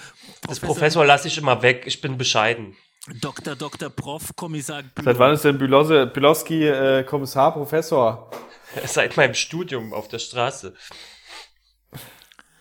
Das 0.47 0.61
Professor 0.61 1.05
lasse 1.05 1.29
ich 1.29 1.37
immer 1.37 1.61
weg, 1.63 1.83
ich 1.87 2.01
bin 2.01 2.17
bescheiden. 2.17 2.75
Dr. 3.21 3.55
Dr. 3.57 3.91
Prof. 3.91 4.35
Kommissar 4.37 4.83
Bülow. 4.83 5.05
Seit 5.05 5.19
wann 5.19 5.33
ist 5.35 5.45
denn 5.45 5.59
Bülose, 5.59 6.07
Bülowski 6.07 6.67
äh, 6.69 7.05
Kommissar, 7.05 7.53
Professor? 7.53 8.31
Seit 8.87 9.17
meinem 9.17 9.35
Studium 9.35 9.93
auf 9.93 10.09
der 10.09 10.19
Straße. 10.21 10.75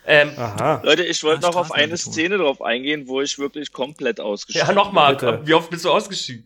Ähm, 0.10 0.32
Aha. 0.38 0.82
Leute, 0.86 1.04
ich 1.04 1.22
wollte 1.24 1.42
noch 1.42 1.58
auf 1.58 1.74
eine. 1.74 1.98
Szene 1.98 2.38
drauf 2.38 2.62
eingehen, 2.62 3.08
wo 3.10 3.20
ich 3.20 3.38
wirklich 3.40 3.74
komplett 3.74 4.22
ausgestiegen 4.22 4.68
ja, 4.68 4.74
nochmal, 4.74 5.46
wie 5.46 5.54
oft 5.54 5.70
bist 5.70 5.84
du 5.84 5.92
ausgestiegen? 5.92 6.46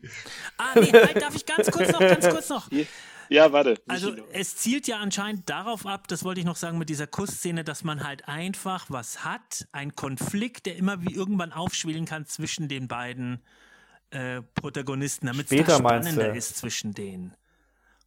Ah, 0.58 0.80
nee, 0.80 0.92
halt, 0.92 1.22
darf 1.22 1.36
ich 1.36 1.46
ganz 1.46 1.70
kurz 1.70 1.92
noch, 1.92 2.00
ganz 2.00 2.28
kurz 2.28 2.50
noch. 2.50 2.70
bin. 2.70 2.88
Ja, 3.30 3.54
warte. 3.54 3.76
Also 3.88 4.14
es 4.34 4.58
zielt 4.58 4.88
ja 4.88 4.98
anscheinend 4.98 5.50
darauf 5.50 5.86
ab, 5.86 6.08
das 6.08 6.24
wollte 6.24 6.40
ich 6.40 6.46
noch 6.46 6.56
sagen 6.56 6.80
mit 6.80 6.90
dieser 6.90 7.08
Kussszene, 7.08 7.64
dass 7.64 7.84
man 7.84 8.04
halt 8.04 8.28
einfach 8.28 8.88
was 8.90 9.24
hat, 9.24 9.68
ein 9.72 9.96
Konflikt, 9.96 10.66
der 10.66 10.76
immer 10.76 11.02
wie 11.02 11.14
irgendwann 11.14 11.54
aufschwelen 11.54 12.06
kann 12.06 12.26
zwischen 12.26 12.68
den 12.68 12.88
beiden 12.88 13.42
äh, 14.10 14.42
Protagonisten, 14.56 15.28
damit 15.28 15.52
es 15.52 15.76
spannender 15.78 16.36
ist 16.36 16.58
zwischen 16.58 16.94
denen. 16.94 17.34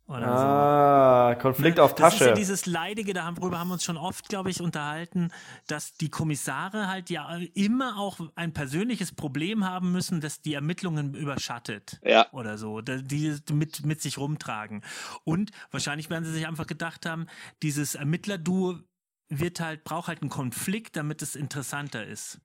Oder 0.07 0.27
Ah, 0.27 1.35
Konflikt 1.37 1.81
auf 1.81 1.93
so. 1.93 1.97
Das 1.97 2.15
ist 2.15 2.21
ja 2.21 2.27
Tasche. 2.27 2.39
dieses 2.39 2.67
Leidige, 2.67 3.15
darüber 3.15 3.59
haben 3.59 3.69
wir 3.69 3.75
uns 3.75 3.85
schon 3.85 3.97
oft, 3.97 4.29
glaube 4.29 4.51
ich, 4.51 4.61
unterhalten, 4.61 5.31
dass 5.67 5.95
die 5.95 6.11
Kommissare 6.11 6.89
halt 6.89 7.09
ja 7.09 7.37
immer 7.55 7.99
auch 7.99 8.21
ein 8.35 8.53
persönliches 8.53 9.13
Problem 9.13 9.65
haben 9.65 9.93
müssen, 9.93 10.21
das 10.21 10.43
die 10.43 10.53
Ermittlungen 10.53 11.15
überschattet 11.15 12.01
Ja. 12.05 12.27
oder 12.33 12.59
so, 12.59 12.83
die 12.83 13.35
mit, 13.51 13.87
mit 13.87 14.03
sich 14.03 14.19
rumtragen. 14.19 14.85
Und 15.25 15.53
wahrscheinlich 15.71 16.11
werden 16.11 16.25
sie 16.25 16.33
sich 16.33 16.47
einfach 16.47 16.67
gedacht 16.67 17.07
haben, 17.07 17.27
dieses 17.63 17.95
Ermittlerduo 17.95 18.79
wird 19.31 19.61
halt, 19.61 19.85
braucht 19.85 20.09
halt 20.09 20.21
einen 20.21 20.31
Konflikt, 20.31 20.97
damit 20.97 21.23
es 21.23 21.35
interessanter 21.35 22.05
ist. 22.07 22.41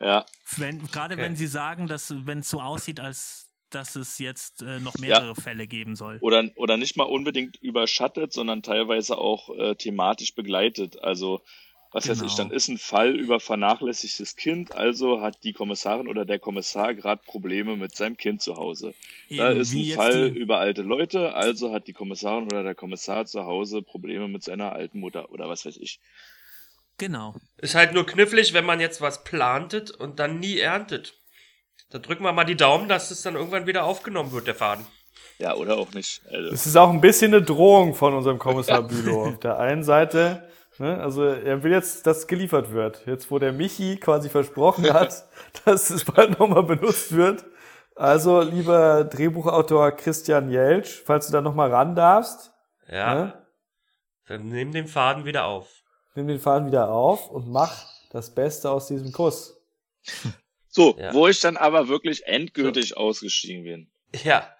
Ja, 0.00 0.24
Wenn, 0.56 0.86
gerade 0.86 1.14
Okay. 1.14 1.22
wenn 1.22 1.36
sie 1.36 1.46
sagen, 1.46 1.86
dass, 1.88 2.14
wenn 2.26 2.40
es 2.40 2.50
so 2.50 2.60
aussieht, 2.60 3.00
als 3.00 3.43
dass 3.74 3.96
es 3.96 4.18
jetzt 4.18 4.62
äh, 4.62 4.80
noch 4.80 4.96
mehrere 4.98 5.34
Fälle 5.34 5.66
geben 5.66 5.96
soll. 5.96 6.18
oder, 6.20 6.48
oder 6.56 6.76
nicht 6.76 6.96
mal 6.96 7.04
unbedingt 7.04 7.56
überschattet, 7.56 8.32
sondern 8.32 8.62
teilweise 8.62 9.18
auch 9.18 9.50
äh, 9.56 9.74
thematisch 9.74 10.34
begleitet. 10.34 11.02
Also, 11.02 11.42
was 11.92 12.08
weiß 12.08 12.22
ich, 12.22 12.32
Genau. 12.34 12.36
dann 12.36 12.50
ist 12.50 12.66
ein 12.68 12.78
Fall 12.78 13.14
über 13.14 13.38
vernachlässigtes 13.38 14.34
Kind, 14.36 14.74
also 14.74 15.20
hat 15.20 15.44
die 15.44 15.52
Kommissarin 15.52 16.08
oder 16.08 16.24
der 16.24 16.40
Kommissar 16.40 16.92
gerade 16.94 17.22
Probleme 17.24 17.76
mit 17.76 17.94
seinem 17.94 18.16
Kind 18.16 18.42
zu 18.42 18.56
Hause. 18.56 18.94
Da 19.30 19.50
Eben, 19.52 19.60
ist 19.60 19.72
wie 19.72 19.92
ein 19.92 19.96
Fall 19.96 20.30
die- 20.32 20.38
über 20.38 20.58
alte 20.58 20.82
Leute, 20.82 21.34
also 21.34 21.72
hat 21.72 21.86
die 21.86 21.92
Kommissarin 21.92 22.46
oder 22.46 22.62
der 22.64 22.74
Kommissar 22.74 23.26
zu 23.26 23.44
Hause 23.44 23.80
Probleme 23.82 24.26
mit 24.28 24.42
seiner 24.42 24.72
alten 24.72 24.98
Mutter 24.98 25.30
oder 25.30 25.48
was 25.48 25.64
weiß 25.66 25.76
ich. 25.76 26.00
Genau. 26.98 27.34
Ist 27.58 27.74
halt 27.74 27.92
nur 27.92 28.06
knifflig, 28.06 28.52
wenn 28.54 28.64
man 28.64 28.78
jetzt 28.80 29.00
was 29.00 29.24
plantet 29.24 29.90
und 29.90 30.18
dann 30.20 30.38
nie 30.38 30.58
erntet. 30.58 31.14
Da 31.90 31.98
drücken 31.98 32.24
wir 32.24 32.32
mal 32.32 32.44
die 32.44 32.56
Daumen, 32.56 32.88
dass 32.88 33.10
es 33.10 33.22
dann 33.22 33.36
irgendwann 33.36 33.66
wieder 33.66 33.84
aufgenommen 33.84 34.32
wird, 34.32 34.46
der 34.46 34.54
Faden. 34.54 34.86
Ja, 35.38 35.54
oder 35.54 35.76
auch 35.78 35.92
nicht. 35.92 36.22
Also, 36.30 36.50
Es 36.50 36.66
ist 36.66 36.76
auch 36.76 36.90
ein 36.90 37.00
bisschen 37.00 37.34
eine 37.34 37.42
Drohung 37.44 37.94
von 37.94 38.14
unserem 38.14 38.38
Kommissar 38.38 38.82
Bülow. 38.88 39.26
Auf 39.28 39.38
der 39.40 39.58
einen 39.58 39.82
Seite, 39.84 40.48
ne, 40.78 41.00
also 41.00 41.24
er 41.24 41.62
will 41.62 41.72
jetzt, 41.72 42.06
dass 42.06 42.26
geliefert 42.26 42.72
wird. 42.72 43.06
Jetzt, 43.06 43.30
wo 43.30 43.38
der 43.38 43.52
Michi 43.52 43.96
quasi 43.96 44.28
versprochen 44.28 44.92
hat, 44.92 45.24
dass 45.64 45.90
es 45.90 46.04
bald 46.04 46.38
nochmal 46.38 46.62
benutzt 46.64 47.12
wird. 47.12 47.44
Also, 47.96 48.40
lieber 48.42 49.04
Drehbuchautor 49.04 49.92
Christian 49.92 50.50
Jeltsch, 50.50 51.02
falls 51.04 51.26
du 51.28 51.32
da 51.32 51.40
nochmal 51.40 51.70
ran 51.72 51.94
darfst, 51.94 52.52
Ja. 52.88 53.14
ne, 53.14 53.46
Dann 54.26 54.46
nimm 54.48 54.72
den 54.72 54.88
Faden 54.88 55.24
wieder 55.24 55.44
auf. 55.46 55.68
nimm 56.16 56.26
den 56.26 56.40
Faden 56.40 56.66
wieder 56.68 56.88
auf 56.90 57.28
und 57.30 57.48
mach 57.48 57.84
das 58.10 58.34
Beste 58.34 58.70
aus 58.70 58.88
diesem 58.88 59.12
Kuss. 59.12 59.60
so, 60.74 60.96
Ja. 60.98 61.14
wo 61.14 61.28
ich 61.28 61.40
dann 61.40 61.56
aber 61.56 61.86
wirklich 61.88 62.26
endgültig 62.26 62.96
ausgestiegen 62.96 63.62
bin. 63.62 63.90
Ja. 64.24 64.52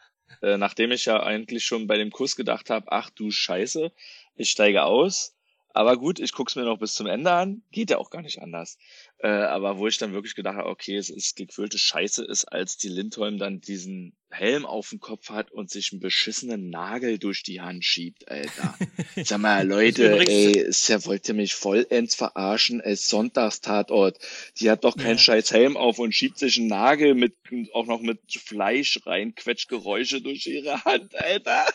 Äh, 0.43 0.57
nachdem 0.59 0.93
ich 0.93 1.07
ja 1.07 1.21
eigentlich 1.23 1.65
schon 1.65 1.87
bei 1.89 1.97
dem 1.97 2.11
Kuss 2.11 2.37
gedacht 2.37 2.71
habe, 2.71 2.87
ach 2.93 3.11
du 3.11 3.31
Scheiße, 3.33 3.91
ich 4.37 4.51
steige 4.51 4.85
aus. 4.85 5.35
Aber 5.71 5.97
gut, 5.97 6.21
ich 6.21 6.31
guck's 6.33 6.55
mir 6.55 6.63
noch 6.63 6.79
bis 6.79 6.95
zum 6.95 7.09
Ende 7.09 7.33
an. 7.33 7.63
Geht 7.73 7.91
ja 7.91 7.99
auch 7.99 8.11
gar 8.11 8.23
nicht 8.23 8.41
anders. 8.41 8.79
Äh, 9.19 9.29
aber 9.29 9.79
wo 9.79 9.87
ich 9.87 9.97
dann 9.97 10.13
wirklich 10.13 10.35
gedacht 10.35 10.57
habe, 10.57 10.69
okay, 10.69 10.97
es 10.97 11.09
ist 11.09 11.37
gequälte 11.37 11.79
Scheiße 11.79 12.25
ist, 12.25 12.45
als 12.45 12.77
die 12.77 12.89
Lindholm 12.89 13.39
dann 13.39 13.61
diesen 13.61 14.17
Helm 14.31 14.67
auf 14.67 14.91
dem 14.91 14.99
Kopf 14.99 15.31
hat 15.31 15.53
und 15.53 15.71
sich 15.71 15.93
einen 15.93 16.01
beschissenen 16.01 16.69
Nagel 16.69 17.19
durch 17.19 17.43
die 17.45 17.61
Hand 17.61 17.85
schiebt, 17.85 18.29
Alter. 18.29 18.77
Sag 19.25 19.39
mal, 19.39 19.67
Leute, 19.67 20.19
ey, 20.19 20.59
ist 20.59 20.89
ja, 20.89 21.05
wollt 21.07 21.29
ihr 21.29 21.35
mich 21.35 21.55
vollends 21.55 22.17
verarschen? 22.17 22.81
Ist 22.81 23.09
Sonntagstatort. 23.09 24.19
Die 24.59 24.71
hat 24.71 24.85
doch 24.85 24.97
keinen 24.97 25.17
Ja. 25.17 25.19
scheiß 25.19 25.53
Helm 25.53 25.77
auf 25.77 25.99
und 26.01 26.13
schiebt 26.13 26.39
sich 26.39 26.59
einen 26.59 26.67
Nagel 26.67 27.15
mit, 27.15 27.37
auch 27.73 27.87
noch 27.87 28.01
mit 28.01 28.21
Fleisch 28.33 28.99
rein, 29.07 29.35
Quetschgeräusche 29.37 30.21
durch 30.21 30.47
ihre 30.47 30.85
Hand, 30.85 31.15
Alter. 31.15 31.67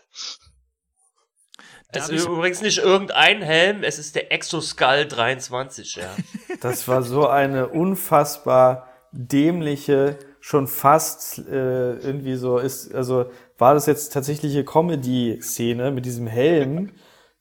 Es 1.91 2.03
Darf 2.03 2.11
ist 2.11 2.27
übrigens 2.27 2.61
nicht 2.61 2.77
irgendein 2.77 3.41
Helm, 3.41 3.83
es 3.83 3.97
ist 3.97 4.13
der 4.13 4.31
Exoskull 4.31 5.07
23, 5.07 5.95
ja. 5.95 6.03
Das 6.61 6.87
war 6.87 7.01
so 7.01 7.27
eine 7.27 7.67
unfassbar 7.67 8.87
dämliche, 9.11 10.17
schon 10.39 10.67
fast 10.67 11.39
äh, 11.39 11.93
irgendwie 11.95 12.35
so 12.35 12.59
ist, 12.59 12.93
also 12.93 13.25
war 13.57 13.73
das 13.73 13.87
jetzt 13.87 14.13
tatsächliche 14.13 14.63
Comedy-Szene 14.63 15.89
mit 15.89 16.05
diesem 16.05 16.27
Helm, 16.27 16.91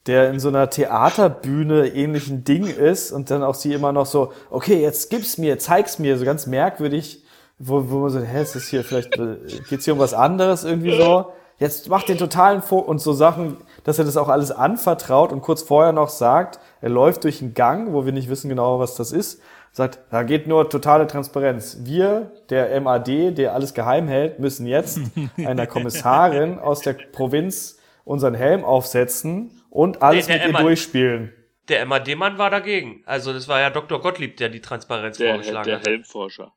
der 0.06 0.30
in 0.30 0.40
so 0.40 0.48
einer 0.48 0.70
Theaterbühne 0.70 1.88
ähnlichen 1.88 2.42
Ding 2.42 2.66
ist 2.68 3.12
und 3.12 3.30
dann 3.30 3.42
auch 3.42 3.54
sie 3.54 3.74
immer 3.74 3.92
noch 3.92 4.06
so, 4.06 4.32
okay, 4.48 4.80
jetzt 4.80 5.10
gib's 5.10 5.36
mir, 5.36 5.58
zeig's 5.58 5.98
mir, 5.98 6.16
so 6.16 6.24
ganz 6.24 6.46
merkwürdig, 6.46 7.22
wo, 7.58 7.90
wo 7.90 7.98
man 7.98 8.10
so, 8.10 8.20
hä, 8.20 8.42
ist 8.42 8.54
das 8.54 8.68
hier 8.68 8.82
vielleicht, 8.82 9.14
äh, 9.18 9.36
geht's 9.68 9.84
hier 9.84 9.92
um 9.92 10.00
was 10.00 10.14
anderes 10.14 10.64
irgendwie 10.64 10.96
so? 10.96 11.32
Jetzt 11.58 11.88
macht 11.88 12.08
den 12.08 12.18
totalen 12.18 12.62
Fo 12.62 12.78
und 12.78 13.00
so 13.00 13.12
Sachen, 13.12 13.56
dass 13.84 13.98
er 13.98 14.04
das 14.04 14.16
auch 14.16 14.28
alles 14.28 14.50
anvertraut 14.52 15.32
und 15.32 15.40
kurz 15.40 15.62
vorher 15.62 15.92
noch 15.92 16.08
sagt, 16.08 16.60
er 16.80 16.88
läuft 16.88 17.24
durch 17.24 17.42
einen 17.42 17.54
Gang, 17.54 17.92
wo 17.92 18.04
wir 18.06 18.12
nicht 18.12 18.28
wissen 18.30 18.48
genau, 18.48 18.78
was 18.78 18.94
das 18.94 19.10
ist, 19.10 19.40
sagt, 19.72 19.98
da 20.10 20.22
geht 20.22 20.46
nur 20.46 20.70
totale 20.70 21.06
Transparenz. 21.08 21.78
Wir, 21.82 22.30
der 22.50 22.80
MAD, 22.80 23.36
der 23.36 23.54
alles 23.54 23.74
geheim 23.74 24.06
hält, 24.08 24.38
müssen 24.38 24.66
jetzt 24.66 25.00
einer 25.36 25.66
Kommissarin 25.66 26.58
aus 26.60 26.80
der 26.80 26.92
Provinz 26.92 27.78
unseren 28.04 28.34
Helm 28.34 28.64
aufsetzen 28.64 29.50
und 29.68 30.00
alles 30.00 30.28
Nee, 30.28 30.34
der 30.34 30.38
mit 30.38 30.46
ihr 30.48 30.52
MAD. 30.52 30.62
durchspielen. 30.62 31.32
Der 31.68 31.84
MAD-Mann 31.86 32.38
war 32.38 32.48
dagegen. 32.50 33.02
Also 33.04 33.32
das 33.32 33.46
war 33.48 33.60
ja 33.60 33.68
Dr. 33.70 34.00
Gottlieb, 34.00 34.36
der 34.38 34.48
die 34.48 34.60
Transparenz 34.60 35.18
Der, 35.18 35.30
vorgeschlagen 35.30 35.66
der 35.68 35.78
hat. 35.80 35.86
Helmforscher. 35.86 36.52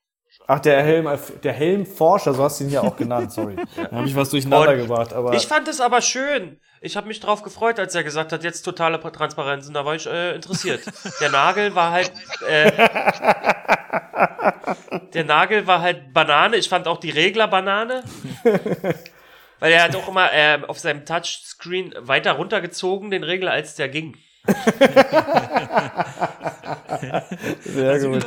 Ach, 0.48 0.60
der 0.60 0.84
Helm, 0.84 1.10
der 1.44 1.54
Helmforscher, 1.54 2.34
so 2.34 2.44
hast 2.44 2.60
du 2.60 2.66
ihn 2.66 2.72
ja 2.72 2.82
auch 2.82 2.98
genannt, 2.98 3.32
sorry. 3.32 3.56
Da 3.76 3.92
habe 3.92 4.08
ich 4.08 4.16
was 4.16 4.30
durcheinander 4.30 4.72
Und 4.72 4.80
gebracht, 4.80 5.14
aber. 5.14 5.34
Ich 5.34 5.48
fand 5.48 5.68
es 5.68 5.80
aber 5.80 6.02
schön. 6.02 6.60
Ich 6.82 6.98
habe 6.98 7.08
mich 7.08 7.20
drauf 7.20 7.44
gefreut, 7.44 7.80
als 7.80 7.94
er 7.94 8.04
gesagt 8.04 8.32
hat, 8.32 8.44
jetzt 8.44 8.64
totale 8.64 9.00
Transparenz. 9.00 9.68
Und 9.68 9.76
da 9.76 9.86
war 9.86 9.96
ich 9.96 10.08
äh, 10.08 10.36
interessiert. 10.36 10.82
Der 11.20 11.30
Nagel 11.30 11.76
war 11.76 11.92
halt. 11.92 12.12
Äh, 12.48 12.72
der 15.14 15.26
Nagel 15.26 15.68
war 15.68 15.82
halt 15.82 16.12
Banane. 16.12 16.58
Ich 16.58 16.70
fand 16.70 16.88
auch 16.88 17.00
die 17.00 17.12
Regler 17.12 17.48
Banane. 17.48 18.04
Weil 19.60 19.74
er 19.74 19.84
hat 19.84 19.96
auch 19.96 20.08
immer 20.08 20.34
äh, 20.34 20.60
auf 20.68 20.80
seinem 20.80 21.06
Touchscreen 21.06 21.94
weiter 22.00 22.32
runtergezogen, 22.32 23.12
den 23.12 23.24
Regler, 23.24 23.52
als 23.52 23.76
der 23.76 23.89
ging. 23.89 24.18
Sehr 27.62 27.89
Also 27.92 28.10
gut. 28.12 28.26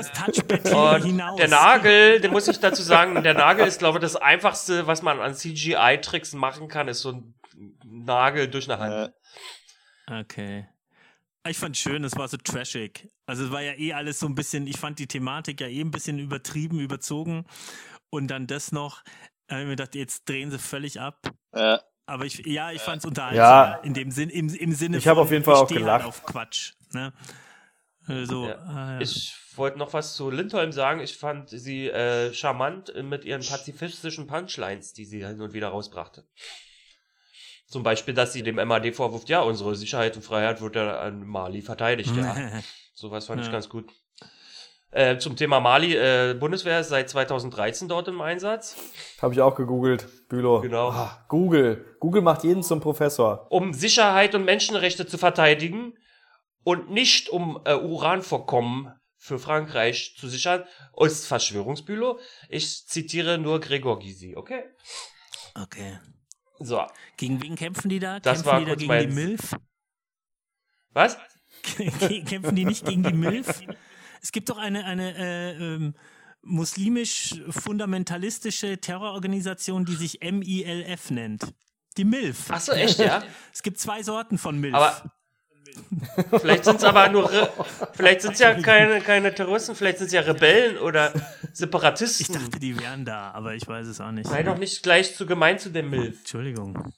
Und 0.72 1.04
hinaus. 1.04 1.36
der 1.36 1.48
Nagel, 1.48 2.20
den 2.20 2.32
muss 2.32 2.48
ich 2.48 2.58
dazu 2.60 2.82
sagen, 2.82 3.22
der 3.22 3.34
Nagel 3.34 3.66
ist, 3.66 3.78
glaube 3.78 3.98
ich, 3.98 4.02
das 4.02 4.16
einfachste, 4.16 4.86
was 4.86 5.02
man 5.02 5.20
an 5.20 5.34
CGI-Tricks 5.34 6.32
machen 6.34 6.68
kann, 6.68 6.88
ist 6.88 7.00
so 7.00 7.12
ein 7.12 7.34
Nagel 7.84 8.48
durch 8.48 8.70
eine 8.70 8.80
Hand. 8.80 9.12
Okay. 10.10 10.66
Ich 11.46 11.58
fand 11.58 11.76
schön, 11.76 12.04
es 12.04 12.16
war 12.16 12.26
so 12.28 12.36
trashig. 12.38 13.08
Also 13.26 13.44
es 13.44 13.50
war 13.50 13.60
ja 13.60 13.74
eh 13.74 13.92
alles 13.92 14.18
so 14.18 14.26
ein 14.26 14.34
bisschen, 14.34 14.66
ich 14.66 14.78
fand 14.78 14.98
die 14.98 15.06
Thematik 15.06 15.60
ja 15.60 15.66
eh 15.68 15.80
ein 15.80 15.90
bisschen 15.90 16.18
übertrieben, 16.18 16.80
überzogen. 16.80 17.44
Und 18.10 18.28
dann 18.28 18.46
das 18.46 18.72
noch, 18.72 19.02
da 19.46 19.56
hab 19.56 19.60
ich 19.60 19.66
mir 19.66 19.76
gedacht, 19.76 19.94
jetzt 19.94 20.28
drehen 20.28 20.50
sie 20.50 20.58
völlig 20.58 21.00
ab. 21.00 21.20
äh, 21.52 21.78
Aber 22.06 22.24
ich, 22.26 22.44
ja, 22.44 22.70
ich 22.70 22.82
fand 22.82 22.98
es 22.98 23.04
unterhaltsam. 23.06 23.38
Ja. 23.40 23.74
in 23.82 23.94
dem 23.94 24.10
Sinn, 24.10 24.28
im, 24.30 24.48
im 24.54 24.72
Sinne 24.72 24.98
Ich 24.98 25.08
hab 25.08 25.16
auf 25.16 25.30
jeden 25.30 25.44
Fall 25.44 25.54
auch 25.54 25.66
steh 25.66 25.76
gelacht. 25.76 26.00
Halt 26.02 26.08
auf 26.08 26.24
Quatsch. 26.24 26.72
Ne? 26.92 27.12
Also, 28.06 28.48
Ja. 28.48 28.56
ah, 28.58 28.92
ja. 28.94 29.00
Ich 29.00 29.34
wollte 29.56 29.78
noch 29.78 29.92
was 29.94 30.14
zu 30.14 30.30
Lindholm 30.30 30.72
sagen. 30.72 31.00
Ich 31.00 31.16
fand 31.16 31.48
sie 31.48 31.88
äh, 31.88 32.32
charmant 32.34 32.92
mit 33.02 33.24
ihren 33.24 33.40
pazifistischen 33.42 34.26
Punchlines, 34.26 34.92
die 34.92 35.06
sie 35.06 35.24
hin 35.26 35.40
und 35.40 35.54
wieder 35.54 35.68
rausbrachte. 35.68 36.26
Zum 37.66 37.82
Beispiel, 37.82 38.12
dass 38.12 38.34
sie 38.34 38.42
dem 38.42 38.56
MAD 38.56 38.92
vorwirft, 38.94 39.28
ja, 39.30 39.40
unsere 39.40 39.74
Sicherheit 39.74 40.16
und 40.16 40.22
Freiheit 40.22 40.60
wird 40.60 40.76
ja 40.76 41.00
an 41.00 41.26
Mali 41.26 41.62
verteidigt. 41.62 42.14
Ja, 42.14 42.36
sowas 42.94 43.26
fand 43.26 43.40
ich 43.40 43.46
Ja. 43.46 43.52
ganz 43.52 43.68
gut. 43.70 43.90
Äh, 44.94 45.18
zum 45.18 45.34
Thema 45.34 45.58
Mali, 45.58 45.94
äh, 45.96 46.34
Bundeswehr 46.38 46.78
ist 46.78 46.88
seit 46.88 47.10
2013 47.10 47.88
dort 47.88 48.06
im 48.06 48.20
Einsatz. 48.20 48.76
Habe 49.20 49.34
ich 49.34 49.40
auch 49.40 49.56
gegoogelt, 49.56 50.06
Bülow. 50.28 50.60
Genau. 50.60 50.90
Ah, 50.90 51.24
Google. 51.28 51.96
Google 51.98 52.22
macht 52.22 52.44
jeden 52.44 52.62
zum 52.62 52.78
Professor. 52.80 53.50
um 53.50 53.72
Sicherheit 53.72 54.36
und 54.36 54.44
Menschenrechte 54.44 55.04
zu 55.04 55.18
verteidigen 55.18 55.94
und 56.62 56.90
nicht 56.90 57.28
um 57.28 57.60
äh, 57.64 57.74
Uranvorkommen 57.74 58.92
für 59.16 59.40
Frankreich 59.40 60.14
zu 60.16 60.28
sichern. 60.28 60.62
Ist 60.96 61.26
Verschwörungsbülo. 61.26 62.20
Ich 62.48 62.86
zitiere 62.86 63.38
nur 63.38 63.58
Gregor 63.58 63.98
Gysi, 63.98 64.36
okay? 64.36 64.62
okay. 65.60 65.98
So, 66.60 66.86
Gegen 67.16 67.42
wen 67.42 67.56
kämpfen 67.56 67.88
die 67.88 67.98
da? 67.98 68.20
Das 68.20 68.44
kämpfen 68.44 68.46
war 68.52 68.60
die 68.60 68.66
da 68.66 68.74
gegen 68.76 68.86
mein- 68.88 69.08
die 69.08 69.14
MILF? 69.14 69.56
was? 70.92 71.18
kämpfen 72.28 72.54
die 72.54 72.64
nicht 72.64 72.84
gegen 72.86 73.02
die 73.02 73.12
MILF? 73.12 73.60
Es 74.24 74.32
gibt 74.32 74.48
doch 74.48 74.56
eine, 74.56 74.86
eine 74.86 75.14
äh, 75.18 75.52
ähm, 75.52 75.94
muslimisch-fundamentalistische 76.40 78.78
Terrororganisation, 78.78 79.84
die 79.84 79.96
sich 79.96 80.20
MILF 80.22 81.10
nennt. 81.10 81.52
Die 81.98 82.04
MILF. 82.04 82.46
Ach 82.48 82.58
so, 82.58 82.72
echt, 82.72 83.00
ja? 83.00 83.22
Es 83.52 83.62
gibt 83.62 83.78
zwei 83.78 84.02
Sorten 84.02 84.38
von 84.38 84.58
MILF. 84.58 84.74
Aber 84.74 85.12
vielleicht 86.40 86.64
sind 86.64 86.76
es 86.76 86.84
aber 86.84 87.10
nur, 87.10 87.30
Re 87.30 87.52
vielleicht 87.92 88.22
sind 88.22 88.32
es 88.32 88.38
ja 88.38 88.54
keine, 88.54 89.02
keine 89.02 89.34
Terroristen, 89.34 89.74
vielleicht 89.74 89.98
sind 89.98 90.06
es 90.06 90.14
ja 90.14 90.22
Rebellen 90.22 90.78
oder 90.78 91.14
ich 91.14 91.20
Separatisten. 91.52 92.34
dachte, 92.34 92.58
die 92.58 92.80
wären 92.80 93.04
da, 93.04 93.30
aber 93.32 93.52
ich 93.54 93.68
weiß 93.68 93.86
es 93.86 94.00
auch 94.00 94.10
nicht. 94.10 94.26
Sei 94.26 94.42
doch 94.42 94.56
nicht 94.56 94.82
gleich 94.82 95.14
zu 95.14 95.26
gemein 95.26 95.58
zu 95.58 95.68
dem 95.68 95.90
Milf. 95.90 96.20
Entschuldigung. 96.20 96.94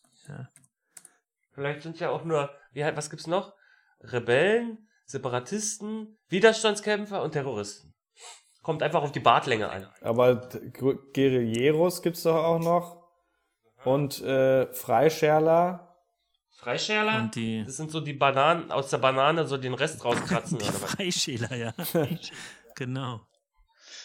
Vielleicht 1.51 1.83
sind 1.83 1.95
es 1.95 2.01
ja 2.01 2.11
auch 2.11 2.25
nur, 2.25 2.55
wie, 2.73 2.85
was 2.85 3.11
gibt's 3.11 3.27
noch? 3.27 3.57
Rebellen, 4.01 4.86
Separatisten, 5.07 6.19
Widerstandskämpfer 6.29 7.23
und 7.23 7.33
Terroristen. 7.33 7.95
Kommt 8.63 8.83
einfach 8.83 9.03
auf 9.03 9.13
die 9.13 9.21
Bartlänge 9.21 9.71
an. 9.71 9.89
Aber 10.01 10.49
Guerilleros 11.15 12.03
gibt's 12.03 12.25
doch 12.25 12.35
auch 12.37 12.59
noch. 12.59 13.05
Und 13.85 14.21
äh, 14.23 14.67
Freischärler. 14.73 15.97
Freischärler? 16.57 17.17
Und 17.23 17.35
die- 17.37 17.63
Das 17.65 17.77
sind 17.77 17.91
so 17.93 18.01
die 18.01 18.15
Bananen, 18.15 18.73
aus 18.73 18.91
der 18.91 18.99
Banane 18.99 19.47
so 19.47 19.57
den 19.57 19.75
Rest 19.75 20.05
rauskratzen 20.05 20.59
Die? 20.59 20.65
Freischäler, 20.65 21.55
ja. 21.55 21.75
genau. 22.75 23.21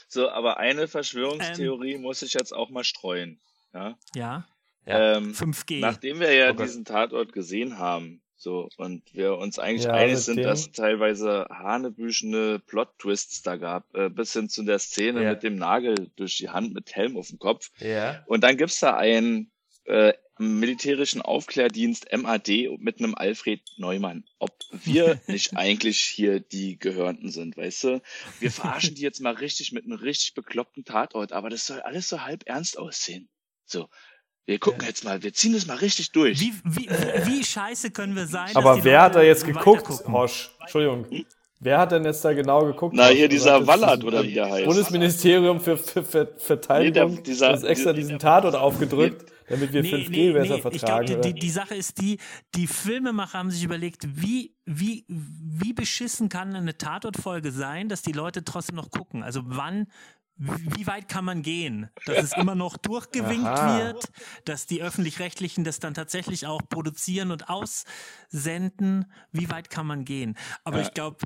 so, 0.07 0.29
aber 0.29 0.57
eine 0.57 0.87
Verschwörungstheorie 0.87 1.97
muss 1.97 2.21
ich 2.21 2.33
jetzt 2.33 2.53
auch 2.53 2.69
mal 2.69 2.83
streuen. 2.83 3.39
Ja? 3.73 3.97
Ja. 4.13 4.45
Ähm, 4.85 5.31
5G. 5.33 5.79
Nachdem 5.79 6.19
wir 6.19 6.31
ja 6.33 6.49
Oh 6.51 6.53
Gott. 6.53 6.67
diesen 6.67 6.85
Tatort 6.85 7.33
gesehen 7.33 7.77
haben, 7.79 8.21
so, 8.41 8.67
und 8.77 9.03
wir 9.13 9.37
uns 9.37 9.59
eigentlich 9.59 9.83
Ja, 9.85 9.91
einig 9.93 10.17
sind, 10.17 10.37
dem- 10.37 10.45
dass 10.45 10.61
es 10.61 10.71
teilweise 10.71 11.45
hanebüchene 11.51 12.57
Plot-Twists 12.65 13.43
da 13.43 13.55
gab, 13.57 13.93
äh, 13.95 14.09
bis 14.09 14.33
hin 14.33 14.49
zu 14.49 14.63
der 14.63 14.79
Szene 14.79 15.21
Ja. 15.23 15.29
mit 15.33 15.43
dem 15.43 15.57
Nagel 15.57 16.09
durch 16.15 16.37
die 16.37 16.49
Hand 16.49 16.73
mit 16.73 16.95
Helm 16.95 17.17
auf 17.17 17.27
dem 17.27 17.37
Kopf. 17.37 17.69
Ja. 17.79 18.23
Und 18.25 18.43
dann 18.43 18.57
gibt's 18.57 18.79
da 18.79 18.95
einen 18.97 19.51
äh, 19.85 20.13
militärischen 20.39 21.21
Aufklärdienst 21.21 22.07
MAD 22.15 22.69
mit 22.79 22.99
einem 22.99 23.13
Alfred 23.15 23.61
Neumann. 23.77 24.23
Ob 24.39 24.51
wir 24.71 25.19
nicht 25.27 25.55
eigentlich 25.55 25.99
hier 25.99 26.39
die 26.39 26.77
Gehörnten 26.79 27.29
sind, 27.29 27.57
weißt 27.57 27.83
du? 27.83 28.01
Wir 28.39 28.51
verarschen 28.51 28.95
die 28.95 29.01
jetzt 29.01 29.21
mal 29.21 29.33
richtig 29.33 29.71
mit 29.71 29.83
einem 29.85 29.97
richtig 29.99 30.33
bekloppten 30.33 30.83
Tatort, 30.83 31.31
aber 31.31 31.49
das 31.49 31.65
soll 31.67 31.79
alles 31.81 32.09
so 32.09 32.21
halb 32.23 32.43
ernst 32.47 32.77
aussehen. 32.79 33.29
So. 33.65 33.87
Wir 34.45 34.59
gucken 34.59 34.83
jetzt 34.85 35.03
mal, 35.03 35.21
wir 35.23 35.33
ziehen 35.33 35.53
das 35.53 35.65
mal 35.67 35.77
richtig 35.77 36.11
durch. 36.11 36.39
Wie, 36.39 36.53
wie, 36.63 36.89
wie, 37.25 37.43
scheiße 37.43 37.91
können 37.91 38.15
wir 38.15 38.25
sein? 38.27 38.47
dass 38.47 38.55
Aber 38.55 38.75
die 38.75 38.83
wer 38.83 39.01
hat 39.03 39.15
da 39.15 39.21
jetzt 39.21 39.45
geguckt? 39.45 39.87
Hosch? 40.07 40.51
Entschuldigung. 40.59 41.05
Wer 41.63 41.77
hat 41.77 41.91
denn 41.91 42.03
jetzt 42.03 42.25
da 42.25 42.33
genau 42.33 42.65
geguckt? 42.65 42.95
Na, 42.97 43.07
hier 43.09 43.29
dieser 43.29 43.65
Wallert 43.67 44.03
oder 44.03 44.23
wie 44.23 44.33
der 44.33 44.49
heißt. 44.49 44.65
Bundesministerium 44.65 45.61
für, 45.61 45.77
für, 45.77 46.03
für 46.03 46.33
Verteidigung 46.37 47.09
Nee, 47.11 47.15
der- 47.17 47.23
dieser- 47.23 47.49
hat 47.53 47.63
extra 47.63 47.93
diesen 47.93 48.17
Tatort 48.17 48.55
aufgedrückt, 48.55 49.31
damit 49.47 49.71
wir 49.71 49.83
5G 49.85 50.33
besser 50.33 50.55
Ich 50.55 50.61
glaube, 50.61 50.71
vertragen. 50.79 51.05
die, 51.05 51.13
oder? 51.13 51.21
die, 51.21 51.33
die 51.35 51.49
Sache 51.51 51.75
ist 51.75 52.01
die, 52.01 52.17
die 52.55 52.65
Filmemacher 52.65 53.37
haben 53.37 53.51
sich 53.51 53.63
überlegt, 53.63 54.07
wie, 54.19 54.55
wie, 54.65 55.05
wie 55.07 55.73
beschissen 55.73 56.29
kann 56.29 56.55
eine 56.55 56.75
Tatortfolge 56.79 57.51
sein, 57.51 57.89
dass 57.89 58.01
die 58.01 58.11
Leute 58.13 58.43
trotzdem 58.43 58.77
noch 58.77 58.89
gucken. 58.89 59.21
Also 59.21 59.41
wann, 59.45 59.85
wie 60.43 60.87
weit 60.87 61.07
kann 61.07 61.23
man 61.25 61.41
gehen? 61.43 61.89
Dass 62.05 62.23
es 62.23 62.37
immer 62.37 62.55
noch 62.55 62.77
durchgewinkt 62.77 63.45
Aha. 63.45 63.77
wird, 63.77 64.05
dass 64.45 64.65
die 64.65 64.81
Öffentlich-Rechtlichen 64.81 65.63
das 65.63 65.79
dann 65.79 65.93
tatsächlich 65.93 66.47
auch 66.47 66.61
produzieren 66.67 67.31
und 67.31 67.49
aussenden. 67.49 69.11
Wie 69.31 69.49
weit 69.49 69.69
kann 69.69 69.85
man 69.85 70.05
gehen? 70.05 70.37
Aber 70.63 70.77
Ja. 70.77 70.83
ich 70.83 70.93
glaube, 70.93 71.17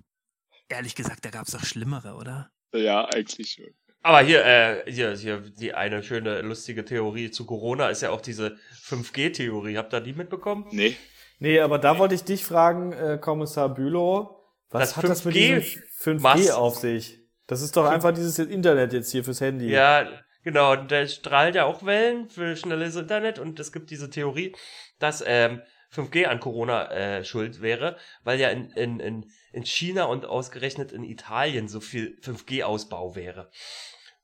ehrlich 0.70 0.95
gesagt, 0.95 1.24
da 1.26 1.30
gab 1.30 1.47
es 1.47 1.55
auch 1.55 1.63
Schlimmere, 1.63 2.16
oder? 2.16 2.51
Ja, 2.74 3.05
eigentlich 3.05 3.53
schon. 3.53 3.74
Aber 4.01 4.22
hier, 4.22 4.45
äh, 4.45 4.91
hier, 4.91 5.16
hier, 5.18 5.39
die 5.39 5.74
eine 5.74 6.03
schöne, 6.03 6.41
lustige 6.41 6.86
Theorie 6.86 7.32
zu 7.32 7.45
Corona 7.45 7.89
ist 7.89 8.01
ja 8.01 8.11
auch 8.11 8.22
diese 8.22 8.57
5G-Theorie. 8.84 9.78
Habt 9.78 9.93
ihr 9.93 10.01
die 10.01 10.13
mitbekommen? 10.13 10.68
Nee. 10.72 10.95
Nee, 11.39 11.59
aber 11.59 11.80
da 11.80 11.97
wollte 11.97 12.16
ich 12.16 12.24
dich 12.24 12.45
fragen, 12.45 12.93
äh, 12.93 13.18
Kommissar 13.20 13.74
Bülow, 13.74 14.41
was 14.70 14.89
Das 14.89 14.97
hat 14.97 15.05
das 15.05 15.26
mit 15.26 15.36
5G 15.36 15.59
diesem 15.59 15.84
5G 16.18 16.22
Mast- 16.22 16.51
auf 16.51 16.76
sich? 16.78 17.20
Das 17.48 17.62
ist 17.62 17.78
doch 17.78 17.86
einfach 17.86 18.12
dieses 18.14 18.39
Internet 18.39 18.93
jetzt 18.93 19.12
hier 19.12 19.24
fürs 19.24 19.41
Handy. 19.41 19.70
Ja, 19.70 20.08
genau. 20.43 20.76
Der 20.76 21.08
strahlt 21.08 21.56
ja 21.56 21.66
auch 21.66 21.86
Wellen 21.86 22.30
für 22.30 22.56
schnelles 22.56 22.96
Internet 22.96 23.39
und 23.39 23.60
es 23.60 23.72
gibt 23.72 23.91
diese 23.91 24.10
Theorie, 24.10 24.56
dass 25.00 25.24
ähm, 25.26 25.62
5G 25.93 26.26
an 26.26 26.39
Corona 26.39 26.91
äh, 26.91 27.24
schuld 27.24 27.62
wäre, 27.62 27.98
weil 28.24 28.39
ja 28.39 28.50
in, 28.50 28.72
in, 28.72 29.00
in, 29.00 29.32
in 29.54 29.66
China 29.66 30.06
und 30.06 30.26
ausgerechnet 30.26 30.91
in 30.91 31.04
Italien 31.04 31.68
so 31.68 31.80
viel 31.80 32.18
5G-Ausbau 32.22 33.16
wäre. 33.16 33.50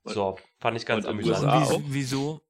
So, 0.03 0.37
fand 0.59 0.77
ich 0.77 0.85
ganz 0.85 1.05
und 1.05 1.11
amüsant. 1.11 1.47
Auch? 1.47 1.81
Wieso? 1.85 2.41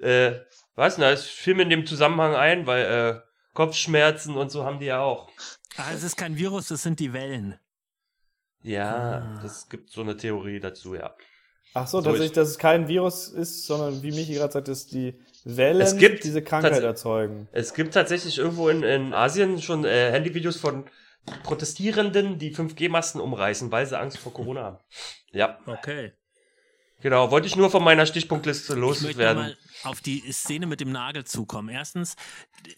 Äh, 0.00 0.40
was? 0.74 0.96
Na, 0.96 1.10
es 1.10 1.26
fiel 1.26 1.54
mir 1.54 1.62
in 1.62 1.70
dem 1.70 1.86
Zusammenhang 1.86 2.34
ein, 2.34 2.66
weil 2.66 2.84
äh, 2.84 3.20
Kopfschmerzen 3.52 4.36
und 4.36 4.50
so 4.50 4.64
haben 4.64 4.78
die 4.78 4.86
ja 4.86 5.00
auch. 5.00 5.28
Ah, 5.76 5.92
es 5.92 6.02
ist 6.02 6.16
kein 6.16 6.36
Virus, 6.36 6.68
das 6.68 6.82
sind 6.82 6.98
die 6.98 7.12
Wellen. 7.12 7.58
Ja, 8.62 9.38
das 9.42 9.68
gibt 9.68 9.90
so 9.90 10.00
eine 10.02 10.16
Theorie 10.16 10.60
dazu, 10.60 10.94
ja. 10.94 11.14
Ach 11.72 11.86
so, 11.86 11.98
So 11.98 12.04
tatsächlich, 12.04 12.30
ist- 12.30 12.36
dass 12.36 12.48
es 12.48 12.58
kein 12.58 12.88
Virus 12.88 13.28
ist, 13.28 13.66
sondern 13.66 14.02
wie 14.02 14.10
Michi 14.10 14.34
gerade 14.34 14.52
sagt, 14.52 14.68
dass 14.68 14.86
die 14.86 15.14
Wellen 15.44 15.80
Es 15.80 15.96
gibt 15.96 16.24
diese 16.24 16.42
Krankheit 16.42 16.82
erzeugen. 16.82 17.48
Es 17.52 17.72
gibt 17.74 17.94
tatsächlich 17.94 18.38
irgendwo 18.38 18.68
in, 18.68 18.82
in 18.82 19.14
Asien 19.14 19.62
schon 19.62 19.84
äh, 19.84 20.10
Handyvideos 20.10 20.56
von 20.58 20.84
Protestierenden, 21.44 22.38
die 22.38 22.54
5G-Masten 22.54 23.20
umreißen, 23.20 23.70
weil 23.70 23.86
sie 23.86 23.98
Angst 23.98 24.18
vor 24.18 24.32
Corona 24.32 24.62
haben. 24.62 24.78
Ja. 25.32 25.58
Okay. 25.66 26.12
Genau, 27.02 27.30
wollte 27.30 27.46
ich 27.46 27.56
nur 27.56 27.70
von 27.70 27.82
meiner 27.82 28.04
Stichpunktliste 28.06 28.74
loswerden. 28.74 29.42
mal 29.42 29.56
auf 29.84 30.00
die 30.02 30.30
Szene 30.32 30.66
mit 30.66 30.80
dem 30.80 30.92
Nagel 30.92 31.24
zukommen. 31.24 31.68
Erstens, 31.70 32.14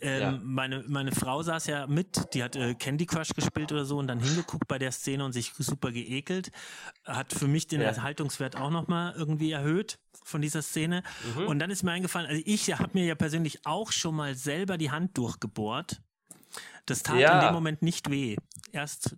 ähm, 0.01 0.21
Ja. 0.21 0.41
meine, 0.43 0.85
meine 0.87 1.11
Frau 1.13 1.43
saß 1.43 1.67
ja 1.67 1.87
mit, 1.89 2.33
die 2.35 2.43
hat 2.45 2.55
äh, 2.55 2.75
Candy 2.75 3.07
Crush 3.07 3.31
gespielt 3.35 3.73
oder 3.73 3.85
so 3.85 3.99
und 3.99 4.07
dann 4.07 4.21
hingeguckt 4.21 4.69
bei 4.69 4.79
der 4.79 4.93
Szene 4.93 5.25
und 5.25 5.33
sich 5.33 5.53
super 5.59 5.91
geekelt. 5.91 6.53
Hat 7.05 7.33
für 7.33 7.49
mich 7.49 7.67
den 7.67 7.81
Ja. 7.81 7.89
Erhaltungswert 7.89 8.57
auch 8.57 8.71
nochmal 8.71 9.15
irgendwie 9.17 9.51
erhöht 9.51 9.99
von 10.23 10.41
dieser 10.41 10.63
Szene. 10.63 11.03
Mhm. 11.37 11.47
Und 11.49 11.59
dann 11.59 11.71
ist 11.71 11.83
mir 11.83 11.91
eingefallen, 11.91 12.29
also 12.29 12.41
ich 12.45 12.73
habe 12.79 12.91
mir 12.93 13.05
ja 13.05 13.17
persönlich 13.17 13.67
auch 13.67 13.91
schon 13.91 14.15
mal 14.15 14.35
selber 14.37 14.79
die 14.79 14.93
Hand 14.93 15.19
durchgebohrt. 15.19 16.01
Das 16.87 17.03
tat 17.03 17.19
Ja. 17.19 17.41
in 17.41 17.47
dem 17.49 17.55
Moment 17.55 17.83
nicht 17.83 18.11
weh. 18.11 18.37
Erst 18.73 19.17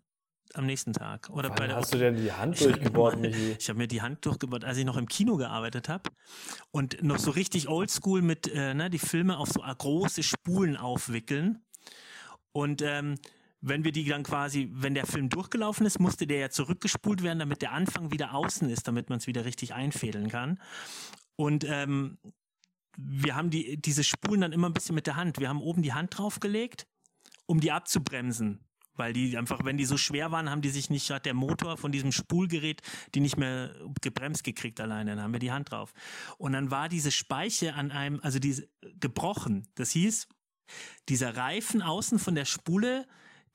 am 0.56 0.66
nächsten 0.66 0.92
Tag. 0.92 1.28
Oder 1.30 1.50
bei 1.50 1.60
Wann 1.60 1.68
der 1.68 1.76
hast 1.76 1.94
du 1.94 1.98
denn 1.98 2.16
die 2.16 2.32
Hand 2.32 2.60
durchgebohrt, 2.60 3.16
Michi? 3.20 3.56
Ich 3.58 3.68
habe 3.68 3.78
mir 3.78 3.88
die 3.88 4.02
Hand 4.02 4.24
durchgebohrt, 4.24 4.64
als 4.64 4.78
ich 4.78 4.84
noch 4.84 4.96
im 4.96 5.08
Kino 5.08 5.36
gearbeitet 5.36 5.88
habe 5.88 6.10
und 6.70 7.02
noch 7.02 7.18
so 7.18 7.30
richtig 7.30 7.68
oldschool 7.68 8.22
mit 8.22 8.50
äh, 8.52 8.74
ne, 8.74 8.90
die 8.90 8.98
Filme 8.98 9.38
auf 9.38 9.48
so 9.48 9.60
große 9.60 10.22
Spulen 10.22 10.76
aufwickeln. 10.76 11.64
Und 12.52 12.82
ähm, 12.82 13.16
wenn 13.60 13.82
wir 13.82 13.92
die 13.92 14.04
dann 14.04 14.22
quasi, 14.22 14.68
wenn 14.72 14.94
der 14.94 15.06
Film 15.06 15.30
durchgelaufen 15.30 15.86
ist, 15.86 15.98
musste 15.98 16.26
der 16.26 16.38
ja 16.38 16.50
zurückgespult 16.50 17.22
werden, 17.22 17.38
damit 17.38 17.62
der 17.62 17.72
Anfang 17.72 18.12
wieder 18.12 18.34
außen 18.34 18.68
ist, 18.68 18.86
damit 18.86 19.08
man 19.08 19.18
es 19.18 19.26
wieder 19.26 19.44
richtig 19.46 19.72
einfädeln 19.72 20.28
kann. 20.28 20.60
Und 21.36 21.64
ähm, 21.64 22.18
wir 22.96 23.34
haben 23.34 23.50
die, 23.50 23.80
diese 23.80 24.04
Spulen 24.04 24.42
dann 24.42 24.52
immer 24.52 24.68
ein 24.68 24.74
bisschen 24.74 24.94
mit 24.94 25.06
der 25.06 25.16
Hand. 25.16 25.40
Wir 25.40 25.48
haben 25.48 25.62
oben 25.62 25.82
die 25.82 25.94
Hand 25.94 26.16
draufgelegt, 26.16 26.86
um 27.46 27.60
die 27.60 27.72
abzubremsen. 27.72 28.60
Weil 28.96 29.12
die 29.12 29.36
einfach, 29.36 29.64
wenn 29.64 29.76
die 29.76 29.84
so 29.84 29.96
schwer 29.96 30.30
waren, 30.30 30.50
haben 30.50 30.62
die 30.62 30.70
sich 30.70 30.90
nicht, 30.90 31.10
hat 31.10 31.26
der 31.26 31.34
Motor 31.34 31.76
von 31.76 31.92
diesem 31.92 32.12
Spulgerät 32.12 32.82
die 33.14 33.20
nicht 33.20 33.36
mehr 33.36 33.74
gebremst 34.00 34.44
gekriegt 34.44 34.80
alleine. 34.80 35.16
Dann 35.16 35.24
haben 35.24 35.32
wir 35.32 35.40
die 35.40 35.52
Hand 35.52 35.70
drauf. 35.70 35.92
Und 36.38 36.52
dann 36.52 36.70
war 36.70 36.88
diese 36.88 37.10
Speiche 37.10 37.74
an 37.74 37.90
einem, 37.90 38.20
also 38.22 38.38
diese 38.38 38.68
gebrochen. 39.00 39.66
Das 39.74 39.90
hieß, 39.90 40.28
dieser 41.08 41.36
Reifen 41.36 41.82
außen 41.82 42.18
von 42.18 42.34
der 42.34 42.44
Spule, 42.44 43.06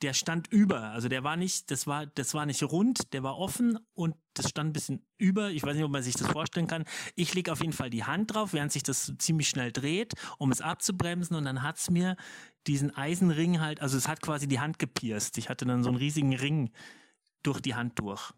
der 0.02 0.14
stand 0.14 0.48
über. 0.52 0.92
Also 0.92 1.10
der 1.10 1.24
war 1.24 1.36
nicht, 1.36 1.72
das 1.72 1.86
war, 1.86 2.06
das 2.06 2.34
war 2.34 2.46
nicht 2.46 2.64
rund, 2.64 3.14
der 3.14 3.24
war 3.24 3.38
offen 3.38 3.78
und 3.94 4.16
das 4.34 4.50
stand 4.50 4.70
ein 4.70 4.74
bisschen 4.74 5.06
über. 5.18 5.52
Ich 5.52 5.64
weiß 5.64 5.76
nicht, 5.76 5.84
ob 5.84 5.92
man 5.92 6.04
sich 6.04 6.16
das 6.16 6.28
vorstellen 6.28 6.68
kann. 6.68 6.86
Ich 7.16 7.34
lege 7.34 7.52
auf 7.52 7.60
jeden 7.60 7.74
Fall 7.74 7.90
die 7.90 8.06
Hand 8.06 8.34
drauf, 8.34 8.54
während 8.54 8.72
sich 8.72 8.84
das 8.84 9.14
ziemlich 9.18 9.50
schnell 9.50 9.72
dreht, 9.72 10.14
um 10.38 10.52
es 10.52 10.62
abzubremsen 10.62 11.36
und 11.36 11.46
dann 11.46 11.64
hat's 11.64 11.90
mir 11.90 12.16
diesen 12.68 12.96
Eisenring 12.96 13.60
halt, 13.60 13.82
also 13.82 13.98
es 13.98 14.08
hat 14.08 14.22
quasi 14.22 14.48
die 14.48 14.60
Hand 14.60 14.80
gepierst. 14.80 15.38
Ich 15.38 15.50
hatte 15.50 15.66
dann 15.66 15.84
so 15.84 15.90
einen 15.90 15.98
riesigen 15.98 16.36
Ring 16.36 16.72
durch 17.44 17.62
die 17.62 17.76
Hand 17.76 18.00
durch. 18.00 18.34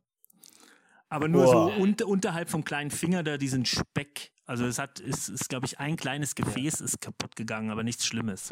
Aber 1.09 1.27
nur 1.27 1.43
Boah. 1.43 1.75
so 1.75 1.81
unter, 1.81 2.07
unterhalb 2.07 2.49
vom 2.49 2.63
kleinen 2.63 2.89
Finger 2.89 3.21
da 3.21 3.37
diesen 3.37 3.65
Speck. 3.65 4.31
Also 4.45 4.65
es 4.65 4.79
hat, 4.79 4.99
ist, 4.99 5.27
ist 5.27 5.49
glaube 5.49 5.65
ich, 5.65 5.79
ein 5.79 5.97
kleines 5.97 6.35
Gefäß 6.35 6.81
ist 6.81 7.01
kaputt 7.01 7.35
gegangen, 7.35 7.69
aber 7.69 7.83
nichts 7.83 8.05
Schlimmes. 8.05 8.49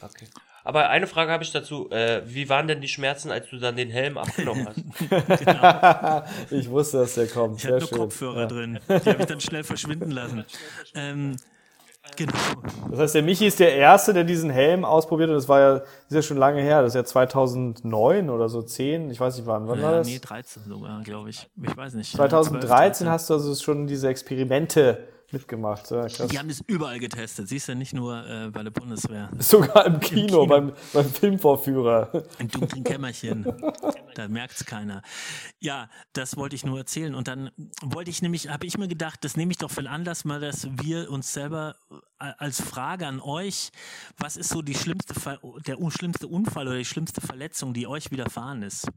Okay. 0.00 0.26
Aber 0.66 0.88
eine 0.88 1.06
Frage 1.06 1.30
habe 1.30 1.44
ich 1.44 1.52
dazu. 1.52 1.90
Äh, 1.90 2.22
wie 2.24 2.48
waren 2.48 2.66
denn 2.66 2.80
die 2.80 2.88
Schmerzen, 2.88 3.30
als 3.30 3.50
du 3.50 3.58
dann 3.58 3.76
den 3.76 3.90
Helm 3.90 4.16
abgenommen 4.16 4.66
hast? 4.66 4.80
ich 6.50 6.70
wusste, 6.70 6.98
dass 6.98 7.14
der 7.14 7.26
kommt. 7.28 7.56
Ich 7.56 7.62
Sehr 7.62 7.72
hatte 7.74 7.80
nur 7.84 7.88
schön. 7.88 7.98
Kopfhörer 7.98 8.40
Ja. 8.42 8.46
drin. 8.46 8.78
Die 8.88 8.94
habe 9.10 9.20
ich 9.20 9.26
dann 9.26 9.40
schnell 9.40 9.62
verschwinden 9.62 10.10
lassen. 10.10 10.44
Ähm, 10.94 11.36
genau. 12.16 12.32
Das 12.90 12.98
heißt, 12.98 13.14
der 13.16 13.22
Michi 13.22 13.46
ist 13.46 13.60
der 13.60 13.74
Erste, 13.74 14.14
der 14.14 14.24
diesen 14.24 14.48
Helm 14.50 14.84
ausprobiert 14.86 15.28
hat. 15.30 15.36
Das 15.36 15.48
war 15.48 15.60
ja, 15.60 15.72
das 15.80 15.88
ist 16.08 16.14
ja 16.16 16.22
schon 16.22 16.38
lange 16.38 16.62
her. 16.62 16.80
Das 16.80 16.92
ist 16.92 16.96
ja 16.96 17.04
2009 17.04 18.30
oder 18.30 18.48
so, 18.48 18.62
10. 18.62 19.10
Ich 19.10 19.20
weiß 19.20 19.36
nicht 19.36 19.46
wann. 19.46 19.68
Wann 19.68 19.82
war 19.82 19.92
Ja, 19.92 19.98
das? 19.98 20.06
nee, 20.06 20.18
13 20.18 20.62
sogar, 20.66 21.02
glaube 21.02 21.28
ich. 21.30 21.46
Ich 21.62 21.76
weiß 21.76 21.94
nicht. 21.94 22.10
2013 22.16 23.06
12, 23.06 23.10
hast 23.10 23.28
du 23.30 23.34
also 23.34 23.54
schon 23.54 23.86
diese 23.86 24.08
Experimente 24.08 25.08
mitgemacht. 25.32 25.90
Ja. 25.90 26.06
Die 26.06 26.38
haben 26.38 26.48
das 26.48 26.62
überall 26.66 26.98
getestet. 26.98 27.48
Siehst 27.48 27.68
du, 27.68 27.74
nicht 27.74 27.94
nur 27.94 28.26
äh, 28.26 28.50
bei 28.50 28.62
der 28.62 28.70
Bundeswehr. 28.70 29.30
Sogar 29.38 29.86
im 29.86 30.00
Kino, 30.00 30.26
Kino. 30.26 30.46
Beim, 30.46 30.72
beim 30.92 31.08
Filmvorführer. 31.08 32.24
Im 32.38 32.48
dunklen 32.48 32.84
Kämmerchen. 32.84 33.44
Da 34.14 34.28
merkt's 34.28 34.64
keiner. 34.64 35.02
Ja, 35.60 35.88
das 36.12 36.36
wollte 36.36 36.56
ich 36.56 36.64
nur 36.64 36.78
erzählen. 36.78 37.14
Und 37.14 37.28
dann 37.28 37.50
wollte 37.82 38.10
ich 38.10 38.22
nämlich, 38.22 38.48
habe 38.48 38.66
ich 38.66 38.78
mir 38.78 38.88
gedacht, 38.88 39.24
das 39.24 39.36
nehme 39.36 39.52
ich 39.52 39.58
doch 39.58 39.70
für 39.70 39.82
den 39.82 39.88
Anlass 39.88 40.24
mal, 40.24 40.40
dass 40.40 40.68
wir 40.70 41.10
uns 41.10 41.32
selber 41.32 41.76
äh, 42.20 42.32
als 42.38 42.60
Frage 42.60 43.06
an 43.06 43.20
euch, 43.20 43.70
was 44.16 44.36
ist 44.36 44.50
so 44.50 44.62
die 44.62 44.74
schlimmste, 44.74 45.14
der 45.66 45.76
schlimmste 45.90 46.28
Unfall 46.28 46.68
oder 46.68 46.78
die 46.78 46.84
schlimmste 46.84 47.20
Verletzung, 47.20 47.74
die 47.74 47.86
euch 47.86 48.10
widerfahren 48.10 48.62
ist? 48.62 48.88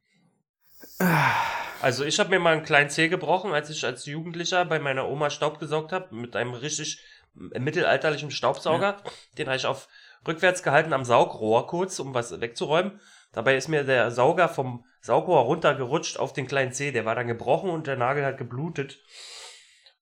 Also 1.82 2.06
ich 2.06 2.20
habe 2.20 2.32
mir 2.32 2.40
mal 2.40 2.54
einen 2.54 2.66
kleinen 2.66 2.90
Zeh 2.90 3.08
gebrochen, 3.08 3.54
als 3.54 3.70
ich 3.70 3.86
als 3.86 4.06
Jugendlicher 4.06 4.66
bei 4.66 4.80
meiner 4.80 5.08
Oma 5.08 5.30
Staub 5.30 5.60
gesaugt 5.60 5.92
habe, 5.92 6.14
mit 6.16 6.36
einem 6.36 6.54
richtig 6.54 7.00
mittelalterlichen 7.34 8.32
Staubsauger. 8.32 8.98
Den 9.38 9.48
habe 9.48 9.58
ich 9.58 9.66
auf 9.66 9.88
rückwärts 10.28 10.64
gehalten 10.64 10.94
am 10.94 11.06
Saugrohr 11.06 11.68
kurz, 11.68 12.00
um 12.00 12.14
was 12.14 12.42
wegzuräumen. 12.42 13.00
Dabei 13.32 13.56
ist 13.56 13.68
mir 13.68 13.84
der 13.84 14.10
Sauger 14.10 14.50
vom 14.50 14.86
Saugrohr 15.02 15.42
runtergerutscht 15.42 16.18
auf 16.18 16.34
den 16.34 16.48
kleinen 16.48 16.74
Zeh. 16.74 16.92
Der 16.92 17.06
war 17.06 17.16
dann 17.16 17.28
gebrochen 17.28 17.70
und 17.70 17.86
der 17.86 17.96
Nagel 17.96 18.26
hat 18.26 18.38
geblutet. 18.38 19.00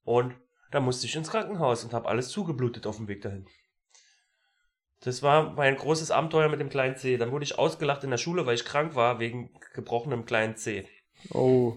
Und 0.04 0.36
da 0.72 0.80
musste 0.80 1.08
ich 1.08 1.16
ins 1.16 1.30
Krankenhaus 1.30 1.84
und 1.84 1.94
habe 1.94 2.08
alles 2.08 2.30
zugeblutet 2.30 2.88
auf 2.88 2.98
dem 2.98 3.08
Weg 3.08 3.22
dahin. 3.22 3.48
Das 5.02 5.22
war 5.22 5.54
mein 5.54 5.76
großes 5.76 6.12
Abenteuer 6.12 6.50
mit 6.50 6.60
dem 6.60 6.70
kleinen 6.70 6.96
Zeh. 6.96 7.18
Dann 7.18 7.32
wurde 7.32 7.44
ich 7.44 7.60
ausgelacht 7.60 8.04
in 8.04 8.10
der 8.10 8.18
Schule, 8.18 8.46
weil 8.46 8.56
ich 8.56 8.66
krank 8.66 8.96
war 8.96 9.20
wegen 9.20 9.52
gebrochenem 9.74 10.26
kleinen 10.26 10.56
Zeh. 10.56 10.86
Oh. 11.32 11.74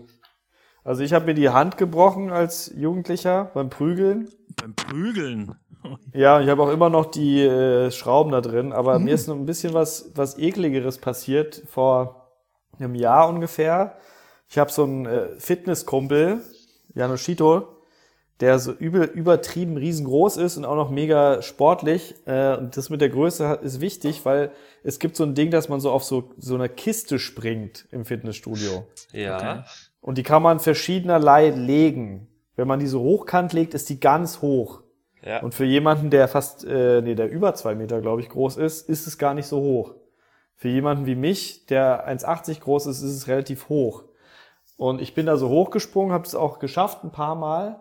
Also 0.84 1.02
ich 1.02 1.12
habe 1.12 1.26
mir 1.26 1.34
die 1.34 1.50
Hand 1.50 1.76
gebrochen 1.76 2.30
als 2.30 2.72
Jugendlicher 2.74 3.50
beim 3.52 3.68
Prügeln. 3.68 4.30
Beim 4.56 4.74
Prügeln. 4.74 5.54
Ja, 6.12 6.40
ich 6.40 6.48
habe 6.48 6.62
auch 6.62 6.70
immer 6.70 6.90
noch 6.90 7.06
die 7.06 7.40
äh, 7.40 7.90
Schrauben 7.92 8.32
da 8.32 8.40
drin, 8.40 8.72
aber 8.72 8.98
mir 8.98 9.14
ist 9.14 9.28
noch 9.28 9.36
ein 9.36 9.46
bisschen 9.46 9.74
was, 9.74 10.10
was 10.14 10.36
ekligeres 10.36 10.98
passiert 10.98 11.62
vor 11.68 12.32
einem 12.78 12.96
Jahr 12.96 13.28
ungefähr. 13.28 13.96
Ich 14.48 14.58
habe 14.58 14.72
so 14.72 14.82
einen 14.82 15.06
äh, 15.06 15.38
Fitnesskumpel, 15.38 16.42
Janoschito, 16.94 17.77
der 18.40 18.58
so 18.58 18.72
übel, 18.72 19.04
übertrieben 19.04 19.76
riesengroß 19.76 20.36
ist 20.36 20.56
und 20.56 20.64
auch 20.64 20.76
noch 20.76 20.90
mega 20.90 21.42
sportlich. 21.42 22.14
Äh, 22.26 22.56
und 22.56 22.76
das 22.76 22.88
mit 22.88 23.00
der 23.00 23.08
Größe 23.08 23.58
ist 23.62 23.80
wichtig, 23.80 24.24
weil 24.24 24.52
es 24.84 24.98
gibt 24.98 25.16
so 25.16 25.24
ein 25.24 25.34
Ding, 25.34 25.50
dass 25.50 25.68
man 25.68 25.80
so 25.80 25.90
auf 25.90 26.04
so, 26.04 26.30
so 26.38 26.54
einer 26.54 26.68
Kiste 26.68 27.18
springt 27.18 27.86
im 27.90 28.04
Fitnessstudio. 28.04 28.86
Ja. 29.12 29.36
Okay. 29.36 29.62
Und 30.00 30.18
die 30.18 30.22
kann 30.22 30.42
man 30.42 30.60
verschiedenerlei 30.60 31.50
legen. 31.50 32.28
Wenn 32.54 32.68
man 32.68 32.78
die 32.78 32.86
so 32.86 33.00
hochkant 33.00 33.52
legt, 33.52 33.74
ist 33.74 33.88
die 33.88 34.00
ganz 34.00 34.40
hoch. 34.40 34.82
Ja. 35.22 35.42
Und 35.42 35.54
für 35.54 35.64
jemanden, 35.64 36.10
der 36.10 36.28
fast, 36.28 36.64
äh, 36.64 37.02
nee, 37.02 37.16
der 37.16 37.30
über 37.30 37.54
zwei 37.54 37.74
Meter, 37.74 38.00
glaube 38.00 38.20
ich, 38.20 38.28
groß 38.28 38.56
ist, 38.56 38.88
ist 38.88 39.06
es 39.08 39.18
gar 39.18 39.34
nicht 39.34 39.46
so 39.46 39.60
hoch. 39.60 39.94
Für 40.54 40.68
jemanden 40.68 41.06
wie 41.06 41.16
mich, 41.16 41.66
der 41.66 42.08
1,80 42.08 42.60
groß 42.60 42.86
ist, 42.86 43.02
ist 43.02 43.12
es 43.12 43.28
relativ 43.28 43.68
hoch. 43.68 44.04
Und 44.76 45.00
ich 45.00 45.14
bin 45.14 45.26
da 45.26 45.36
so 45.36 45.48
hochgesprungen, 45.48 46.12
habe 46.12 46.24
es 46.24 46.36
auch 46.36 46.60
geschafft 46.60 47.02
ein 47.02 47.10
paar 47.10 47.34
Mal 47.34 47.80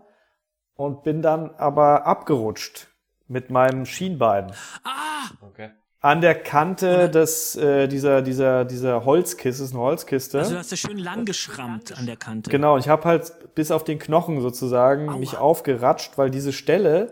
und 0.78 1.04
bin 1.04 1.22
dann 1.22 1.52
aber 1.58 2.06
abgerutscht 2.06 2.88
mit 3.28 3.50
meinem 3.50 3.86
Schienbein 3.86 4.52
Ah! 4.84 5.30
Okay. 5.42 5.72
an 6.00 6.22
der 6.22 6.36
Kante 6.36 7.10
des 7.10 7.56
äh, 7.58 7.88
dieser 7.88 8.22
dieser 8.22 8.64
dieser 8.64 9.04
Holzkiste, 9.04 9.64
ist 9.64 9.74
eine 9.74 9.82
Holzkiste. 9.82 10.40
Also 10.40 10.52
du 10.54 10.60
hast 10.60 10.72
ja 10.72 10.78
schön 10.78 10.98
lang 11.00 11.26
geschrammt 11.26 11.98
an 11.98 12.06
der 12.06 12.16
Kante. 12.16 12.50
Genau, 12.50 12.76
und 12.76 12.80
ich 12.80 12.88
habe 12.90 13.04
halt 13.04 13.34
bis 13.56 13.72
auf 13.72 13.84
den 13.84 14.00
Knochen 14.00 14.40
sozusagen 14.42 15.20
mich 15.20 15.38
aufgeratscht, 15.38 16.18
weil 16.18 16.30
diese 16.30 16.54
Stelle 16.54 17.10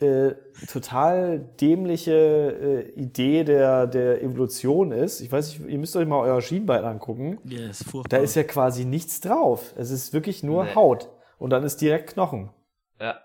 äh, 0.00 0.32
total 0.70 1.40
dämliche 1.60 2.12
äh, 2.12 2.90
Idee 3.00 3.42
der, 3.44 3.86
der 3.86 4.22
Evolution 4.22 4.92
ist. 4.92 5.20
Ich 5.20 5.32
weiß 5.32 5.48
nicht, 5.58 5.68
ihr 5.70 5.78
müsst 5.78 5.96
euch 5.96 6.06
mal 6.06 6.20
euer 6.20 6.40
Schienbein 6.40 6.84
angucken. 6.84 7.38
Ja, 7.44 7.68
ist 7.70 7.84
furchtbar. 7.88 8.18
Da 8.18 8.22
ist 8.22 8.34
ja 8.36 8.44
quasi 8.44 8.84
nichts 8.84 9.20
drauf. 9.20 9.72
Es 9.76 9.90
ist 9.90 10.12
wirklich 10.12 10.42
nur 10.44 10.64
Nee. 10.64 10.74
Haut. 10.76 11.08
Und 11.38 11.50
dann 11.50 11.64
ist 11.64 11.80
direkt 11.80 12.10
Knochen. 12.12 12.50
Ja. 13.00 13.20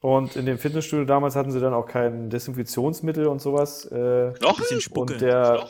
Und 0.00 0.36
in 0.36 0.46
dem 0.46 0.58
Fitnessstudio 0.58 1.04
damals 1.04 1.36
hatten 1.36 1.50
sie 1.50 1.60
dann 1.60 1.74
auch 1.74 1.86
kein 1.86 2.30
Desinfektionsmittel 2.30 3.26
und 3.26 3.40
sowas. 3.40 3.86
Äh, 3.86 4.32
Knochen? 4.38 4.58
bisschen 4.58 4.80
Spucke. 4.80 5.14
und 5.14 5.20
der, 5.20 5.66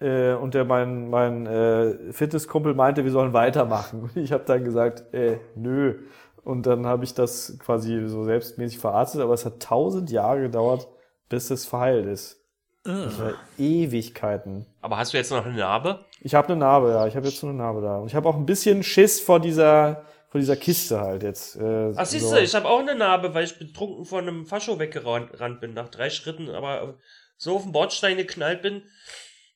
äh, 0.00 0.32
und 0.34 0.54
der 0.54 0.64
mein, 0.64 1.10
mein 1.10 1.46
äh, 1.46 2.12
Fitnesskumpel 2.12 2.74
meinte, 2.74 3.04
wir 3.04 3.12
sollen 3.12 3.32
weitermachen. 3.32 4.02
Und 4.02 4.16
ich 4.22 4.32
habe 4.32 4.44
dann 4.44 4.64
gesagt, 4.64 5.12
äh, 5.14 5.38
nö. 5.54 6.00
Und 6.42 6.66
dann 6.66 6.86
habe 6.86 7.04
ich 7.04 7.14
das 7.14 7.58
quasi 7.58 8.08
so 8.08 8.24
selbstmäßig 8.24 8.78
verarztet, 8.78 9.20
aber 9.20 9.34
es 9.34 9.44
hat 9.44 9.60
tausend 9.60 10.10
Jahre 10.10 10.40
gedauert, 10.40 10.88
bis 11.28 11.50
es 11.50 11.66
verheilt 11.66 12.06
ist. 12.06 12.40
Das 12.82 13.20
war 13.20 13.34
Ewigkeiten. 13.58 14.64
Aber 14.80 14.96
hast 14.96 15.12
du 15.12 15.18
jetzt 15.18 15.30
noch 15.30 15.44
eine 15.44 15.54
Narbe? 15.54 16.06
Ich 16.22 16.34
habe 16.34 16.48
eine 16.48 16.56
Narbe, 16.56 16.90
ja. 16.90 17.06
Ich 17.06 17.14
habe 17.14 17.26
jetzt 17.28 17.38
so 17.38 17.46
eine 17.46 17.56
Narbe 17.56 17.82
da. 17.82 17.98
Und 17.98 18.06
ich 18.06 18.14
habe 18.14 18.26
auch 18.26 18.36
ein 18.36 18.46
bisschen 18.46 18.82
Schiss 18.82 19.20
vor 19.20 19.38
dieser, 19.38 20.04
vor 20.30 20.40
dieser 20.40 20.56
Kiste 20.56 21.00
halt 21.00 21.24
jetzt. 21.24 21.56
Äh, 21.56 21.92
Ach, 21.96 22.06
siehst 22.06 22.28
so. 22.28 22.36
du, 22.36 22.40
ich 22.40 22.54
habe 22.54 22.68
auch 22.68 22.78
eine 22.78 22.94
Narbe, 22.94 23.34
weil 23.34 23.44
ich 23.44 23.58
betrunken 23.58 24.04
von 24.04 24.28
einem 24.28 24.46
Fascho 24.46 24.78
weggerannt 24.78 25.60
bin, 25.60 25.74
nach 25.74 25.88
drei 25.88 26.08
Schritten, 26.08 26.48
aber 26.50 26.98
so 27.36 27.56
auf 27.56 27.64
den 27.64 27.72
Bordstein 27.72 28.16
geknallt 28.16 28.62
bin, 28.62 28.82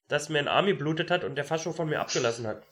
dass 0.09 0.29
mir 0.29 0.41
ein 0.41 0.49
Arm 0.49 0.67
geblutet 0.67 1.13
hat 1.13 1.23
und 1.23 1.37
der 1.37 1.45
Fascho 1.45 1.73
von 1.73 1.89
mir 1.89 2.01
abgelassen 2.01 2.47
hat. 2.47 2.65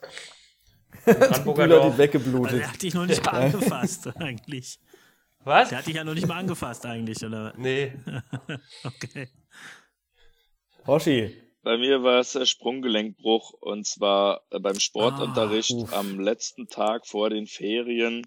Brandenburger 1.05 1.65
die 1.65 1.71
Dorf. 1.71 1.85
Also 1.85 1.99
weggeblutet. 1.99 2.61
er 2.61 2.73
hat 2.73 2.83
dich 2.83 2.93
noch 2.93 3.07
nicht 3.07 3.25
mal 3.25 3.31
angefasst, 3.45 4.09
eigentlich. 4.17 4.81
Was? 5.45 5.69
Der 5.69 5.79
hat 5.79 5.87
dich 5.87 5.95
ja 5.95 6.05
noch 6.05 6.15
nicht 6.15 6.27
mal 6.27 6.39
angefasst 6.39 6.85
eigentlich, 6.85 7.25
oder? 7.25 7.55
Nee. 7.57 7.93
Okay. 8.85 9.29
Hoshi, 10.85 11.42
Bei 11.63 11.79
mir 11.79 12.03
war 12.03 12.19
es 12.21 12.33
der 12.33 12.45
Sprunggelenkbruch 12.47 13.53
und 13.61 13.87
zwar 13.87 14.43
äh, 14.51 14.59
beim 14.59 14.79
Sportunterricht 14.81 15.75
Ah, 15.93 16.01
am 16.01 16.19
letzten 16.21 16.67
Tag 16.69 17.07
vor 17.07 17.31
den 17.31 17.47
Ferien. 17.47 18.27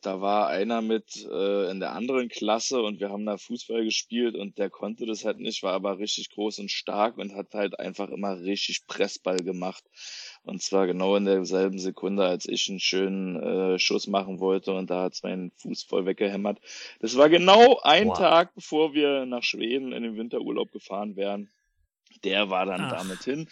Da 0.00 0.20
war 0.20 0.48
einer 0.48 0.82
mit 0.82 1.26
äh, 1.30 1.70
in 1.70 1.80
der 1.80 1.92
anderen 1.92 2.28
Klasse 2.28 2.82
und 2.82 3.00
wir 3.00 3.08
haben 3.10 3.24
da 3.24 3.38
Fußball 3.38 3.84
gespielt 3.84 4.34
und 4.34 4.58
der 4.58 4.68
konnte 4.68 5.06
das 5.06 5.24
halt 5.24 5.38
nicht, 5.40 5.62
war 5.62 5.72
aber 5.72 5.98
richtig 5.98 6.28
groß 6.30 6.58
und 6.58 6.70
stark 6.70 7.16
und 7.16 7.34
hat 7.34 7.54
halt 7.54 7.78
einfach 7.80 8.10
immer 8.10 8.38
richtig 8.40 8.86
Pressball 8.86 9.38
gemacht. 9.38 9.82
Und 10.42 10.62
zwar 10.62 10.86
genau 10.86 11.16
in 11.16 11.24
derselben 11.24 11.78
Sekunde, 11.78 12.24
als 12.24 12.46
ich 12.46 12.68
einen 12.68 12.80
schönen 12.80 13.36
äh, 13.42 13.78
Schuss 13.78 14.06
machen 14.06 14.40
wollte 14.40 14.72
und 14.74 14.90
da 14.90 15.04
hat's 15.04 15.22
meinen 15.22 15.52
Fuß 15.52 15.84
voll 15.84 16.04
weggehämmert. 16.04 16.60
Das 17.00 17.16
war 17.16 17.30
genau 17.30 17.80
ein 17.82 18.08
Wow. 18.08 18.18
Tag, 18.18 18.54
bevor 18.54 18.92
wir 18.92 19.24
nach 19.24 19.42
Schweden 19.42 19.92
in 19.92 20.02
den 20.02 20.16
Winterurlaub 20.18 20.70
gefahren 20.72 21.16
wären. 21.16 21.50
Der 22.24 22.50
war 22.50 22.66
dann 22.66 22.80
Ach. 22.82 22.92
damit 22.92 23.22
hin. 23.24 23.48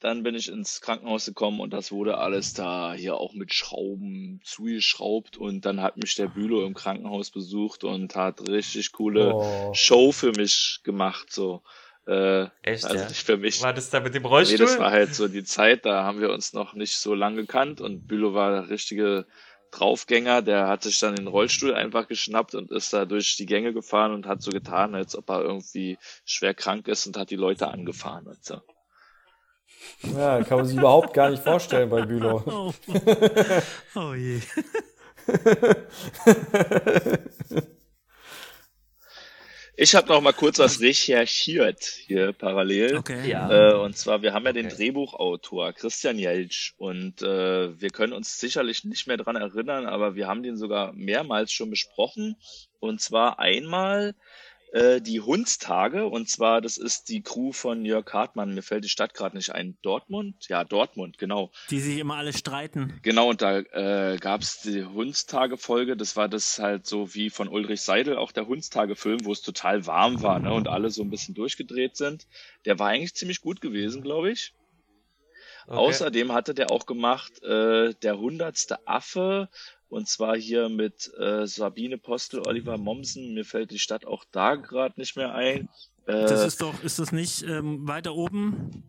Dann 0.00 0.22
bin 0.22 0.34
ich 0.34 0.48
ins 0.50 0.80
Krankenhaus 0.82 1.24
gekommen 1.24 1.60
und 1.60 1.72
das 1.72 1.90
wurde 1.90 2.18
alles 2.18 2.52
da 2.52 2.92
hier 2.92 3.16
auch 3.16 3.32
mit 3.32 3.54
Schrauben 3.54 4.40
zugeschraubt 4.44 5.36
und 5.38 5.64
dann 5.64 5.80
hat 5.80 5.96
mich 5.96 6.14
der 6.14 6.26
Bülow 6.26 6.66
im 6.66 6.74
Krankenhaus 6.74 7.30
besucht 7.30 7.84
und 7.84 8.14
hat 8.14 8.46
richtig 8.48 8.92
coole 8.92 9.34
Oh. 9.34 9.72
Show 9.72 10.12
für 10.12 10.32
mich 10.32 10.80
gemacht, 10.84 11.32
so. 11.32 11.62
Äh, 12.06 12.48
Echt, 12.60 12.84
also 12.84 12.96
ja? 12.96 13.08
nicht 13.08 13.22
für 13.24 13.38
mich. 13.38 13.62
War 13.62 13.72
das 13.72 13.88
da 13.88 14.00
mit 14.00 14.14
dem 14.14 14.24
Nee, 14.24 14.28
Rollstuhl? 14.28 14.58
das 14.58 14.78
war 14.78 14.90
halt 14.90 15.14
so 15.14 15.26
die 15.26 15.42
Zeit, 15.44 15.86
da 15.86 16.04
haben 16.04 16.20
wir 16.20 16.30
uns 16.32 16.52
noch 16.52 16.74
nicht 16.74 16.96
so 16.98 17.14
lang 17.14 17.34
gekannt 17.34 17.80
und 17.80 18.06
Bülow 18.06 18.34
war 18.34 18.50
der 18.50 18.68
richtige 18.68 19.26
Draufgänger, 19.74 20.42
der 20.42 20.68
hat 20.68 20.84
sich 20.84 20.98
dann 21.00 21.16
den 21.16 21.26
Rollstuhl 21.26 21.74
einfach 21.74 22.06
geschnappt 22.06 22.54
und 22.54 22.70
ist 22.70 22.92
da 22.92 23.04
durch 23.04 23.36
die 23.36 23.46
Gänge 23.46 23.72
gefahren 23.72 24.12
und 24.12 24.26
hat 24.26 24.40
so 24.40 24.50
getan, 24.50 24.94
als 24.94 25.16
ob 25.16 25.28
er 25.30 25.42
irgendwie 25.42 25.98
schwer 26.24 26.54
krank 26.54 26.86
ist 26.86 27.06
und 27.06 27.16
hat 27.16 27.30
die 27.30 27.36
Leute 27.36 27.68
angefahren 27.68 28.26
und 28.26 28.44
so. 28.44 28.60
Ja, 30.16 30.42
kann 30.44 30.58
man 30.58 30.66
sich 30.66 30.78
überhaupt 30.78 31.12
gar 31.12 31.30
nicht 31.30 31.42
vorstellen 31.42 31.90
bei 31.90 32.02
Bülow. 32.02 32.42
Oh, 33.94 34.00
oh 34.00 34.14
je. 34.14 34.40
Ich 39.76 39.94
habe 39.96 40.08
noch 40.08 40.20
mal 40.20 40.32
kurz 40.32 40.60
was 40.60 40.80
recherchiert 40.80 41.82
hier 42.06 42.32
parallel. 42.32 42.96
Okay. 42.96 43.28
Ja. 43.28 43.72
Äh, 43.72 43.74
und 43.74 43.96
zwar, 43.96 44.22
wir 44.22 44.32
haben 44.32 44.46
ja 44.46 44.52
den 44.52 44.66
Okay. 44.66 44.76
Drehbuchautor 44.76 45.72
Christian 45.72 46.18
Jeltsch 46.18 46.74
und 46.76 47.22
äh, 47.22 47.80
wir 47.80 47.90
können 47.90 48.12
uns 48.12 48.38
sicherlich 48.38 48.84
nicht 48.84 49.08
mehr 49.08 49.16
dran 49.16 49.34
erinnern, 49.34 49.86
aber 49.86 50.14
wir 50.14 50.28
haben 50.28 50.44
den 50.44 50.56
sogar 50.56 50.92
mehrmals 50.92 51.50
schon 51.52 51.70
besprochen. 51.70 52.36
Und 52.78 53.00
zwar 53.00 53.40
einmal 53.40 54.14
äh, 54.74 55.00
die 55.00 55.20
Hundstage 55.20 56.06
und 56.06 56.28
zwar, 56.28 56.60
das 56.60 56.78
ist 56.78 57.08
die 57.08 57.22
Crew 57.22 57.52
von 57.52 57.84
Jörg 57.84 58.12
Hartmann, 58.12 58.54
mir 58.54 58.62
fällt 58.62 58.82
die 58.82 58.88
Stadt 58.88 59.14
gerade 59.14 59.36
nicht 59.36 59.54
ein. 59.54 59.78
Dortmund? 59.82 60.48
Ja, 60.48 60.64
Dortmund, 60.64 61.16
genau. 61.16 61.52
Die 61.70 61.78
sich 61.78 61.98
immer 61.98 62.16
alle 62.16 62.32
streiten. 62.32 62.98
Genau, 63.02 63.30
und 63.30 63.40
da 63.40 63.58
äh, 63.58 64.16
gab 64.18 64.40
es 64.40 64.62
die 64.62 64.84
Hundstage-Folge. 64.84 65.96
Das 65.96 66.16
war 66.16 66.28
das 66.28 66.58
halt 66.58 66.86
so 66.86 67.14
wie 67.14 67.30
von 67.30 67.46
Ulrich 67.46 67.82
Seidel, 67.82 68.16
auch 68.16 68.32
der 68.32 68.48
Hundstage-Film, 68.48 69.24
wo 69.24 69.30
es 69.30 69.42
total 69.42 69.86
warm 69.86 70.22
war 70.22 70.40
ne, 70.40 70.52
und 70.52 70.66
alle 70.66 70.90
so 70.90 71.02
ein 71.02 71.10
bisschen 71.10 71.36
durchgedreht 71.36 71.96
sind. 71.96 72.26
Der 72.64 72.80
war 72.80 72.88
eigentlich 72.88 73.14
ziemlich 73.14 73.40
gut 73.40 73.60
gewesen, 73.60 74.02
glaube 74.02 74.32
ich. 74.32 74.54
Okay. 75.66 75.76
Außerdem 75.76 76.32
hatte 76.32 76.52
der 76.52 76.72
auch 76.72 76.84
gemacht 76.84 77.42
äh, 77.44 77.94
der 78.02 78.18
hundertste 78.18 78.86
Affe 78.88 79.48
und 79.94 80.08
zwar 80.08 80.36
hier 80.36 80.68
mit 80.68 81.10
äh, 81.18 81.46
Sabine 81.46 81.98
Postel, 81.98 82.40
Oliver 82.46 82.78
Mommsen. 82.78 83.34
Mir 83.34 83.44
fällt 83.44 83.70
die 83.70 83.78
Stadt 83.78 84.06
auch 84.06 84.24
da 84.32 84.56
gerade 84.56 84.98
nicht 84.98 85.16
mehr 85.16 85.34
ein. 85.34 85.68
Äh, 86.06 86.26
Das 86.26 86.44
ist 86.44 86.60
doch, 86.60 86.82
ist 86.82 86.98
das 86.98 87.12
nicht 87.12 87.42
ähm, 87.42 87.86
weiter 87.86 88.14
oben? 88.14 88.82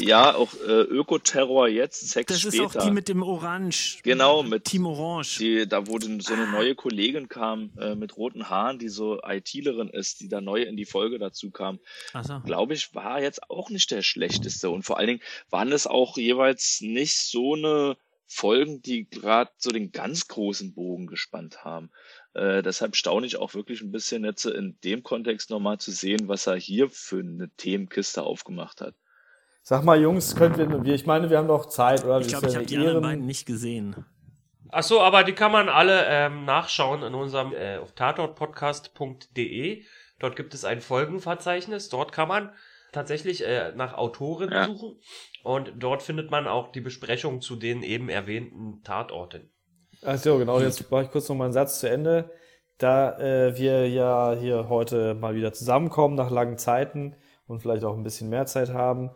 ja, 0.00 0.34
auch 0.34 0.54
äh, 0.66 0.70
Ökoterror 0.84 1.68
jetzt, 1.68 2.08
Sex 2.08 2.32
Das 2.32 2.40
später. 2.40 2.64
ist 2.64 2.76
auch 2.78 2.84
die 2.86 2.90
mit 2.90 3.08
dem 3.10 3.22
Orange. 3.22 3.98
Genau, 4.02 4.42
mit- 4.42 4.64
Team 4.64 4.86
Orange. 4.86 5.36
die, 5.38 5.68
da 5.68 5.86
wo 5.86 5.98
denn 5.98 6.18
so 6.20 6.32
eine 6.32 6.46
neue 6.50 6.74
Kollegin 6.74 7.28
kam 7.28 7.72
äh, 7.78 7.94
mit 7.94 8.16
roten 8.16 8.48
Haaren, 8.48 8.78
die 8.78 8.88
so 8.88 9.20
ITlerin 9.22 9.90
ist, 9.90 10.20
die 10.20 10.28
da 10.30 10.40
neu 10.40 10.62
in 10.62 10.78
die 10.78 10.86
Folge 10.86 11.18
dazu 11.18 11.50
kam, 11.50 11.78
Achso. 12.14 12.40
glaube 12.40 12.72
ich, 12.72 12.94
war 12.94 13.20
jetzt 13.20 13.50
auch 13.50 13.68
nicht 13.68 13.90
der 13.90 14.00
schlechteste. 14.00 14.70
Und 14.70 14.82
vor 14.84 14.96
allen 14.96 15.08
Dingen 15.08 15.22
waren 15.50 15.70
es 15.72 15.86
auch 15.86 16.16
jeweils 16.16 16.80
nicht 16.80 17.18
so 17.18 17.54
eine 17.54 17.98
Folgen, 18.32 18.82
die 18.82 19.08
gerade 19.08 19.50
so 19.58 19.70
den 19.70 19.92
ganz 19.92 20.26
großen 20.28 20.74
Bogen 20.74 21.06
gespannt 21.06 21.64
haben. 21.64 21.90
Äh, 22.34 22.62
deshalb 22.62 22.96
staune 22.96 23.26
ich 23.26 23.36
auch 23.36 23.54
wirklich 23.54 23.82
ein 23.82 23.92
bisschen 23.92 24.24
jetzt 24.24 24.44
in 24.46 24.78
dem 24.84 25.02
Kontext 25.02 25.50
nochmal 25.50 25.78
zu 25.78 25.90
sehen, 25.90 26.28
was 26.28 26.46
er 26.46 26.56
hier 26.56 26.88
für 26.90 27.20
eine 27.20 27.50
Themenkiste 27.56 28.22
aufgemacht 28.22 28.80
hat. 28.80 28.94
Sag 29.62 29.84
mal, 29.84 30.00
Jungs, 30.00 30.34
könnt 30.34 30.58
wir, 30.58 30.68
wir- 30.84 30.94
ich 30.94 31.06
meine, 31.06 31.30
wir 31.30 31.38
haben 31.38 31.46
noch 31.46 31.66
Zeit, 31.66 32.04
oder? 32.04 32.20
Ich 32.20 32.28
glaube, 32.28 32.48
ich 32.48 32.56
habe 32.56 32.66
die 32.66 32.76
anderen 32.78 33.02
beiden 33.02 33.26
nicht 33.26 33.46
gesehen. 33.46 34.04
Ach 34.70 34.82
so, 34.82 35.00
aber 35.02 35.22
die 35.22 35.34
kann 35.34 35.52
man 35.52 35.68
alle 35.68 36.06
ähm, 36.06 36.44
nachschauen 36.46 37.02
in 37.02 37.14
unserem 37.14 37.52
äh, 37.52 37.76
auf 37.76 37.92
tatortpodcast.de. 37.92 39.82
Dort 40.18 40.36
gibt 40.36 40.54
es 40.54 40.64
ein 40.64 40.80
Folgenverzeichnis. 40.80 41.88
Dort 41.90 42.12
kann 42.12 42.28
man 42.28 42.52
tatsächlich 42.92 43.44
äh, 43.46 43.72
nach 43.74 43.94
Autoren 43.94 44.50
Ja. 44.50 44.66
suchen 44.66 44.98
und 45.42 45.72
dort 45.78 46.02
findet 46.02 46.30
man 46.30 46.46
auch 46.46 46.72
die 46.72 46.80
Besprechung 46.80 47.40
zu 47.40 47.56
den 47.56 47.82
eben 47.82 48.08
erwähnten 48.08 48.82
Tatorten. 48.84 49.50
Ach 50.04 50.18
so, 50.18 50.38
genau, 50.38 50.60
jetzt 50.60 50.90
mache 50.90 51.04
ich 51.04 51.10
kurz 51.10 51.28
noch 51.28 51.36
mal 51.36 51.44
einen 51.44 51.52
Satz 51.52 51.80
zu 51.80 51.88
Ende. 51.88 52.30
Da 52.78 53.18
äh, 53.18 53.56
wir 53.56 53.88
ja 53.88 54.34
hier 54.38 54.68
heute 54.68 55.14
mal 55.14 55.34
wieder 55.34 55.52
zusammenkommen 55.52 56.16
nach 56.16 56.30
langen 56.30 56.58
Zeiten 56.58 57.14
und 57.46 57.60
vielleicht 57.60 57.84
auch 57.84 57.96
ein 57.96 58.02
bisschen 58.02 58.28
mehr 58.28 58.46
Zeit 58.46 58.70
haben, 58.72 59.10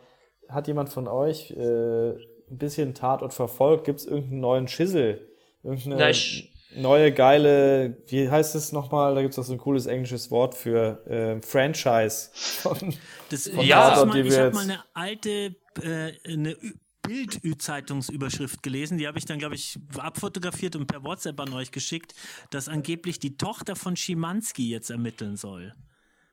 hat 0.48 0.68
jemand 0.68 0.88
von 0.90 1.08
euch 1.08 1.50
äh, 1.52 2.10
ein 2.10 2.18
bisschen 2.58 2.94
Tatort 2.94 3.34
verfolgt? 3.34 3.84
Gibt 3.84 3.98
es 4.00 4.06
irgendeinen 4.06 4.40
neuen 4.40 4.68
Schissel? 4.68 5.28
Irgendeine 5.64 5.96
Na, 5.96 6.10
ich- 6.10 6.52
neue 6.76 7.10
geile, 7.10 7.96
wie 8.06 8.28
heißt 8.30 8.54
es 8.54 8.70
nochmal? 8.70 9.14
Da 9.16 9.22
gibt 9.22 9.32
es 9.32 9.38
auch 9.40 9.44
so 9.44 9.52
ein 9.54 9.58
cooles 9.58 9.86
englisches 9.86 10.30
Wort 10.30 10.54
für 10.54 11.04
äh, 11.08 11.40
Franchise. 11.42 12.28
Von, 12.34 12.94
Das, 13.30 13.46
Ja. 13.46 13.60
ich 13.62 13.74
hab 13.74 13.94
Tatort, 13.94 14.14
ich 14.16 14.30
wir 14.30 14.38
habe 14.44 14.54
mal 14.54 14.62
eine 14.64 14.78
alte 14.94 15.56
äh, 15.82 16.12
eine 16.26 16.56
Bild-Zeitungsüberschrift 17.02 18.62
gelesen, 18.62 18.98
die 18.98 19.06
habe 19.06 19.18
ich 19.18 19.24
dann, 19.24 19.38
glaube 19.38 19.54
ich, 19.54 19.78
abfotografiert 19.96 20.76
und 20.76 20.86
per 20.86 21.04
WhatsApp 21.04 21.38
an 21.40 21.52
euch 21.52 21.70
geschickt, 21.70 22.14
dass 22.50 22.68
angeblich 22.68 23.18
die 23.18 23.36
Tochter 23.36 23.76
von 23.76 23.96
Schimanski 23.96 24.68
jetzt 24.68 24.90
ermitteln 24.90 25.36
soll. 25.36 25.74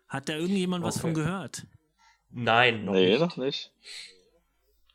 Hat 0.07 0.29
da 0.29 0.33
irgendjemand 0.35 0.83
was 0.83 0.95
Okay. 0.95 1.01
von 1.01 1.13
gehört? 1.13 1.65
Nein, 2.31 2.85
noch 2.85 2.93
nee, 2.93 3.11
nicht. 3.11 3.19
noch 3.19 3.37
nicht. 3.37 3.71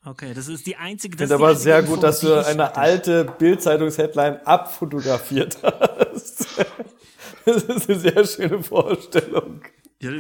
Okay, 0.05 0.33
das 0.35 0.49
ist 0.49 0.67
die 0.67 0.77
einzige. 0.77 1.15
Ich 1.15 1.19
Das 1.19 1.31
ist 1.31 1.35
aber 1.35 1.49
einzige 1.49 1.63
sehr 1.63 1.79
Info, 1.81 1.95
gut, 1.95 2.03
dass 2.03 2.21
die 2.21 2.27
du 2.27 2.45
eine 2.45 2.65
hatte. 2.65 2.77
alte 2.77 3.25
Bild-Zeitungs-Headline 3.25 4.41
abfotografiert 4.47 5.59
hast. 5.63 6.47
Das 7.45 7.63
ist 7.63 7.89
eine 7.89 7.99
sehr 7.99 8.27
schöne 8.27 8.63
Vorstellung. 8.63 9.63
Ja, 10.03 10.11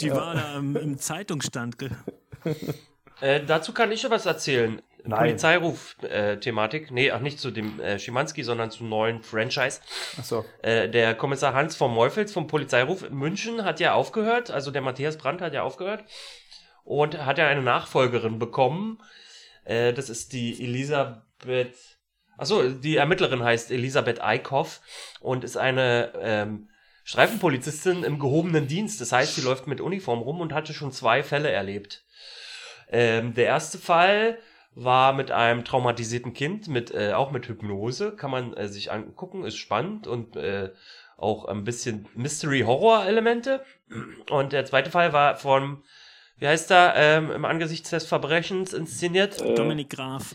die 0.00 0.10
war 0.12 0.34
da 0.34 0.56
im, 0.58 0.76
im 0.76 0.96
Zeitungsstand. 0.98 1.76
Äh, 3.20 3.44
dazu 3.44 3.72
kann 3.72 3.92
ich 3.92 4.08
was 4.08 4.26
erzählen. 4.26 4.82
Nein. 5.04 5.20
Polizeiruf-Thematik. 5.20 6.90
nee, 6.90 7.10
ach 7.10 7.20
nicht 7.20 7.40
zu 7.40 7.50
dem 7.50 7.80
äh, 7.80 7.98
Schimanski, 7.98 8.42
sondern 8.42 8.70
zum 8.70 8.88
neuen 8.88 9.22
Franchise. 9.22 9.80
Achso. 10.18 10.44
Äh, 10.62 10.88
der 10.88 11.14
Kommissar 11.14 11.54
Hans 11.54 11.76
vom 11.76 11.94
Meufels 11.94 12.32
vom 12.32 12.46
Polizeiruf 12.46 13.04
in 13.04 13.14
München 13.14 13.64
hat 13.64 13.80
ja 13.80 13.94
aufgehört, 13.94 14.50
also 14.50 14.70
der 14.70 14.82
Matthias 14.82 15.16
Brandt 15.16 15.40
hat 15.40 15.54
ja 15.54 15.62
aufgehört 15.62 16.04
und 16.84 17.24
hat 17.24 17.38
ja 17.38 17.46
eine 17.46 17.62
Nachfolgerin 17.62 18.38
bekommen. 18.38 18.98
Äh, 19.64 19.92
das 19.92 20.10
ist 20.10 20.32
die 20.32 20.62
Elisabeth, 20.62 21.76
achso, 22.36 22.68
die 22.68 22.96
Ermittlerin 22.96 23.42
heißt 23.42 23.70
Elisabeth 23.70 24.22
Eickhoff 24.22 24.80
und 25.20 25.44
ist 25.44 25.56
eine 25.56 26.12
ähm, 26.20 26.68
Streifenpolizistin 27.04 28.04
im 28.04 28.18
gehobenen 28.18 28.66
Dienst. 28.66 29.00
Das 29.00 29.12
heißt, 29.12 29.36
sie 29.36 29.40
läuft 29.42 29.66
mit 29.66 29.80
Uniform 29.80 30.18
rum 30.20 30.40
und 30.42 30.52
hatte 30.52 30.74
schon 30.74 30.92
zwei 30.92 31.22
Fälle 31.22 31.50
erlebt. 31.50 32.04
Ähm, 32.90 33.34
der 33.34 33.46
erste 33.46 33.78
Fall 33.78 34.38
war 34.74 35.12
mit 35.12 35.30
einem 35.30 35.64
traumatisierten 35.64 36.32
Kind, 36.32 36.68
mit 36.68 36.92
äh, 36.92 37.12
auch 37.12 37.30
mit 37.32 37.48
Hypnose, 37.48 38.14
kann 38.14 38.30
man 38.30 38.54
äh, 38.56 38.68
sich 38.68 38.92
angucken, 38.92 39.44
ist 39.44 39.56
spannend 39.56 40.06
und 40.06 40.36
äh, 40.36 40.70
auch 41.16 41.46
ein 41.46 41.64
bisschen 41.64 42.06
Mystery-Horror-Elemente. 42.14 43.64
Und 44.30 44.52
der 44.52 44.64
zweite 44.64 44.90
Fall 44.90 45.12
war 45.12 45.36
von, 45.36 45.82
wie 46.38 46.46
heißt 46.46 46.70
er, 46.70 46.94
ähm, 46.96 47.30
im 47.32 47.44
Angesicht 47.44 47.90
des 47.90 48.06
Verbrechens 48.06 48.72
inszeniert? 48.72 49.40
Äh, 49.40 49.54
Dominik 49.54 49.90
Graf. 49.90 50.34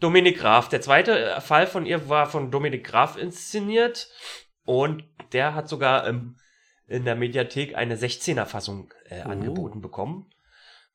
Dominik 0.00 0.38
Graf. 0.38 0.68
Der 0.68 0.80
zweite 0.80 1.16
äh, 1.36 1.40
Fall 1.40 1.66
von 1.68 1.86
ihr 1.86 2.08
war 2.08 2.26
von 2.26 2.50
Dominik 2.50 2.84
Graf 2.84 3.16
inszeniert 3.16 4.08
und 4.64 5.04
der 5.32 5.54
hat 5.54 5.68
sogar 5.68 6.06
ähm, 6.08 6.36
in 6.88 7.04
der 7.04 7.14
Mediathek 7.14 7.76
eine 7.76 7.96
16er-Fassung 7.96 8.92
äh, 9.08 9.22
Oh. 9.24 9.28
angeboten 9.28 9.80
bekommen, 9.80 10.26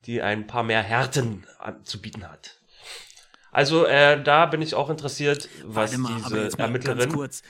die 0.06 0.22
ein 0.22 0.48
paar 0.48 0.64
mehr 0.64 0.82
Härten 0.82 1.46
anzubieten 1.58 2.30
hat. 2.30 2.60
Also 3.52 3.86
äh, 3.86 4.22
da 4.22 4.46
bin 4.46 4.62
ich 4.62 4.76
auch 4.76 4.90
interessiert, 4.90 5.50
was 5.64 5.98
mal, 5.98 6.16
diese 6.22 6.44
jetzt 6.44 6.58
mal 6.58 6.66
ganz 6.72 6.86
Ermittlerin. 6.86 7.12
kurz. 7.12 7.42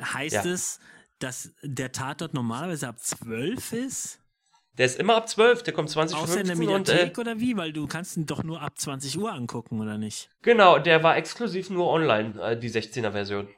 Heißt 0.00 0.44
Ja. 0.44 0.50
es, 0.52 0.78
dass 1.18 1.50
der 1.62 1.90
Tatort 1.92 2.34
normalerweise 2.34 2.88
ab 2.88 3.00
12 3.00 3.72
ist? 3.72 4.20
Der 4.78 4.86
ist 4.86 4.96
immer 5.00 5.16
ab 5.16 5.28
12, 5.28 5.64
der 5.64 5.74
kommt 5.74 5.88
Außer 5.88 6.02
in 6.02 6.46
der 6.46 6.54
2015 6.54 6.68
und 6.68 6.88
äh, 6.88 6.92
Mediathek 6.92 7.18
oder 7.18 7.40
wie? 7.40 7.56
Weil 7.56 7.72
du 7.72 7.88
kannst 7.88 8.16
ihn 8.16 8.26
doch 8.26 8.44
nur 8.44 8.62
ab 8.62 8.78
20 8.78 9.18
Uhr 9.18 9.32
angucken, 9.32 9.80
oder 9.80 9.98
nicht? 9.98 10.30
genau, 10.42 10.78
der 10.78 11.02
war 11.02 11.16
exklusiv 11.16 11.68
nur 11.70 11.88
online, 11.88 12.40
äh, 12.40 12.56
die 12.56 12.70
16er 12.70 13.10
Version. 13.10 13.48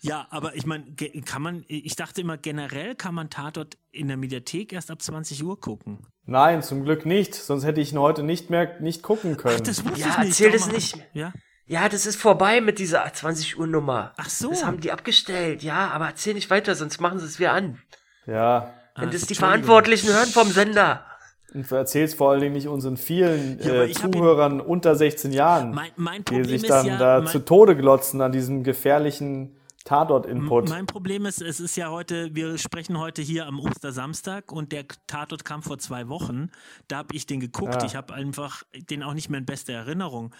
Ja, 0.00 0.26
aber 0.30 0.54
ich 0.56 0.66
meine, 0.66 0.84
kann 1.24 1.42
man, 1.42 1.64
ich 1.68 1.96
dachte 1.96 2.20
immer, 2.20 2.36
generell 2.36 2.94
kann 2.94 3.14
man 3.14 3.30
Tatort 3.30 3.76
in 3.90 4.08
der 4.08 4.16
Mediathek 4.16 4.72
erst 4.72 4.90
ab 4.90 5.00
20 5.02 5.42
Uhr 5.44 5.60
gucken. 5.60 5.98
Nein, 6.26 6.62
zum 6.62 6.84
Glück 6.84 7.06
nicht, 7.06 7.34
sonst 7.34 7.64
hätte 7.64 7.80
ich 7.80 7.92
ihn 7.92 7.98
heute 7.98 8.22
nicht 8.22 8.50
mehr 8.50 8.80
nicht 8.80 9.02
gucken 9.02 9.36
können. 9.36 9.56
Ach, 9.58 9.66
das 9.66 9.84
wusste 9.84 10.00
Ja, 10.00 10.06
ich 10.10 10.18
nicht. 10.18 10.28
erzähl 10.40 10.52
das 10.52 10.70
nicht. 10.70 10.96
Ja? 11.12 11.32
Ja, 11.66 11.88
das 11.88 12.04
ist 12.06 12.16
vorbei 12.16 12.60
mit 12.60 12.78
dieser 12.78 13.04
20 13.12 13.58
Uhr 13.58 13.66
Nummer. 13.66 14.12
Ach 14.16 14.28
so. 14.28 14.50
Das 14.50 14.64
haben 14.64 14.80
die 14.80 14.90
abgestellt. 14.92 15.62
Ja, 15.62 15.88
aber 15.90 16.06
erzähl 16.06 16.34
nicht 16.34 16.50
weiter, 16.50 16.74
sonst 16.74 17.00
machen 17.00 17.18
sie 17.20 17.26
es 17.26 17.38
wieder 17.38 17.52
an. 17.52 17.78
Ja, 18.26 18.74
Ah, 18.94 19.02
Wenn 19.02 19.12
das 19.12 19.22
die. 19.26 19.36
Verantwortlichen 19.36 20.08
hören 20.12 20.26
vom 20.28 20.48
Sender. 20.50 21.06
und 21.54 21.70
du 21.70 21.74
erzählst 21.76 22.16
vor 22.16 22.32
allen 22.32 22.40
Dingen 22.40 22.54
nicht 22.54 22.66
unseren 22.66 22.96
vielen 22.96 23.58
Ja, 23.62 23.84
äh, 23.84 23.92
Zuhörern 23.92 24.60
unter 24.60 24.96
16 24.96 25.32
Jahren, 25.32 25.72
Mein, 25.72 25.90
mein 25.94 26.24
die 26.24 26.42
sich 26.44 26.62
dann 26.62 26.86
ja, 26.86 26.98
da 26.98 27.18
mein, 27.18 27.28
zu 27.28 27.38
Tode 27.38 27.76
glotzen 27.76 28.20
an 28.20 28.32
diesem 28.32 28.64
gefährlichen 28.64 29.56
Tatort-Input. 29.90 30.68
mein 30.68 30.86
Problem 30.86 31.26
ist, 31.26 31.42
es 31.42 31.58
ist 31.58 31.74
ja 31.74 31.90
heute, 31.90 32.32
wir 32.32 32.58
sprechen 32.58 32.96
heute 32.96 33.22
hier 33.22 33.48
am 33.48 33.58
Ostersamstag 33.58 34.52
und 34.52 34.70
der 34.70 34.86
Tatort 35.08 35.44
kam 35.44 35.64
vor 35.64 35.78
zwei 35.78 36.08
Wochen. 36.08 36.52
Da 36.86 36.98
habe 36.98 37.16
ich 37.16 37.26
den 37.26 37.40
geguckt. 37.40 37.74
Ja. 37.74 37.84
Ich 37.84 37.96
habe 37.96 38.14
einfach 38.14 38.62
den 38.72 39.02
auch 39.02 39.14
nicht 39.14 39.30
mehr 39.30 39.38
in 39.38 39.46
bester 39.46 39.72
Erinnerung. 39.72 40.32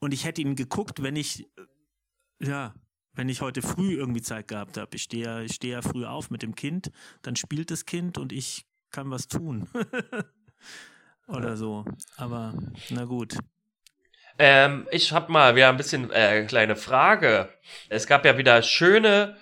Und 0.00 0.12
ich 0.12 0.24
hätte 0.24 0.42
ihn 0.42 0.56
geguckt, 0.56 1.04
wenn 1.04 1.14
ich, 1.14 1.48
ja, 2.42 2.74
wenn 3.12 3.28
ich 3.28 3.42
heute 3.42 3.62
früh 3.62 3.92
irgendwie 3.92 4.22
Zeit 4.22 4.48
gehabt 4.48 4.76
habe. 4.76 4.96
Ich 4.96 5.04
stehe 5.04 5.24
ja, 5.24 5.40
ich 5.40 5.54
stehe 5.54 5.74
ja 5.74 5.82
früh 5.82 6.04
auf 6.04 6.30
mit 6.30 6.42
dem 6.42 6.56
Kind, 6.56 6.90
dann 7.22 7.36
spielt 7.36 7.70
das 7.70 7.84
Kind 7.84 8.18
und 8.18 8.32
ich 8.32 8.66
kann 8.90 9.08
was 9.12 9.28
tun. 9.28 9.68
Oder 11.28 11.56
so. 11.56 11.84
Aber 12.16 12.54
na 12.90 13.04
gut. 13.04 13.38
Ähm, 14.38 14.86
ich 14.90 15.12
hab 15.12 15.28
mal 15.28 15.56
wieder 15.56 15.68
ein 15.70 15.76
bisschen 15.76 16.10
äh, 16.10 16.44
kleine 16.46 16.76
Frage. 16.76 17.48
Es 17.88 18.06
gab 18.06 18.24
ja 18.24 18.36
wieder 18.38 18.60
schöne 18.62 19.36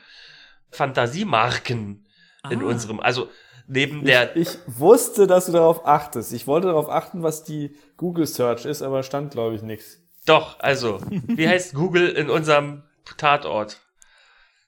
Fantasiemarken 0.70 2.06
in 2.50 2.62
Ah. 2.62 2.66
unserem, 2.66 3.00
also 3.00 3.30
neben 3.66 4.04
der, 4.04 4.36
Ich 4.36 4.58
wusste, 4.66 5.26
dass 5.26 5.46
du 5.46 5.52
darauf 5.52 5.86
achtest. 5.86 6.32
Ich 6.32 6.46
wollte 6.46 6.66
darauf 6.68 6.88
achten, 6.90 7.22
was 7.22 7.42
die 7.44 7.74
Google 7.96 8.26
Search 8.26 8.66
ist, 8.66 8.82
aber 8.82 9.02
stand, 9.02 9.32
glaube 9.32 9.56
ich, 9.56 9.62
nichts. 9.62 9.98
doch, 10.26 10.58
also, 10.60 11.00
wie 11.10 11.48
heißt 11.48 11.74
Google 11.74 12.10
in 12.10 12.28
unserem 12.30 12.82
Tatort? 13.16 13.80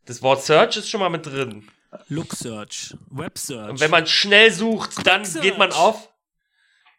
Das 0.06 0.22
Wort 0.22 0.42
Search 0.42 0.76
ist 0.76 0.88
schon 0.88 1.00
mal 1.00 1.10
mit 1.10 1.26
drin. 1.26 1.68
Look 2.08 2.32
Search, 2.34 2.94
Web 3.10 3.38
Search, 3.38 3.68
Und 3.70 3.80
wenn 3.80 3.90
man 3.90 4.06
schnell 4.06 4.50
sucht, 4.52 5.06
dann 5.06 5.22
Quick 5.22 5.42
geht 5.42 5.58
man 5.58 5.70
Search. 5.70 5.82
auf. 5.82 6.08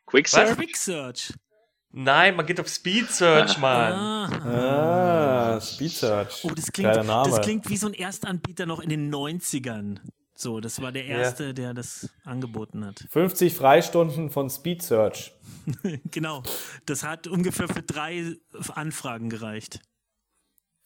Quick 0.06 0.26
Was? 0.26 0.32
Search? 0.32 0.56
Quick 0.58 0.78
Search. 0.78 1.34
Nein, 1.92 2.36
man 2.36 2.46
geht 2.46 2.60
auf 2.60 2.68
Speed 2.68 3.10
Search, 3.10 3.58
Mann. 3.58 3.94
Ah. 3.94 5.56
Ah, 5.56 5.62
Speed 5.62 5.92
Search. 5.92 6.44
Oh, 6.44 6.50
das 6.50 6.72
klingt, 6.72 6.90
Geiler 6.90 7.04
Name. 7.04 7.30
das 7.30 7.42
klingt 7.42 7.70
wie 7.70 7.78
so 7.78 7.88
ein 7.88 7.94
Erstanbieter 7.94 8.66
noch 8.66 8.80
in 8.80 8.90
den 8.90 9.14
90ern. 9.14 10.00
So, 10.36 10.60
das 10.60 10.80
war 10.82 10.92
der 10.92 11.06
erste, 11.06 11.56
der 11.56 11.74
das 11.74 12.10
angeboten 12.24 12.86
hat. 12.86 13.04
50 13.10 13.56
Freistunden 13.56 14.30
von 14.30 14.52
Speed 14.52 14.84
Search. 14.84 15.34
genau. 16.12 16.44
Das 16.86 17.04
hat 17.04 17.26
ungefähr 17.26 17.68
für 17.68 17.82
drei 17.82 18.36
Anfragen 18.76 19.30
gereicht. 19.30 19.80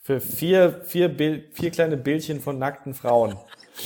Für 0.03 0.19
vier, 0.19 0.81
vier, 0.83 1.09
Bil 1.09 1.47
vier 1.51 1.69
kleine 1.69 1.95
Bildchen 1.95 2.41
von 2.41 2.57
nackten 2.57 2.95
Frauen. 2.95 3.37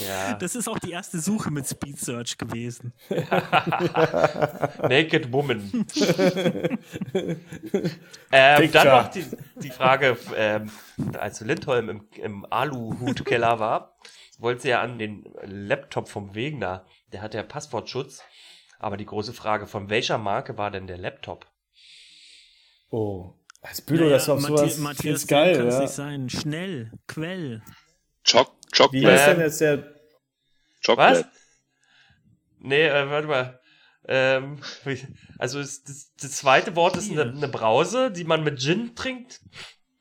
Ja. 0.08 0.34
Das 0.40 0.56
ist 0.56 0.68
auch 0.68 0.80
die 0.80 0.92
erste 0.92 1.20
Suche 1.20 1.52
mit 1.52 1.68
Speed 1.68 2.00
Search 2.00 2.38
gewesen. 2.38 2.94
Naked 3.10 5.32
Woman. 5.32 5.72
ähm, 8.32 8.72
dann 8.72 8.88
noch 8.88 9.10
die, 9.10 9.26
die 9.62 9.70
Frage, 9.70 10.18
ähm, 10.36 10.72
als 11.20 11.42
Lindholm 11.42 11.90
im, 11.90 12.08
im 12.16 12.46
Aluhutkeller 12.50 13.60
war, 13.60 13.98
wollte 14.40 14.64
sie 14.64 14.70
ja 14.70 14.82
an 14.82 14.98
den 14.98 15.26
Laptop 15.44 16.10
vom 16.10 16.34
Wegner. 16.34 16.86
Der 17.12 17.22
hat 17.22 17.34
ja 17.34 17.44
Passwortschutz. 17.44 18.24
Aber 18.80 18.98
die 18.98 19.06
große 19.06 19.34
Frage, 19.34 19.68
von 19.68 19.90
welcher 19.90 20.18
Marke 20.18 20.58
war 20.58 20.72
denn 20.72 20.88
der 20.88 20.98
Laptop? 20.98 21.46
Oh. 22.90 23.34
Als 23.68 23.82
Bülow, 23.82 24.04
Naja, 24.06 24.14
das 24.14 24.24
ist 24.24 24.30
auf 24.30 24.42
Matthias, 24.42 24.60
sowas 24.60 24.78
Matthias 24.78 25.28
geil, 25.28 25.58
kann 25.58 25.68
es 25.68 25.74
ja. 25.76 25.82
nicht 25.82 25.94
sein. 25.94 26.30
Schnell, 26.30 26.92
Quell. 27.08 27.62
Choc 28.30 28.52
Wie 28.72 28.78
Chocolate. 28.78 29.12
heißt 29.12 29.28
denn 29.28 29.40
jetzt 29.42 29.62
der 29.62 29.96
Chocolate. 30.86 31.26
Nee, 32.60 32.88
äh, 32.88 33.10
warte 33.10 33.28
mal. 33.28 33.60
Ähm, 34.08 34.60
wie- 34.86 35.02
also 35.40 35.60
ist 35.60 35.90
das, 35.90 36.12
das 36.22 36.32
zweite 36.34 36.76
Wort 36.76 36.96
ist 36.98 37.12
eine, 37.12 37.24
eine 37.24 37.48
Brause, 37.48 38.12
die 38.12 38.24
man 38.24 38.44
mit 38.44 38.60
Gin 38.60 38.96
trinkt. 38.96 39.40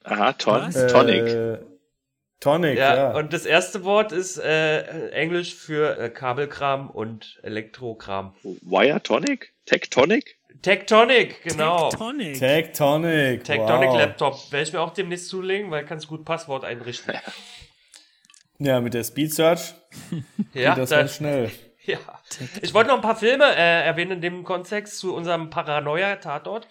Aha, 0.03 0.33
Ton 0.35 0.61
Was? 0.75 0.93
Tonic. 0.93 1.23
Äh, 1.27 1.59
Tonic, 2.41 2.77
Ja, 2.77 2.95
ja. 2.97 3.11
und 3.13 3.33
das 3.33 3.47
erste 3.47 3.85
Wort 3.85 4.13
ist 4.13 4.37
äh, 4.37 5.09
Englisch 5.11 5.55
für 5.55 5.99
äh, 5.99 6.11
Kabelkram 6.11 6.91
und 6.91 7.41
Elektrokram. 7.43 8.35
Wire 8.43 9.03
Tonic? 9.03 9.55
Tectonic? 9.65 10.37
Tectonic, 10.63 11.43
genau. 11.43 11.91
Tectonic. 11.91 12.39
Tectonic. 12.39 13.45
Tectonic 13.45 13.89
wow. 13.91 13.99
Laptop. 13.99 14.53
Werde 14.53 14.63
ich 14.63 14.73
mir 14.73 14.81
auch 14.81 14.93
demnächst 14.95 15.29
zulegen, 15.29 15.71
weil 15.71 15.85
kannst 15.85 16.09
gut 16.09 16.25
Passwort 16.25 16.65
einrichten. 16.65 17.15
Ja, 18.59 18.81
mit 18.81 18.95
der 18.95 19.05
Speed 19.05 19.33
Search 19.33 19.75
ja, 20.55 20.75
geht 20.75 20.83
das 20.83 20.91
da, 20.91 20.99
ganz 20.99 21.17
schnell. 21.17 21.51
ja. 21.85 21.99
Ich 22.63 22.73
wollte 22.73 22.89
noch 22.89 22.97
ein 22.97 23.03
paar 23.03 23.17
Filme 23.17 23.45
äh, 23.45 23.85
erwähnen 23.85 24.13
in 24.13 24.21
dem 24.21 24.45
Kontext 24.45 24.99
zu 24.99 25.15
unserem 25.15 25.51
Paranoia-Tatort. 25.51 26.69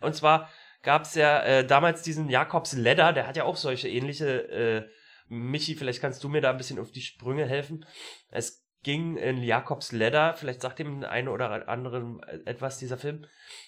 Und 0.00 0.14
zwar 0.14 0.50
gab 0.82 1.02
es 1.02 1.14
ja 1.14 1.42
äh, 1.42 1.66
damals 1.66 2.02
diesen 2.02 2.28
Jakobs 2.28 2.72
Ledder, 2.72 3.12
der 3.12 3.26
hat 3.26 3.36
ja 3.36 3.44
auch 3.44 3.56
solche 3.56 3.88
ähnliche. 3.88 4.26
Äh, 4.50 4.88
Michi, 5.32 5.76
vielleicht 5.76 6.00
kannst 6.00 6.24
du 6.24 6.28
mir 6.28 6.40
da 6.40 6.50
ein 6.50 6.56
bisschen 6.56 6.80
auf 6.80 6.90
die 6.90 7.02
Sprünge 7.02 7.46
helfen. 7.46 7.86
Es 8.32 8.59
ging 8.82 9.16
in 9.16 9.42
Jakobs 9.42 9.92
Ledder, 9.92 10.34
vielleicht 10.34 10.62
sagt 10.62 10.78
dem 10.78 11.04
eine 11.04 11.30
oder 11.30 11.68
andere 11.68 12.20
etwas, 12.46 12.78
dieser 12.78 12.98
Film, 12.98 13.26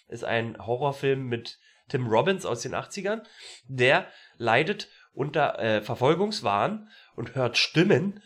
ist 0.09 0.25
ein 0.25 0.57
Horrorfilm 0.59 1.27
mit 1.27 1.59
Tim 1.89 2.07
Robbins 2.07 2.47
aus 2.47 2.63
den 2.63 2.75
80ern. 2.75 3.23
Der 3.69 4.07
leidet 4.39 4.89
unter 5.13 5.59
äh, 5.59 5.83
Verfolgungswahn 5.83 6.89
und 7.15 7.35
hört 7.35 7.59
Stimmen 7.59 8.23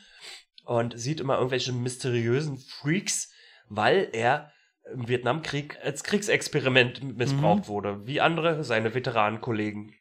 und 0.65 0.99
sieht 0.99 1.21
immer 1.21 1.37
irgendwelche 1.37 1.73
mysteriösen 1.73 2.59
Freaks, 2.59 3.33
weil 3.69 4.09
er 4.13 4.53
im 4.93 5.09
Vietnamkrieg 5.09 5.79
als 5.83 6.05
Kriegsexperiment 6.05 7.17
missbraucht 7.17 7.67
wurde, 7.67 8.07
wie 8.07 8.21
andere 8.21 8.63
seine 8.63 8.95
Veteranenkollegen. 8.95 9.93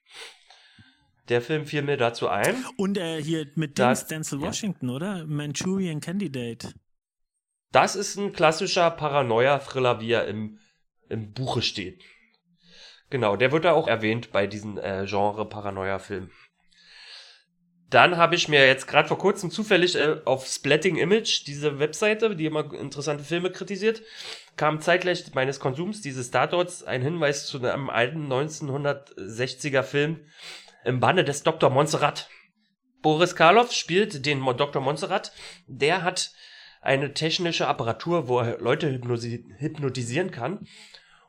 Der 1.30 1.41
Film 1.41 1.65
fiel 1.65 1.82
mir 1.82 1.97
dazu 1.97 2.28
ein. 2.30 2.55
Und 2.78 2.97
äh, 2.97 3.21
hier 3.21 3.47
mit 3.55 3.80
Da- 3.80 3.88
Dings, 3.88 4.05
Denzel 4.07 4.39
ja. 4.41 4.47
Washington, 4.47 4.89
oder? 4.89 5.26
Manchurian 5.26 5.99
Candidate. 6.01 6.73
Das 7.71 7.95
ist 7.95 8.15
ein 8.17 8.32
klassischer 8.32 8.91
Paranoia-Thriller, 8.91 9.99
wie 9.99 10.11
er 10.11 10.28
im, 10.28 10.59
im 11.09 11.34
Buche 11.34 11.61
steht. 11.61 12.03
Genau, 13.09 13.36
der 13.36 13.51
wird 13.51 13.65
da 13.65 13.73
auch 13.73 13.88
erwähnt 13.88 14.32
bei 14.32 14.47
diesen 14.47 14.78
äh, 14.78 15.05
Genre-Paranoia-Filmen. 15.07 16.32
Dann 17.89 18.17
habe 18.17 18.36
ich 18.36 18.47
mir 18.47 18.65
jetzt 18.65 18.88
gerade 18.88 19.07
vor 19.07 19.17
kurzem 19.19 19.51
zufällig 19.51 19.95
äh, 19.95 20.17
auf 20.26 20.47
Splatting 20.47 20.95
Image, 20.97 21.45
diese 21.47 21.80
Webseite, 21.80 22.36
die 22.36 22.45
immer 22.45 22.73
interessante 22.73 23.23
Filme 23.23 23.51
kritisiert, 23.51 24.01
kam 24.57 24.82
zeitgleich 24.82 25.34
meines 25.36 25.59
Konsums 25.59 26.01
dieses 26.01 26.32
Tatorts 26.32 26.84
ein 26.84 27.01
Hinweis 27.01 27.45
zu 27.45 27.59
einem 27.63 27.89
alten 27.89 28.32
1960er 28.32 29.84
Film 29.84 30.19
im 30.86 31.00
Banne 31.00 31.24
des 31.24 31.44
Dr. 31.44 31.70
Montserrat. 31.70 32.30
Boris 33.02 33.36
Karloff 33.36 33.72
spielt 33.72 34.26
den 34.26 34.44
Dr. 34.58 34.82
Montserrat. 34.82 35.32
Der 35.68 36.04
hat 36.04 36.32
eine 36.82 37.14
technische 37.14 37.68
Apparatur, 37.68 38.28
wo 38.28 38.40
er 38.40 38.60
Leute 38.60 38.90
hypnotisieren 38.92 40.32
kann 40.32 40.68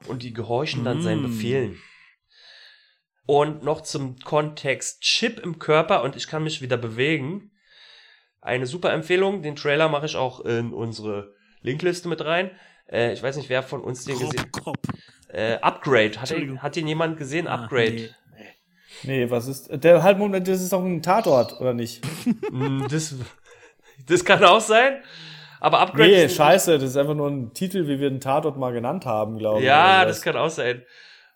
und 0.07 0.23
die 0.23 0.33
gehorchen 0.33 0.85
dann 0.85 1.03
seinen 1.03 1.23
Mm. 1.23 1.27
Befehlen. 1.27 1.79
Und 3.27 3.65
noch 3.65 3.81
zum 3.81 4.19
Kontext 4.21 5.01
Chip 5.03 5.41
im 5.41 5.59
Körper 5.59 6.03
und 6.03 6.15
ich 6.15 6.29
kann 6.29 6.45
mich 6.45 6.63
wieder 6.63 6.77
bewegen. 6.77 7.51
Eine 8.41 8.67
super 8.67 8.93
Empfehlung. 8.93 9.43
Den 9.43 9.57
Trailer 9.57 9.89
mache 9.89 10.07
ich 10.07 10.17
auch 10.17 10.41
in 10.41 10.73
unsere 10.73 11.35
Linkliste 11.63 12.09
mit 12.09 12.25
rein. 12.25 12.51
Äh, 12.89 13.13
ich 13.13 13.23
weiß 13.23 13.37
nicht, 13.37 13.49
wer 13.49 13.63
von 13.65 13.81
uns 13.83 14.05
den 14.05 14.19
gesehen 14.19 14.39
Robocop. 14.55 14.77
äh, 15.29 15.55
Upgrade. 15.55 16.21
Hat, 16.21 16.31
den, 16.31 16.63
hat 16.63 16.77
den 16.77 16.87
jemand 16.87 17.17
gesehen? 17.19 17.49
Ah, 17.49 17.65
Upgrade. 17.65 17.93
nee. 17.93 18.11
Nee, 19.03 19.31
was 19.31 19.47
ist. 19.47 19.69
Der 19.71 20.03
halt 20.03 20.19
Moment, 20.19 20.49
das 20.49 20.61
ist 20.61 20.73
doch 20.73 20.85
ein 20.85 21.03
Tatort, 21.03 21.61
oder 21.61 21.75
nicht? 21.75 22.05
Mm, 22.51 22.87
das, 22.89 23.15
das 24.07 24.25
kann 24.25 24.43
auch 24.45 24.61
sein. 24.61 25.03
Aber 25.61 25.81
Upgrade 25.81 26.09
Nee, 26.09 26.29
scheiße, 26.29 26.79
das 26.79 26.91
ist 26.91 26.97
einfach 26.97 27.15
nur 27.15 27.29
ein 27.29 27.55
Titel, 27.55 27.87
wie 27.89 27.99
wir 27.99 28.11
den 28.11 28.21
Tatort 28.21 28.57
mal 28.57 28.73
genannt 28.73 29.07
haben, 29.07 29.39
glaube 29.39 29.61
ich. 29.61 29.67
Ja, 29.67 30.05
das 30.05 30.23
kann 30.23 30.37
auch 30.37 30.51
sein. 30.51 30.83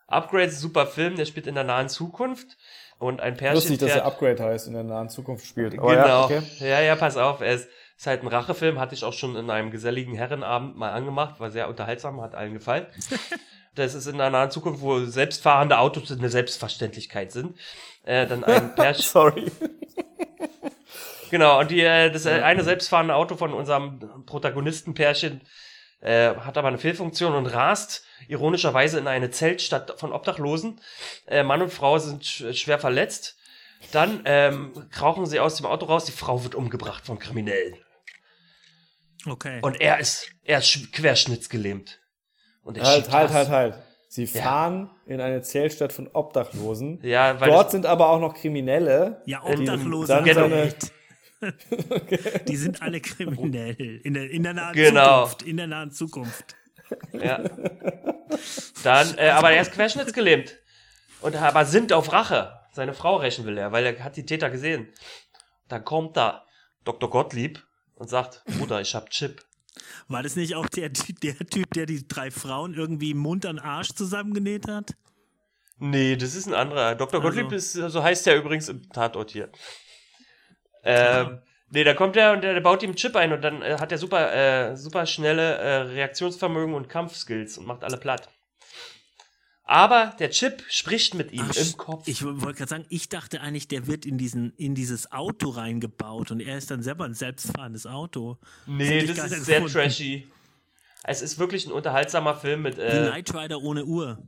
Upgrade 0.06 0.44
ist 0.44 0.58
ein 0.58 0.60
super 0.60 0.86
Film, 0.86 1.16
der 1.16 1.24
spielt 1.24 1.46
in 1.46 1.54
der 1.54 1.64
nahen 1.64 1.88
Zukunft. 1.88 2.56
Und 2.98 3.22
ein 3.22 3.34
Pärchen 3.34 3.54
Lustig, 3.54 3.78
dass 3.78 3.92
er 3.92 4.04
Upgrade 4.04 4.42
heißt 4.44 4.66
in 4.66 4.74
der 4.74 4.82
nahen 4.82 5.08
Zukunft 5.08 5.46
spielt. 5.46 5.72
Genau. 5.72 5.84
Aber 5.84 5.94
ja, 5.94 6.24
okay. 6.24 6.42
ja, 6.58 6.80
ja, 6.82 6.96
pass 6.96 7.16
auf. 7.16 7.40
Er 7.40 7.54
ist, 7.54 7.68
ist 7.96 8.06
halt 8.06 8.22
ein 8.22 8.28
Rachefilm, 8.28 8.78
hatte 8.78 8.94
ich 8.94 9.04
auch 9.04 9.14
schon 9.14 9.36
in 9.36 9.48
einem 9.48 9.70
geselligen 9.70 10.14
Herrenabend 10.14 10.76
mal 10.76 10.90
angemacht, 10.90 11.40
war 11.40 11.50
sehr 11.50 11.68
unterhaltsam, 11.68 12.20
hat 12.20 12.34
allen 12.34 12.52
gefallen. 12.52 12.86
Das 13.74 13.94
ist 13.94 14.06
in 14.06 14.18
der 14.18 14.30
nahen 14.30 14.50
Zukunft, 14.50 14.80
wo 14.80 15.04
selbstfahrende 15.04 15.78
Autos 15.78 16.10
eine 16.10 16.28
Selbstverständlichkeit 16.28 17.30
sind. 17.32 17.56
Äh, 18.04 18.26
dann 18.26 18.42
ein 18.44 18.74
Pärchen. 18.74 19.04
Sorry. 19.04 19.50
Genau, 21.30 21.60
und 21.60 21.70
die, 21.70 21.80
äh, 21.80 22.10
das 22.10 22.26
äh, 22.26 22.40
eine 22.42 22.64
selbstfahrende 22.64 23.14
Auto 23.14 23.36
von 23.36 23.54
unserem 23.54 24.24
Protagonistenpärchen 24.26 25.42
äh, 26.00 26.34
hat 26.34 26.58
aber 26.58 26.68
eine 26.68 26.78
Fehlfunktion 26.78 27.34
und 27.34 27.46
rast 27.46 28.04
ironischerweise 28.26 28.98
in 28.98 29.06
eine 29.06 29.30
Zeltstadt 29.30 29.98
von 30.00 30.12
Obdachlosen. 30.12 30.80
Äh, 31.26 31.44
Mann 31.44 31.62
und 31.62 31.72
Frau 31.72 31.98
sind 31.98 32.24
sch 32.24 32.44
schwer 32.54 32.78
verletzt. 32.78 33.36
Dann 33.92 34.22
ähm, 34.24 34.72
krauchen 34.90 35.24
sie 35.26 35.40
aus 35.40 35.56
dem 35.56 35.66
Auto 35.66 35.86
raus, 35.86 36.04
die 36.04 36.12
Frau 36.12 36.42
wird 36.42 36.54
umgebracht 36.54 37.06
von 37.06 37.18
Kriminellen. 37.18 37.76
Okay. 39.26 39.60
Und 39.62 39.80
er 39.80 39.98
ist, 40.00 40.30
er 40.42 40.58
ist 40.58 40.66
sch- 40.66 40.92
querschnittsgelähmt. 40.92 42.00
Und 42.62 42.76
er 42.76 42.84
Halt, 42.84 43.10
halt, 43.10 43.30
halt, 43.32 43.48
halt. 43.48 43.74
Sie 44.08 44.24
Ja. 44.24 44.42
fahren 44.42 44.90
in 45.06 45.20
eine 45.20 45.40
Zeltstadt 45.42 45.92
von 45.92 46.08
Obdachlosen. 46.12 46.98
Ja, 47.02 47.40
weil 47.40 47.48
Dort 47.50 47.70
sind 47.70 47.86
aber 47.86 48.08
auch 48.10 48.18
noch 48.20 48.34
Kriminelle. 48.34 49.22
ja, 49.26 49.40
die 49.46 49.60
Obdachlose. 49.60 50.08
dann 50.12 50.24
Genau. 50.24 50.40
seine, 50.48 50.74
Die 52.48 52.56
sind 52.56 52.82
alle 52.82 53.00
kriminell. 53.00 54.00
In 54.04 54.14
der, 54.14 54.30
in 54.30 54.42
der 54.42 54.52
nahen 54.54 54.74
Genau. 54.74 55.22
Zukunft. 55.24 55.42
In 55.42 55.56
der 55.56 55.66
nahen 55.68 55.90
Zukunft. 55.90 56.56
ja. 57.12 57.40
Dann, 58.82 59.16
äh, 59.18 59.30
aber 59.30 59.52
er 59.52 59.62
ist 59.62 59.72
querschnittsgelähmt. 59.72 60.56
Und 61.22 61.36
aber 61.36 61.64
sind 61.64 61.92
auf 61.92 62.12
Rache. 62.12 62.52
Seine 62.72 62.94
Frau 62.94 63.16
rächen 63.16 63.46
will 63.46 63.58
er, 63.58 63.72
weil 63.72 63.84
er 63.86 64.04
hat 64.04 64.16
die 64.16 64.26
Täter 64.26 64.50
gesehen. 64.50 64.88
Dann 65.68 65.84
kommt 65.84 66.16
da 66.16 66.44
Dr. 66.84 67.08
Gottlieb 67.10 67.62
und 67.94 68.08
sagt, 68.10 68.42
Bruder, 68.58 68.80
ich 68.80 68.94
hab 68.94 69.10
Chip. 69.10 69.42
War 70.08 70.22
das 70.22 70.36
nicht 70.36 70.54
auch 70.54 70.68
der, 70.68 70.88
der 70.88 71.36
Typ, 71.38 71.72
der 71.72 71.86
die 71.86 72.06
drei 72.06 72.30
Frauen 72.30 72.74
irgendwie 72.74 73.14
Mund 73.14 73.46
an 73.46 73.58
Arsch 73.58 73.90
zusammengenäht 73.94 74.68
hat? 74.68 74.94
Nee, 75.78 76.16
das 76.16 76.34
ist 76.34 76.46
ein 76.46 76.54
anderer. 76.54 76.94
Dr. 76.94 77.20
Also. 77.20 77.28
Gottlieb 77.28 77.52
ist, 77.52 77.72
so 77.72 78.02
heißt 78.02 78.26
er 78.26 78.36
übrigens 78.36 78.68
im 78.68 78.88
Tatort 78.90 79.30
hier. 79.30 79.50
Ähm, 80.82 81.40
nee, 81.70 81.84
da 81.84 81.94
kommt 81.94 82.16
er 82.16 82.32
und 82.32 82.42
der, 82.42 82.54
der 82.54 82.60
baut 82.60 82.82
ihm 82.82 82.90
einen 82.90 82.96
Chip 82.96 83.16
ein 83.16 83.32
und 83.32 83.42
dann 83.42 83.62
äh, 83.62 83.76
hat 83.78 83.92
er 83.92 83.98
super, 83.98 84.32
äh, 84.32 84.76
super 84.76 85.06
schnelle 85.06 85.56
äh, 85.56 85.76
Reaktionsvermögen 85.82 86.74
und 86.74 86.88
Kampfskills 86.88 87.58
und 87.58 87.66
macht 87.66 87.84
alle 87.84 87.96
platt. 87.96 88.28
Aber 89.70 90.16
der 90.18 90.30
Chip 90.30 90.64
spricht 90.68 91.14
mit 91.14 91.30
ihm 91.30 91.46
Ach, 91.48 91.54
im 91.54 91.76
Kopf. 91.76 92.08
Ich 92.08 92.24
wollte 92.24 92.58
gerade 92.58 92.68
sagen, 92.68 92.86
ich 92.88 93.08
dachte 93.08 93.40
eigentlich, 93.40 93.68
der 93.68 93.86
wird 93.86 94.04
in, 94.04 94.18
diesen, 94.18 94.52
in 94.56 94.74
dieses 94.74 95.12
Auto 95.12 95.50
reingebaut 95.50 96.32
und 96.32 96.40
er 96.40 96.58
ist 96.58 96.72
dann 96.72 96.82
selber 96.82 97.04
ein 97.04 97.14
selbstfahrendes 97.14 97.86
Auto. 97.86 98.36
nee, 98.66 99.06
das 99.06 99.16
gar 99.16 99.26
ist 99.26 99.44
sehr 99.44 99.60
gefunden. 99.60 99.72
trashy. 99.72 100.26
Es 101.04 101.22
ist 101.22 101.38
wirklich 101.38 101.66
ein 101.66 101.72
unterhaltsamer 101.72 102.34
Film 102.34 102.62
mit, 102.62 102.78
Wie 102.78 102.80
äh, 102.80 103.10
Knight 103.10 103.32
Rider 103.32 103.60
ohne 103.62 103.84
Uhr. 103.84 104.18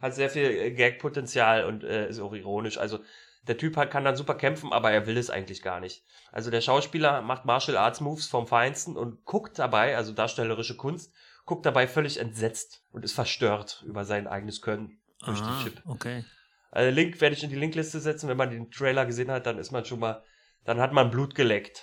hat 0.00 0.16
sehr 0.16 0.28
viel 0.28 0.42
äh, 0.42 0.72
Gag-Potenzial 0.72 1.66
und 1.66 1.84
äh, 1.84 2.08
ist 2.08 2.18
auch 2.18 2.32
ironisch. 2.32 2.76
Also 2.76 2.98
der 3.46 3.58
Typ 3.58 3.76
hat, 3.76 3.92
kann 3.92 4.02
dann 4.04 4.16
super 4.16 4.34
kämpfen, 4.34 4.72
aber 4.72 4.90
er 4.90 5.06
will 5.06 5.18
es 5.18 5.30
eigentlich 5.30 5.62
gar 5.62 5.78
nicht. 5.78 6.02
Also 6.32 6.50
der 6.50 6.62
Schauspieler 6.62 7.22
macht 7.22 7.44
Martial 7.44 7.76
Arts 7.76 8.00
Moves 8.00 8.26
vom 8.26 8.48
Feinsten 8.48 8.96
und 8.96 9.24
guckt 9.24 9.56
dabei, 9.56 9.96
also 9.96 10.12
darstellerische 10.12 10.76
Kunst, 10.76 11.12
guckt 11.50 11.66
dabei 11.66 11.88
völlig 11.88 12.18
entsetzt 12.20 12.84
und 12.92 13.04
ist 13.04 13.12
verstört 13.12 13.82
über 13.84 14.04
sein 14.04 14.28
eigenes 14.28 14.62
Können 14.62 15.00
durch 15.26 15.40
Ah, 15.40 15.62
den 15.64 15.64
Chip. 15.72 15.82
okay. 15.84 16.24
Also 16.70 16.94
Link 16.94 17.20
werde 17.20 17.34
ich 17.34 17.42
in 17.42 17.50
die 17.50 17.56
Linkliste 17.56 17.98
setzen. 17.98 18.28
Wenn 18.28 18.36
man 18.36 18.50
den 18.50 18.70
Trailer 18.70 19.04
gesehen 19.04 19.32
hat, 19.32 19.46
dann 19.46 19.58
ist 19.58 19.72
man 19.72 19.84
schon 19.84 19.98
mal, 19.98 20.22
dann 20.64 20.78
hat 20.78 20.92
man 20.92 21.10
Blut 21.10 21.34
geleckt. 21.34 21.82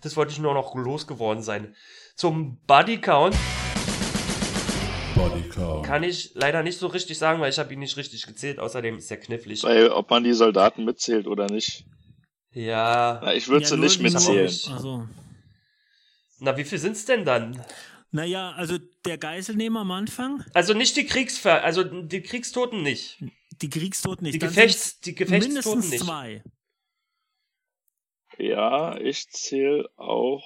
Das 0.00 0.16
wollte 0.16 0.32
ich 0.32 0.38
nur 0.38 0.54
noch 0.54 0.74
losgeworden 0.74 1.42
sein. 1.42 1.76
Zum 2.14 2.58
Body 2.66 2.98
Count 2.98 3.36
Bodycount. 5.14 5.84
kann 5.86 6.02
ich 6.02 6.32
leider 6.34 6.62
nicht 6.62 6.78
so 6.78 6.86
richtig 6.86 7.18
sagen, 7.18 7.40
weil 7.40 7.50
ich 7.50 7.58
habe 7.58 7.72
ihn 7.74 7.78
nicht 7.80 7.96
richtig 7.98 8.26
gezählt. 8.26 8.58
Außerdem 8.58 8.96
ist 8.96 9.10
er 9.10 9.18
knifflig. 9.18 9.62
Weil, 9.62 9.88
ob 9.90 10.08
man 10.08 10.24
die 10.24 10.32
Soldaten 10.32 10.84
mitzählt 10.86 11.26
oder 11.26 11.46
nicht. 11.50 11.84
Ja. 12.52 13.20
Na, 13.22 13.34
ich 13.34 13.48
würde 13.48 13.64
Ja, 13.64 13.68
sie 13.68 13.76
nicht 13.76 13.98
die- 13.98 14.04
mitzählen. 14.04 14.46
Also, 14.72 15.06
Na, 16.38 16.56
wie 16.56 16.64
viel 16.64 16.78
sind's 16.78 17.04
denn 17.06 17.24
dann? 17.26 17.62
Naja, 18.16 18.52
also 18.52 18.78
der 19.04 19.18
Geiselnehmer 19.18 19.80
am 19.80 19.90
Anfang, 19.92 20.44
Also 20.54 20.74
nicht 20.74 20.96
die 20.96 21.06
Kriegsver, 21.06 21.62
also 21.62 21.84
die 21.84 22.22
Kriegstoten 22.22 22.82
nicht. 22.82 23.22
die 23.62 23.70
Kriegstoten 23.70 24.24
nicht. 24.24 24.34
Die 24.34 24.38
dann 24.38 24.48
Gefechts, 24.48 25.00
die 25.00 25.14
Gefechtstoten 25.14 25.54
mindestens 25.54 25.90
nicht. 25.90 26.04
zwei. 26.04 26.42
Ja, 28.38 28.98
ich 28.98 29.28
zähle 29.30 29.88
auch 29.96 30.44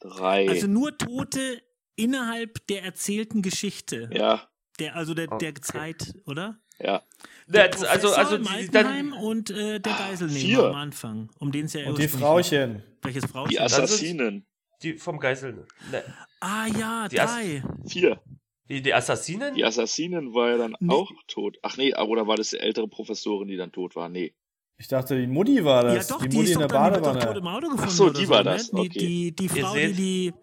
drei. 0.00 0.48
Also 0.48 0.66
nur 0.66 0.96
Tote 0.98 1.62
innerhalb 1.96 2.66
der 2.66 2.82
erzählten 2.82 3.40
Geschichte. 3.42 4.10
ja, 4.12 4.48
Der, 4.78 4.96
also 4.96 5.14
der, 5.14 5.26
der 5.28 5.50
Okay. 5.50 5.60
Zeit, 5.62 6.14
oder? 6.26 6.60
ja. 6.78 7.02
Der 7.46 7.64
also, 7.72 7.86
Professor 7.86 8.18
also 8.18 8.36
im 8.36 8.42
die, 8.42 8.48
Altenheim 8.50 9.10
dann, 9.12 9.18
und 9.22 9.50
äh, 9.50 9.80
der 9.80 9.92
Geiselnehmer 9.94 10.38
vier. 10.38 10.64
am 10.64 10.74
Anfang, 10.74 11.30
um 11.38 11.52
den 11.52 11.66
es 11.66 11.72
ja 11.72 11.86
Und 11.88 11.98
die 11.98 12.08
Frauchen. 12.08 12.74
geht. 12.74 12.82
Welches 13.02 13.24
Frauchen? 13.24 13.48
Die 13.50 13.60
Assassinen. 13.60 14.46
Die 14.82 14.94
vom 14.94 15.18
Geisel. 15.18 15.66
Ne, 15.90 16.02
ah 16.40 16.66
ja, 16.78 17.08
Die 17.08 17.16
drei. 17.16 17.62
Vier. 17.86 18.20
die, 18.68 18.82
die 18.82 18.92
Assassinen? 18.94 19.54
Die 19.54 19.64
Assassinen 19.64 20.34
war 20.34 20.50
ja 20.50 20.56
dann 20.58 20.76
Nee. 20.80 20.92
auch 20.94 21.10
tot. 21.28 21.56
Ach 21.62 21.76
nee, 21.76 21.94
oder 21.96 22.26
war 22.26 22.36
das 22.36 22.50
die 22.50 22.58
ältere 22.58 22.88
Professorin, 22.88 23.48
die 23.48 23.56
dann 23.56 23.72
tot 23.72 23.96
war? 23.96 24.08
Nee. 24.08 24.34
Ich 24.78 24.88
dachte, 24.88 25.18
die 25.18 25.26
Mutti 25.26 25.64
war 25.64 25.86
Ja 25.88 25.94
das. 25.94 26.08
doch, 26.08 26.20
die 26.22 26.28
die, 26.28 26.36
Mutti 26.36 26.50
ist 26.50 26.54
in 26.54 26.58
der 26.60 26.68
die 26.68 26.74
doch 26.74 27.02
tot 27.02 27.02
Badewanne. 27.14 27.38
im 27.38 27.46
Auto 27.46 27.68
gefunden. 27.68 27.90
so, 27.90 28.04
oder 28.06 28.20
die 28.20 28.28
war 28.28 28.44
ne? 28.44 28.50
das, 28.50 28.70
Die, 28.70 28.76
okay. 28.76 28.88
die, 28.98 29.34
die 29.36 29.44
Ihr 29.44 29.50
Frau, 29.50 29.74
die, 29.74 29.80
seht- 29.86 29.96
die 29.98 30.34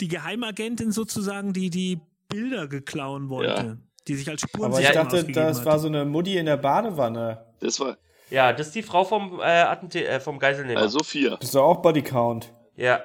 die 0.00 0.08
Geheimagentin 0.08 0.92
sozusagen, 0.92 1.52
die 1.54 1.70
die 1.70 1.98
Bilder 2.28 2.68
geklauen 2.68 3.28
wollte. 3.30 3.78
Die 4.06 4.14
sich 4.14 4.28
als 4.28 4.42
Spuren 4.42 4.66
Aber 4.70 4.78
ich 4.80 4.86
Ja, 4.86 4.92
dachte, 4.92 5.24
das 5.24 5.58
hat. 5.60 5.64
war 5.66 5.78
so 5.80 5.88
eine 5.88 6.04
Mutti 6.04 6.36
in 6.36 6.46
der 6.46 6.58
Badewanne. 6.58 7.44
Das 7.60 7.80
war 7.80 7.96
Ja, 8.30 8.52
das 8.52 8.68
ist 8.68 8.76
die 8.76 8.82
Frau 8.82 9.04
vom 9.04 9.40
äh, 9.40 9.44
Attentä 9.44 10.04
äh, 10.04 10.20
vom 10.20 10.38
Geiselnehmer. 10.38 10.80
also 10.80 11.00
vier. 11.02 11.30
Das 11.30 11.44
ist 11.48 11.54
doch 11.54 11.64
auch 11.64 11.82
Bodycount. 11.82 12.52
ja, 12.76 13.02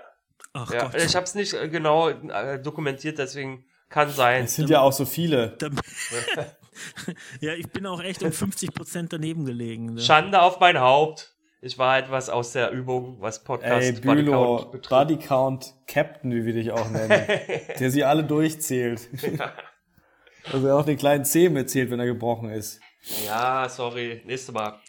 Ach 0.54 0.74
ja. 0.74 0.84
Gott. 0.84 0.96
Ich 0.96 1.16
habe 1.16 1.26
es 1.26 1.36
nicht 1.36 1.54
äh, 1.54 1.70
genau 1.70 2.10
äh, 2.10 2.60
dokumentiert, 2.62 3.18
deswegen 3.18 3.66
kann 3.90 4.10
sein. 4.10 4.46
Es 4.46 4.56
sind 4.56 4.70
ja 4.70 4.82
auch 4.82 4.94
so 4.94 5.06
viele. 5.06 5.56
Da- 5.58 5.70
ja, 7.42 7.54
ich 7.54 7.70
bin 7.72 7.86
auch 7.86 8.02
echt 8.02 8.24
um 8.24 8.32
50 8.32 8.74
Prozent 8.74 9.14
daneben 9.14 9.46
gelegen. 9.46 9.94
ne? 9.94 10.02
Schande 10.02 10.42
auf 10.42 10.60
mein 10.60 10.80
Haupt. 10.80 11.34
Ich 11.64 11.78
war 11.78 12.00
etwas 12.00 12.30
aus 12.30 12.54
der 12.54 12.72
Übung, 12.72 13.18
was 13.20 13.44
Podcast 13.44 13.84
Ey, 13.84 13.92
Bodycount 13.94 14.72
Bülow. 14.72 14.82
Bodycount 14.90 15.76
Captain, 15.86 16.32
wie 16.34 16.44
wir 16.46 16.54
dich 16.54 16.72
auch 16.72 16.90
nennen. 16.90 17.28
der 17.80 17.92
sie 17.92 18.04
alle 18.04 18.24
durchzählt. 18.24 19.08
also 20.52 20.68
er 20.68 20.76
auch 20.76 20.86
den 20.86 20.98
kleinen 20.98 21.24
Zeh 21.24 21.50
mitzählt, 21.50 21.92
wenn 21.92 22.00
er 22.00 22.08
gebrochen 22.08 22.50
ist. 22.50 22.80
Ja, 23.28 23.70
sorry. 23.70 24.22
Nächstes 24.26 24.54
Mal. 24.54 24.80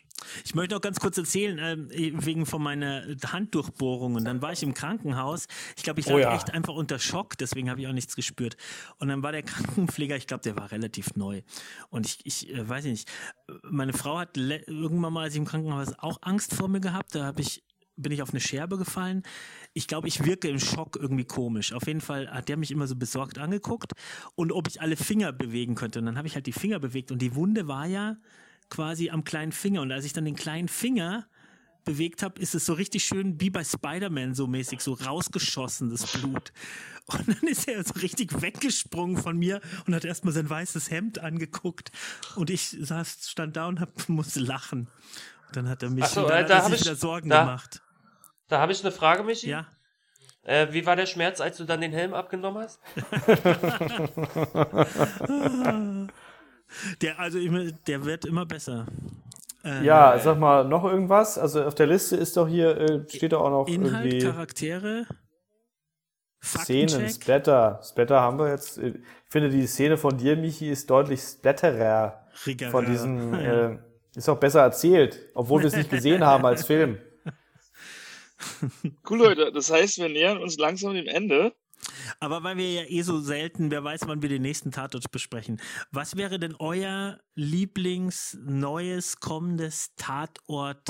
Ich 0.44 0.54
möchte 0.54 0.74
noch 0.74 0.80
ganz 0.80 1.00
kurz 1.00 1.18
erzählen, 1.18 1.58
ähm, 1.58 1.88
wegen 2.24 2.46
von 2.46 2.62
meiner 2.62 3.04
Handdurchbohrungen. 3.24 4.24
Dann 4.24 4.42
war 4.42 4.52
ich 4.52 4.62
im 4.62 4.74
Krankenhaus. 4.74 5.46
Ich 5.76 5.82
glaube, 5.82 6.00
ich 6.00 6.06
lag 6.06 6.14
Oh 6.14 6.18
ja. 6.18 6.34
echt 6.34 6.52
einfach 6.52 6.74
unter 6.74 6.98
Schock, 6.98 7.38
deswegen 7.38 7.70
habe 7.70 7.80
ich 7.80 7.86
auch 7.86 7.92
nichts 7.92 8.16
gespürt. 8.16 8.56
Und 8.98 9.08
dann 9.08 9.22
war 9.22 9.32
der 9.32 9.42
Krankenpfleger, 9.42 10.16
ich 10.16 10.26
glaube, 10.26 10.42
der 10.42 10.56
war 10.56 10.70
relativ 10.72 11.14
neu. 11.14 11.42
Und 11.90 12.06
ich, 12.06 12.20
ich 12.24 12.54
äh, 12.54 12.68
weiß 12.68 12.84
nicht, 12.84 13.08
meine 13.62 13.92
Frau 13.92 14.18
hat 14.18 14.36
irgendwann 14.36 15.12
mal, 15.12 15.24
als 15.24 15.34
ich 15.34 15.38
im 15.38 15.46
Krankenhaus 15.46 15.88
war, 15.88 16.04
auch 16.04 16.18
Angst 16.22 16.54
vor 16.54 16.68
mir 16.68 16.80
gehabt. 16.80 17.14
Da 17.14 17.24
habe 17.24 17.40
ich 17.40 17.62
bin 17.96 18.12
ich 18.12 18.22
auf 18.22 18.30
eine 18.30 18.40
Scherbe 18.40 18.78
gefallen. 18.78 19.22
Ich 19.74 19.86
glaube, 19.86 20.08
ich 20.08 20.24
wirke 20.24 20.48
im 20.48 20.58
Schock 20.58 20.96
irgendwie 20.96 21.24
komisch. 21.24 21.72
Auf 21.72 21.86
jeden 21.86 22.00
Fall 22.00 22.30
hat 22.30 22.48
der 22.48 22.56
mich 22.56 22.70
immer 22.70 22.86
so 22.86 22.96
besorgt 22.96 23.38
angeguckt 23.38 23.92
und 24.34 24.52
ob 24.52 24.68
ich 24.68 24.80
alle 24.80 24.96
Finger 24.96 25.32
bewegen 25.32 25.74
könnte. 25.74 25.98
Und 25.98 26.06
dann 26.06 26.16
habe 26.16 26.26
ich 26.26 26.34
halt 26.34 26.46
die 26.46 26.52
Finger 26.52 26.78
bewegt 26.78 27.12
und 27.12 27.20
die 27.20 27.34
Wunde 27.34 27.68
war 27.68 27.86
ja 27.86 28.16
quasi 28.72 29.10
am 29.10 29.22
kleinen 29.24 29.52
Finger. 29.52 29.82
Und 29.82 29.92
als 29.92 30.04
ich 30.06 30.12
dann 30.14 30.24
den 30.24 30.34
kleinen 30.34 30.68
Finger 30.68 31.26
bewegt 31.84 32.22
habe, 32.22 32.40
ist 32.40 32.54
es 32.54 32.64
so 32.64 32.72
richtig 32.72 33.04
schön 33.04 33.38
wie 33.40 33.50
bei 33.50 33.62
Spider-Man 33.64 34.34
so 34.34 34.46
mäßig, 34.46 34.80
so 34.80 34.94
rausgeschossen, 34.94 35.90
das 35.90 36.06
Blut. 36.12 36.52
Und 37.06 37.28
dann 37.28 37.48
ist 37.48 37.68
er 37.68 37.82
so 37.84 37.94
richtig 38.00 38.40
weggesprungen 38.40 39.16
von 39.18 39.36
mir 39.36 39.60
und 39.86 39.94
hat 39.94 40.04
erstmal 40.04 40.32
sein 40.32 40.48
weißes 40.48 40.90
Hemd 40.90 41.18
angeguckt. 41.18 41.90
Und 42.36 42.48
ich 42.50 42.76
saß, 42.80 43.28
stand 43.28 43.56
da 43.56 43.66
und 43.66 43.80
hab, 43.80 43.90
musste 44.08 44.40
lachen. 44.40 44.88
Und 45.48 45.56
dann 45.56 45.68
hat 45.68 45.82
er 45.82 45.90
mich 45.90 46.06
so, 46.06 46.26
äh, 46.28 46.46
da 46.46 46.64
hab 46.64 46.72
ich- 46.72 46.80
wieder 46.80 46.96
Sorgen 46.96 47.28
da- 47.28 47.40
gemacht. 47.44 47.82
Da 48.48 48.60
habe 48.60 48.72
ich 48.72 48.80
eine 48.82 48.92
Frage, 48.92 49.22
Michi. 49.24 49.48
Ja. 49.50 49.66
Äh, 50.44 50.72
wie 50.72 50.84
war 50.86 50.96
der 50.96 51.06
Schmerz, 51.06 51.40
als 51.40 51.56
du 51.56 51.64
dann 51.64 51.80
den 51.80 51.92
Helm 51.92 52.14
abgenommen 52.14 52.62
hast? 52.64 52.80
Der, 57.00 57.18
also 57.18 57.38
immer, 57.38 57.70
der 57.86 58.04
wird 58.04 58.24
immer 58.24 58.46
besser. 58.46 58.86
Äh, 59.64 59.84
Ja, 59.84 60.18
sag 60.18 60.38
mal, 60.38 60.64
noch 60.64 60.84
irgendwas? 60.84 61.38
Also 61.38 61.62
auf 61.64 61.74
der 61.74 61.86
Liste 61.86 62.16
ist 62.16 62.36
doch 62.36 62.48
hier, 62.48 62.76
äh, 62.76 63.08
steht 63.08 63.32
doch 63.32 63.42
auch 63.42 63.50
noch 63.50 63.68
Inhalt, 63.68 64.06
irgendwie 64.06 64.26
Charaktere, 64.26 65.06
Szenen. 66.42 67.08
Splatter. 67.08 67.80
Splatter 67.84 68.20
haben 68.20 68.38
wir 68.38 68.48
jetzt. 68.50 68.78
Ich 68.78 68.94
finde, 69.28 69.48
die 69.50 69.66
Szene 69.66 69.96
von 69.96 70.16
dir, 70.18 70.36
Michi, 70.36 70.68
ist 70.70 70.90
deutlich 70.90 71.20
splatterer 71.20 72.26
Rigger- 72.46 72.70
von 72.70 72.84
diesem 72.86 73.32
Ja. 73.40 73.70
äh, 73.70 73.78
Ist 74.16 74.28
auch 74.28 74.38
besser 74.40 74.60
erzählt, 74.62 75.18
obwohl 75.34 75.60
wir 75.60 75.68
es 75.68 75.76
nicht 75.76 75.90
gesehen 75.90 76.24
haben 76.26 76.44
als 76.44 76.66
Film. 76.66 76.98
Cool, 79.08 79.18
Leute. 79.18 79.52
Das 79.52 79.70
heißt, 79.70 79.98
wir 79.98 80.08
nähern 80.08 80.38
uns 80.38 80.58
langsam 80.58 80.94
dem 80.94 81.06
Ende. 81.06 81.52
Aber 82.20 82.42
weil 82.44 82.56
wir 82.56 82.72
ja 82.72 82.82
eh 82.88 83.02
so 83.02 83.20
selten, 83.20 83.70
wer 83.70 83.82
weiß, 83.84 84.02
wann 84.06 84.22
wir 84.22 84.28
den 84.28 84.42
nächsten 84.42 84.70
Tatort 84.70 85.10
besprechen. 85.10 85.60
Was 85.90 86.16
wäre 86.16 86.38
denn 86.38 86.54
euer 86.58 87.18
Lieblings 87.34 88.38
neues 88.44 89.16
kommendes 89.20 89.94
Tatort 89.96 90.86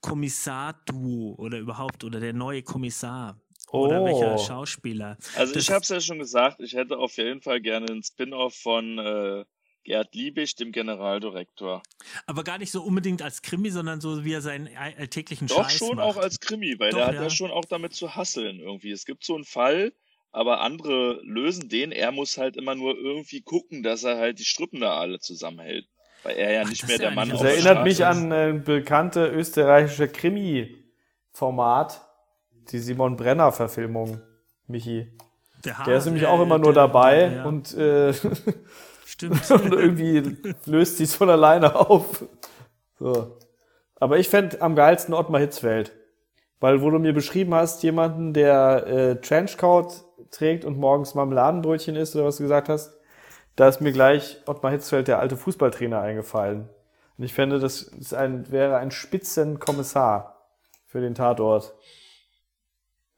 Kommissar-Duo 0.00 1.34
oder 1.38 1.58
überhaupt 1.58 2.04
oder 2.04 2.20
der 2.20 2.32
neue 2.32 2.62
Kommissar? 2.62 3.40
Oder 3.70 4.02
Oh. 4.02 4.04
welcher 4.04 4.38
Schauspieler? 4.38 5.16
Also 5.34 5.54
Das- 5.54 5.62
ich 5.64 5.70
habe 5.70 5.80
es 5.82 5.88
ja 5.88 6.00
schon 6.00 6.18
gesagt, 6.18 6.60
ich 6.60 6.74
hätte 6.74 6.98
auf 6.98 7.16
jeden 7.16 7.40
Fall 7.40 7.60
gerne 7.60 7.86
einen 7.90 8.02
Spin-off 8.02 8.54
von 8.54 8.98
äh, 8.98 9.44
Gerd 9.84 10.14
Liebig, 10.14 10.56
dem 10.56 10.72
Generaldirektor. 10.72 11.82
Aber 12.26 12.42
gar 12.42 12.58
nicht 12.58 12.70
so 12.72 12.82
unbedingt 12.82 13.22
als 13.22 13.42
Krimi, 13.42 13.70
sondern 13.70 14.00
so 14.00 14.24
wie 14.24 14.32
er 14.32 14.40
seinen 14.40 14.68
all- 14.76 14.94
alltäglichen 14.98 15.46
Doch 15.46 15.64
Scheiß 15.64 15.76
schon 15.78 15.96
macht. 15.96 16.06
auch 16.06 16.16
als 16.16 16.40
Krimi, 16.40 16.74
weil 16.78 16.90
Doch, 16.90 16.98
der 16.98 17.06
hat 17.08 17.14
ja. 17.14 17.22
ja 17.24 17.30
schon 17.30 17.50
auch 17.50 17.64
damit 17.66 17.94
zu 17.94 18.16
hasseln 18.16 18.58
irgendwie. 18.60 18.90
Es 18.90 19.04
gibt 19.04 19.24
so 19.24 19.34
einen 19.34 19.44
Fall, 19.44 19.92
aber 20.32 20.60
andere 20.62 21.20
lösen 21.22 21.68
den. 21.68 21.92
Er 21.92 22.10
muss 22.12 22.38
halt 22.38 22.56
immer 22.56 22.74
nur 22.74 22.96
irgendwie 22.96 23.42
gucken, 23.42 23.82
dass 23.82 24.02
er 24.04 24.16
halt 24.18 24.38
die 24.38 24.44
Strippen 24.44 24.80
da 24.80 24.96
alle 24.98 25.20
zusammenhält. 25.20 25.86
Weil 26.22 26.36
er 26.36 26.52
ja 26.52 26.62
Ach, 26.64 26.70
nicht 26.70 26.82
mehr 26.86 26.94
ist 26.96 27.02
der 27.02 27.10
Mann 27.10 27.28
eigentlich 27.30 27.42
Das 27.42 27.64
erinnert 27.64 27.84
mich 27.84 28.04
an 28.06 28.32
ein 28.32 28.64
bekannte 28.64 29.26
österreichische 29.28 30.08
Krimi-Format, 30.08 32.00
die 32.70 32.78
Simon 32.78 33.16
Brenner-Verfilmung, 33.16 34.22
Michi. 34.66 35.08
Der, 35.64 35.76
Der 35.86 35.96
ist 35.98 36.06
nämlich 36.06 36.22
äh, 36.24 36.26
auch 36.26 36.40
immer 36.42 36.58
nur 36.58 36.72
der- 36.72 36.82
dabei 36.84 37.16
der- 37.28 37.32
ja, 37.32 37.44
und, 37.44 37.74
äh, 37.74 38.12
Stimmt. 39.04 39.50
und 39.50 39.72
irgendwie 39.72 40.36
löst 40.66 40.98
sie 40.98 41.06
von 41.06 41.30
alleine 41.30 41.74
auf. 41.76 42.24
So. 42.98 43.38
Aber 43.96 44.18
ich 44.18 44.28
fänd 44.28 44.60
am 44.60 44.74
geilsten 44.74 45.14
Ottmar 45.14 45.40
Hitzfeld. 45.40 45.92
Weil, 46.60 46.80
wo 46.80 46.90
du 46.90 46.98
mir 46.98 47.12
beschrieben 47.12 47.54
hast, 47.54 47.82
jemanden, 47.82 48.32
der 48.32 48.86
äh, 48.86 49.16
Trenchcoat 49.20 50.04
trägt 50.30 50.64
und 50.64 50.78
morgens 50.78 51.14
Marmeladenbrötchen 51.14 51.96
isst, 51.96 52.16
oder 52.16 52.24
was 52.24 52.38
du 52.38 52.44
gesagt 52.44 52.68
hast, 52.68 52.98
da 53.56 53.68
ist 53.68 53.80
mir 53.80 53.92
gleich 53.92 54.40
Ottmar 54.46 54.72
Hitzfeld, 54.72 55.08
der 55.08 55.18
alte 55.18 55.36
Fußballtrainer, 55.36 56.00
eingefallen. 56.00 56.68
Und 57.16 57.24
ich 57.24 57.34
fände, 57.34 57.60
das 57.60 57.82
ist 57.82 58.14
ein, 58.14 58.50
wäre 58.50 58.78
ein 58.78 58.90
Spitzenkommissar 58.90 60.48
für 60.86 61.00
den 61.00 61.14
Tatort. 61.14 61.74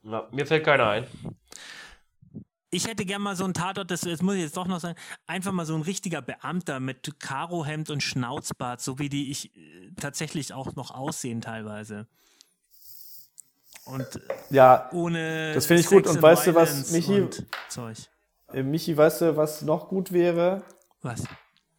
Na, 0.03 0.29
mir 0.31 0.47
fällt 0.47 0.65
keiner 0.65 0.89
ein. 0.89 1.07
Ich 2.77 2.87
hätte 2.87 3.07
gern 3.07 3.23
mal 3.23 3.35
so 3.35 3.45
einen 3.45 3.55
Tatort, 3.55 3.91
das, 3.91 4.03
das 4.03 4.21
muss 4.21 4.35
ich 4.35 4.43
jetzt 4.43 4.57
doch 4.59 4.67
noch 4.67 4.81
sagen, 4.81 4.99
einfach 5.27 5.51
mal 5.51 5.65
so 5.65 5.75
ein 5.75 5.81
richtiger 5.81 6.21
Beamter 6.21 6.79
mit 6.79 7.19
Karohemd 7.19 7.89
und 7.89 8.03
Schnauzbart, 8.03 8.83
so 8.83 8.99
wie 8.99 9.09
die 9.09 9.31
ich 9.31 9.57
äh, 9.57 9.93
tatsächlich 9.99 10.53
auch 10.53 10.77
noch 10.77 10.91
aussehen 10.91 11.41
teilweise. 11.41 12.07
Und 13.87 14.17
äh, 14.17 14.21
Ja, 14.51 14.91
ohne. 14.93 15.55
Das 15.55 15.65
finde 15.65 15.81
ich 15.81 15.89
Sex 15.89 16.07
gut. 16.07 16.17
Und 16.17 16.23
weißt 16.23 16.49
du 16.49 16.55
was, 16.55 16.93
Michi? 16.93 17.27
Zeug. 17.71 17.97
äh, 18.53 18.63
Michi, 18.63 18.95
weißt 18.95 19.23
du, 19.23 19.37
was 19.39 19.63
noch 19.63 19.89
gut 19.89 20.13
wäre? 20.13 20.63
Was? 21.01 21.25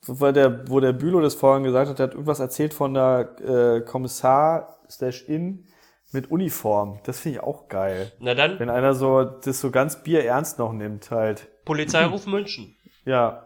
Weil 0.07 0.33
der, 0.33 0.67
wo 0.67 0.79
der 0.79 0.93
Bülow 0.93 1.21
das 1.21 1.35
vorhin 1.35 1.63
gesagt 1.63 1.91
hat, 1.91 1.99
der 1.99 2.07
hat 2.07 2.13
irgendwas 2.13 2.39
erzählt 2.39 2.73
von 2.73 2.95
der 2.95 3.35
äh, 3.41 3.81
Kommissar 3.81 4.79
slash 4.89 5.25
in 5.27 5.67
mit 6.11 6.31
Uniform. 6.31 6.99
Das 7.03 7.19
finde 7.19 7.39
ich 7.39 7.43
auch 7.43 7.67
geil. 7.67 8.11
Na 8.19 8.33
dann, 8.33 8.59
Wenn 8.59 8.69
einer 8.69 8.93
so 8.93 9.23
das 9.23 9.59
so 9.59 9.71
ganz 9.71 10.03
bierernst 10.03 10.57
noch 10.59 10.73
nimmt, 10.73 11.11
halt. 11.11 11.47
Polizeiruf 11.65 12.25
München. 12.25 12.73
Ja. 13.05 13.43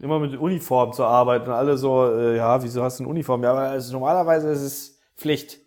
Immer 0.00 0.18
mit 0.20 0.36
Uniform 0.36 0.92
zu 0.92 1.02
arbeiten. 1.04 1.48
Und 1.48 1.54
alle 1.54 1.76
so, 1.78 2.12
äh, 2.12 2.36
ja, 2.36 2.62
wieso 2.62 2.82
hast 2.84 2.98
du 3.00 3.04
eine 3.04 3.10
Uniform? 3.10 3.42
Ja, 3.42 3.50
aber 3.52 3.62
also 3.62 3.92
normalerweise 3.94 4.50
ist 4.50 4.60
es 4.60 5.00
Pflicht. 5.16 5.58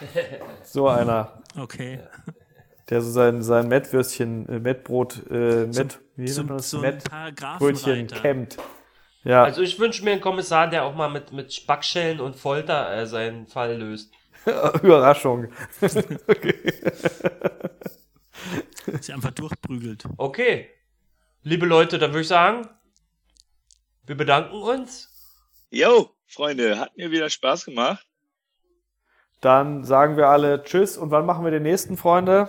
So 0.64 0.88
einer, 0.88 1.42
Okay. 1.58 2.00
der 2.90 3.00
so 3.00 3.10
sein, 3.10 3.42
sein 3.42 3.68
Mettwürstchen, 3.68 4.48
äh, 4.48 4.58
Mettbrot, 4.60 5.22
äh, 5.30 5.66
Mett, 5.66 5.98
wie 6.16 6.24
nennt 6.24 6.48
man 6.48 6.56
das? 6.58 6.70
so 6.70 6.78
Mettbrötchen 6.80 8.06
kämmt. 8.08 8.56
Ja, 9.24 9.44
Also 9.44 9.62
ich 9.62 9.78
wünsche 9.80 10.04
mir 10.04 10.12
einen 10.12 10.20
Kommissar, 10.20 10.68
der 10.68 10.84
auch 10.84 10.94
mal 10.94 11.08
mit, 11.08 11.32
mit 11.32 11.52
Spackschellen 11.54 12.20
und 12.20 12.36
Folter 12.36 12.94
äh, 12.94 13.06
seinen 13.06 13.46
Fall 13.46 13.76
löst. 13.78 14.12
Überraschung. 14.82 15.48
sich 18.86 19.14
einfach 19.14 19.30
durchprügelt. 19.32 20.04
Okay. 20.16 20.70
Liebe 21.42 21.66
Leute, 21.66 21.98
dann 21.98 22.12
würde 22.12 22.22
ich 22.22 22.28
sagen, 22.28 22.68
wir 24.06 24.16
bedanken 24.16 24.56
uns. 24.56 25.10
Jo, 25.70 26.10
Freunde, 26.26 26.78
hat 26.78 26.96
mir 26.96 27.10
wieder 27.10 27.28
Spaß 27.28 27.66
gemacht. 27.66 28.06
Dann 29.40 29.84
sagen 29.84 30.16
wir 30.16 30.28
alle 30.28 30.62
Tschüss. 30.62 30.96
Und 30.96 31.10
wann 31.10 31.26
machen 31.26 31.44
wir 31.44 31.50
den 31.50 31.64
nächsten, 31.64 31.96
Freunde? 31.96 32.46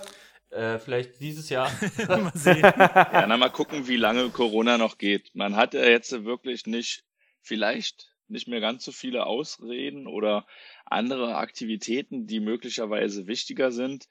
Äh, 0.49 0.79
vielleicht 0.79 1.19
dieses 1.19 1.49
Jahr. 1.49 1.69
mal 2.07 2.31
sehen. 2.33 2.61
Ja, 2.61 3.25
na 3.27 3.35
mal 3.35 3.49
gucken, 3.49 3.87
wie 3.87 3.97
lange 3.97 4.29
Corona 4.29 4.77
noch 4.77 4.97
geht. 4.97 5.35
Man 5.35 5.55
hat 5.57 5.73
ja 5.73 5.83
jetzt 5.83 6.23
wirklich 6.23 6.65
nicht, 6.65 7.03
vielleicht 7.41 8.15
nicht 8.27 8.47
mehr 8.47 8.61
ganz 8.61 8.85
so 8.85 8.91
viele 8.91 9.25
Ausreden 9.25 10.07
oder 10.07 10.45
andere 10.85 11.35
Aktivitäten, 11.35 12.27
die 12.27 12.39
möglicherweise 12.39 13.27
wichtiger 13.27 13.71
sind. 13.71 14.07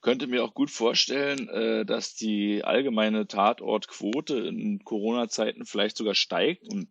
Könnte 0.00 0.28
mir 0.28 0.44
auch 0.44 0.54
gut 0.54 0.70
vorstellen, 0.70 1.48
äh, 1.48 1.84
dass 1.84 2.14
die 2.14 2.62
allgemeine 2.62 3.26
Tatortquote 3.26 4.38
in 4.38 4.84
Corona-Zeiten 4.84 5.66
vielleicht 5.66 5.96
sogar 5.96 6.14
steigt 6.14 6.62
und 6.68 6.88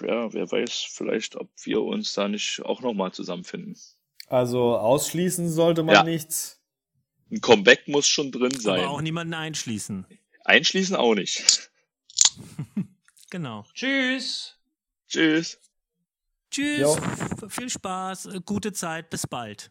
ja, 0.00 0.32
wer 0.32 0.50
weiß 0.50 0.86
vielleicht, 0.90 1.36
ob 1.36 1.50
wir 1.64 1.82
uns 1.82 2.14
da 2.14 2.26
nicht 2.26 2.62
auch 2.64 2.80
nochmal 2.80 3.12
zusammenfinden. 3.12 3.76
Also 4.28 4.76
ausschließen 4.76 5.50
sollte 5.50 5.82
man 5.82 5.94
Ja. 5.94 6.02
nichts. 6.04 6.62
Ein 7.30 7.42
Comeback 7.42 7.86
muss 7.86 8.06
schon 8.06 8.32
drin 8.32 8.58
sein. 8.58 8.80
Aber 8.80 8.90
auch 8.90 9.02
niemanden 9.02 9.34
einschließen. 9.34 10.06
Einschließen 10.44 10.96
auch 10.96 11.14
nicht. 11.14 11.70
Genau. 13.30 13.66
Tschüss. 13.74 14.56
Tschüss. 15.06 15.60
Tschüss. 16.50 16.80
Jo. 16.80 16.96
Viel 17.48 17.70
Spaß. 17.70 18.28
Gute 18.44 18.72
Zeit. 18.72 19.10
Bis 19.10 19.26
bald. 19.26 19.70